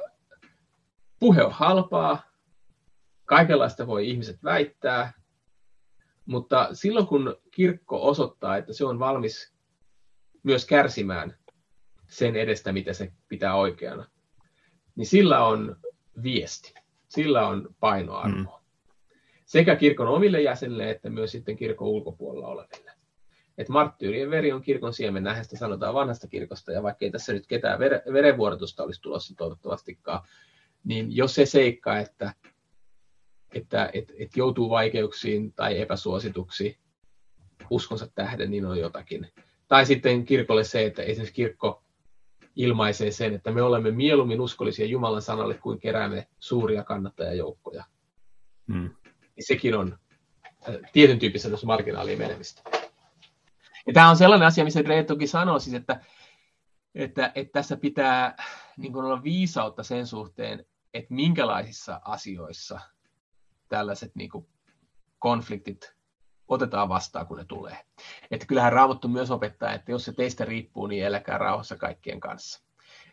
puhe 1.19 1.45
on 1.45 1.53
halpaa, 1.53 2.23
kaikenlaista 3.25 3.87
voi 3.87 4.09
ihmiset 4.09 4.45
väittää, 4.45 5.13
mutta 6.31 6.69
silloin 6.73 7.07
kun 7.07 7.37
kirkko 7.51 8.09
osoittaa, 8.09 8.57
että 8.57 8.73
se 8.73 8.85
on 8.85 8.99
valmis 8.99 9.53
myös 10.43 10.67
kärsimään 10.67 11.37
sen 12.09 12.37
edestä, 12.37 12.73
mitä 12.73 12.93
se 12.93 13.13
pitää 13.29 13.55
oikeana, 13.55 14.07
niin 14.97 15.07
sillä 15.07 15.47
on 15.47 15.77
viesti, 16.23 16.75
sillä 17.09 17.49
on 17.49 17.75
painoarvoa. 17.81 18.59
Mm. 18.59 19.17
Sekä 19.45 19.77
kirkon 19.77 20.09
omille 20.09 20.41
jäsenille 20.41 20.91
että 20.91 21.11
myös 21.11 21.33
sitten 21.33 21.57
kirkon 21.57 21.89
ulkopuolella 21.89 22.49
oleville 22.49 22.91
että 23.59 23.73
marttyyrien 23.73 24.31
veri 24.31 24.53
on 24.53 24.63
kirkon 24.63 24.95
siemen, 24.95 25.23
näinhän 25.23 25.45
sitä 25.45 25.57
sanotaan 25.57 25.95
vanhasta 25.95 26.29
kirkosta, 26.29 26.73
ja 26.73 26.83
vaikka 26.83 27.05
ei 27.05 27.11
tässä 27.11 27.33
nyt 27.33 27.47
ketään 27.47 27.79
verenvuorotusta 28.13 28.83
olisi 28.83 29.03
tulossa 29.03 29.35
toivottavastikaan, 29.37 30.29
niin 30.85 31.17
jos 31.17 31.35
se 31.35 31.47
seikka, 31.47 31.99
että, 31.99 32.35
että 33.55 33.91
et, 33.93 34.13
et 34.19 34.37
joutuu 34.37 34.71
vaikeuksiin 34.71 35.53
tai 35.53 35.81
epäsuosituksi 35.81 36.79
uskonsa 37.71 38.09
tähden, 38.15 38.51
niin 38.51 38.67
on 38.67 38.79
jotakin. 38.79 39.29
Tai 39.69 39.87
sitten 39.87 40.25
kirkolle 40.25 40.65
se, 40.65 40.87
että 40.87 41.03
esimerkiksi 41.03 41.35
kirkko 41.35 41.83
ilmaisee 42.57 43.11
sen, 43.11 43.35
että 43.35 43.51
me 43.51 43.63
olemme 43.63 43.91
mieluummin 43.91 44.41
uskollisia 44.41 44.87
Jumalan 44.87 45.23
sanalle 45.23 45.55
kuin 45.55 45.81
keräämme 45.81 46.29
suuria 46.39 46.85
kannattajajoukkoja. 46.85 47.85
Hmm. 48.73 48.91
Sekin 49.41 49.77
on 49.77 49.99
äh, 50.69 50.75
tietyn 50.93 51.19
tyyppisessä 51.19 51.67
marginaaliin 51.67 52.19
menemistä. 52.19 52.63
Ja 53.87 53.93
tämä 53.93 54.11
on 54.11 54.17
sellainen 54.17 54.49
asia, 54.49 54.65
missä 54.65 54.83
Reettokin 54.83 55.29
sanoo, 55.29 55.59
siis, 55.59 55.75
että, 55.75 56.01
että, 56.95 57.33
että 57.35 57.53
tässä 57.53 57.77
pitää 57.77 58.37
niin 58.77 58.97
olla 58.97 59.23
viisautta 59.23 59.83
sen 59.83 60.07
suhteen, 60.07 60.67
että 60.95 61.15
minkälaisissa 61.15 62.01
asioissa 62.05 62.81
tällaiset 63.71 64.13
niin 64.15 64.31
kuin 64.31 64.47
konfliktit 65.19 65.95
otetaan 66.49 66.89
vastaan, 66.89 67.27
kun 67.27 67.39
ne 67.39 67.45
tulee. 67.45 67.77
Että 68.31 68.47
kyllähän 68.47 68.73
Raamattu 68.73 69.09
myös 69.09 69.31
opettaa, 69.31 69.73
että 69.73 69.93
jos 69.93 70.05
se 70.05 70.13
teistä 70.13 70.45
riippuu, 70.45 70.87
niin 70.87 71.05
eläkää 71.05 71.39
rauhassa 71.39 71.77
kaikkien 71.77 72.21
kanssa. 72.21 72.65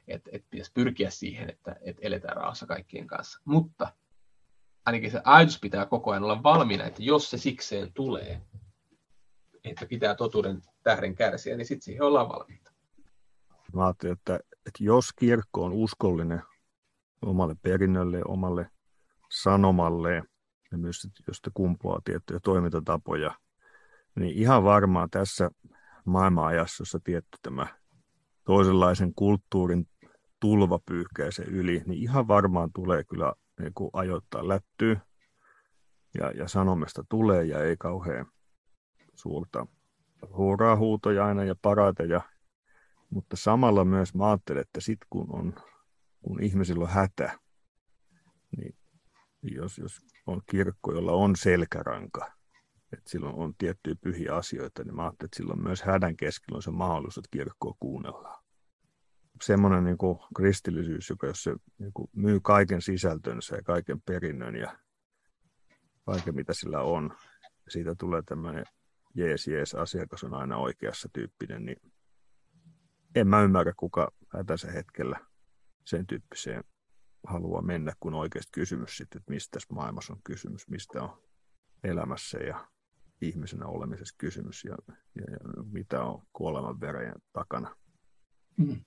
Että 0.08 0.30
et 0.34 0.46
pitäisi 0.50 0.72
pyrkiä 0.74 1.10
siihen, 1.10 1.50
että 1.50 1.76
et 1.82 1.98
eletään 2.02 2.38
rauhassa 2.38 2.66
kaikkien 2.66 3.08
kanssa. 3.08 3.42
Mutta 3.46 3.94
ainakin 4.86 5.12
se 5.12 5.22
ajatus 5.24 5.60
pitää 5.60 5.86
koko 5.86 6.12
ajan 6.12 6.24
olla 6.24 6.44
valmiina, 6.44 6.86
että 6.86 7.04
jos 7.04 7.30
se 7.30 7.38
sikseen 7.38 7.94
tulee, 7.94 8.42
että 9.64 9.86
pitää 9.86 10.16
totuuden 10.16 10.62
tähden 10.84 11.16
kärsiä, 11.16 11.58
niin 11.58 11.66
sitten 11.66 11.86
siihen 11.86 12.04
ollaan 12.04 12.30
valmiita. 12.30 12.72
Mä 13.74 13.86
ajattelin, 13.86 14.14
että, 14.14 14.40
että 14.66 14.84
jos 14.84 15.14
kirkko 15.14 15.64
on 15.64 15.74
uskollinen 15.74 16.42
omalle 17.22 17.56
perinnölle, 17.62 18.22
omalle 18.28 18.70
sanomalle, 19.32 20.24
ja 20.72 20.78
myös 20.78 21.08
jos 21.28 21.42
te 21.42 21.52
kumpuaa 21.54 22.02
tiettyjä 22.04 22.40
toimintatapoja, 22.44 23.36
niin 24.16 24.38
ihan 24.38 24.64
varmaan 24.64 25.10
tässä 25.10 25.52
maailmanajassa, 26.06 26.82
jossa 26.82 27.00
tietty 27.04 27.38
tämä 27.42 27.68
toisenlaisen 28.44 29.14
kulttuurin 29.16 29.88
tulva 30.40 30.80
pyyhkää 30.86 31.32
se 31.32 31.44
yli, 31.44 31.84
niin 31.86 32.02
ihan 32.04 32.28
varmaan 32.28 32.70
tulee 32.76 33.04
kyllä 33.04 33.34
niin 33.60 33.74
kuin 33.74 33.90
ajoittaa 33.94 34.48
lättyä 34.48 35.00
ja, 36.20 36.32
ja 36.32 36.48
sanomista 36.48 37.04
tulee 37.10 37.44
ja 37.46 37.64
ei 37.64 37.78
kauhean 37.78 38.26
suurta 39.16 39.68
huuraa 40.34 40.76
huutoja 40.76 41.26
aina 41.26 41.44
ja 41.44 41.56
parateja, 41.62 42.22
mutta 43.10 43.36
samalla 43.36 43.86
myös 43.86 44.16
mä 44.16 44.28
ajattelen, 44.28 44.62
että 44.62 44.82
sit 44.82 45.00
kun, 45.10 45.28
on, 45.30 45.56
kun 46.22 46.44
ihmisillä 46.44 46.84
on 46.84 46.90
hätä, 46.90 47.40
niin 48.58 48.76
jos, 49.44 49.78
jos 49.78 50.02
on 50.28 50.42
kirkko, 50.50 50.94
jolla 50.94 51.12
on 51.12 51.36
selkäranka, 51.36 52.32
että 52.94 53.10
silloin 53.10 53.36
on 53.36 53.54
tiettyjä 53.58 53.96
pyhiä 54.02 54.36
asioita, 54.36 54.84
niin 54.84 54.96
mä 54.96 55.04
ajattelin, 55.04 55.28
että 55.28 55.38
silloin 55.38 55.64
myös 55.64 55.82
hädän 55.82 56.18
keskellä 56.18 56.56
on 56.56 56.62
se 56.62 56.72
mahdollisuus, 56.72 57.18
että 57.18 57.38
kirkkoa 57.38 57.76
kuunnellaan. 57.80 58.44
Semmoinen 59.42 59.84
niin 59.84 59.98
kuin 59.98 60.20
kristillisyys, 60.36 61.10
joka 61.10 61.28
jos 61.28 61.44
se 61.44 61.56
niin 61.78 61.94
kuin 61.94 62.10
myy 62.16 62.40
kaiken 62.40 62.82
sisältönsä 62.82 63.56
ja 63.56 63.62
kaiken 63.62 64.02
perinnön 64.02 64.56
ja 64.56 64.78
kaiken 66.06 66.36
mitä 66.36 66.54
sillä 66.54 66.82
on, 66.82 67.18
ja 67.66 67.72
siitä 67.72 67.96
tulee 67.96 68.22
tämmöinen 68.26 68.66
jees, 69.16 69.48
jees, 69.48 69.76
asiakas 69.76 70.24
on 70.24 70.34
aina 70.34 70.58
oikeassa 70.58 71.10
tyyppinen, 71.14 71.66
niin 71.66 71.94
en 73.16 73.28
mä 73.28 73.42
ymmärrä, 73.42 73.74
kuka 73.78 74.12
hätänsä 74.34 74.72
hetkellä 74.72 75.20
sen 75.86 76.08
tyyppiseen 76.08 76.64
haluaa 77.28 77.62
mennä, 77.62 77.94
kun 78.00 78.14
oikeasti 78.14 78.50
kysymys 78.52 78.98
sitten, 78.98 79.20
että 79.20 79.32
mistä 79.32 79.52
tässä 79.52 79.74
maailmassa 79.74 80.14
on 80.14 80.20
kysymys, 80.24 80.70
mistä 80.70 81.04
on 81.04 81.22
elämässä 81.84 82.38
ja 82.38 82.68
ihmisenä 83.22 83.66
olemisessa 83.66 84.16
kysymys 84.18 84.64
ja, 84.64 84.78
ja, 85.16 85.24
ja 85.32 85.64
mitä 85.72 86.04
on 86.04 86.22
kuoleman 86.34 86.80
veren 86.80 87.14
takana. 87.34 87.76
Mm. 88.58 88.82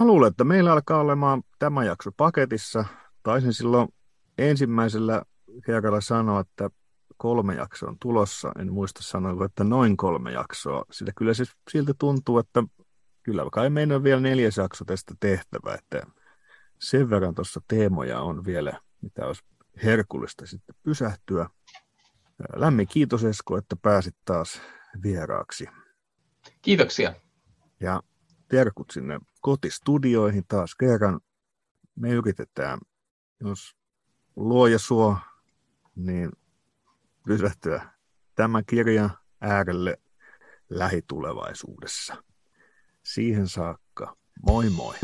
Mä 0.00 0.06
luulen, 0.06 0.28
että 0.28 0.44
meillä 0.44 0.72
alkaa 0.72 1.00
olemaan 1.00 1.42
tämä 1.58 1.84
jakso 1.84 2.10
paketissa. 2.16 2.84
Taisin 3.22 3.52
silloin 3.52 3.88
ensimmäisellä 4.38 5.22
kerralla 5.66 6.00
sanoa, 6.00 6.40
että 6.40 6.70
kolme 7.16 7.54
jaksoa 7.54 7.88
on 7.88 7.96
tulossa. 8.00 8.52
En 8.58 8.72
muista 8.72 9.02
sanoa, 9.02 9.44
että 9.44 9.64
noin 9.64 9.96
kolme 9.96 10.32
jaksoa. 10.32 10.84
Sillä 10.90 11.12
kyllä 11.16 11.34
se 11.34 11.44
siltä 11.70 11.94
tuntuu, 11.98 12.38
että 12.38 12.62
kyllä 13.26 13.46
kai 13.52 13.70
meidän 13.70 13.96
on 13.96 14.04
vielä 14.04 14.20
neljäs 14.20 14.56
jakso 14.56 14.84
tästä 14.84 15.14
tehtävä. 15.20 15.74
Että 15.74 16.02
sen 16.78 17.10
verran 17.10 17.34
tuossa 17.34 17.60
teemoja 17.68 18.20
on 18.20 18.44
vielä, 18.44 18.80
mitä 19.02 19.26
olisi 19.26 19.42
herkullista 19.84 20.46
sitten 20.46 20.76
pysähtyä. 20.82 21.50
Lämmin 22.54 22.88
kiitos 22.88 23.24
Esko, 23.24 23.56
että 23.56 23.76
pääsit 23.82 24.16
taas 24.24 24.60
vieraaksi. 25.02 25.66
Kiitoksia. 26.62 27.14
Ja 27.80 28.02
terkut 28.48 28.90
sinne 28.90 29.20
kotistudioihin 29.40 30.44
taas 30.48 30.74
kerran. 30.74 31.20
Me 31.94 32.10
yritetään, 32.10 32.78
jos 33.40 33.76
luoja 34.36 34.78
suo, 34.78 35.18
niin 35.94 36.30
pysähtyä 37.26 37.90
tämän 38.34 38.64
kirjan 38.66 39.10
äärelle 39.40 39.96
lähitulevaisuudessa. 40.70 42.26
Siihen 43.06 43.48
saakka, 43.48 44.16
moi 44.42 44.70
moi! 44.70 44.94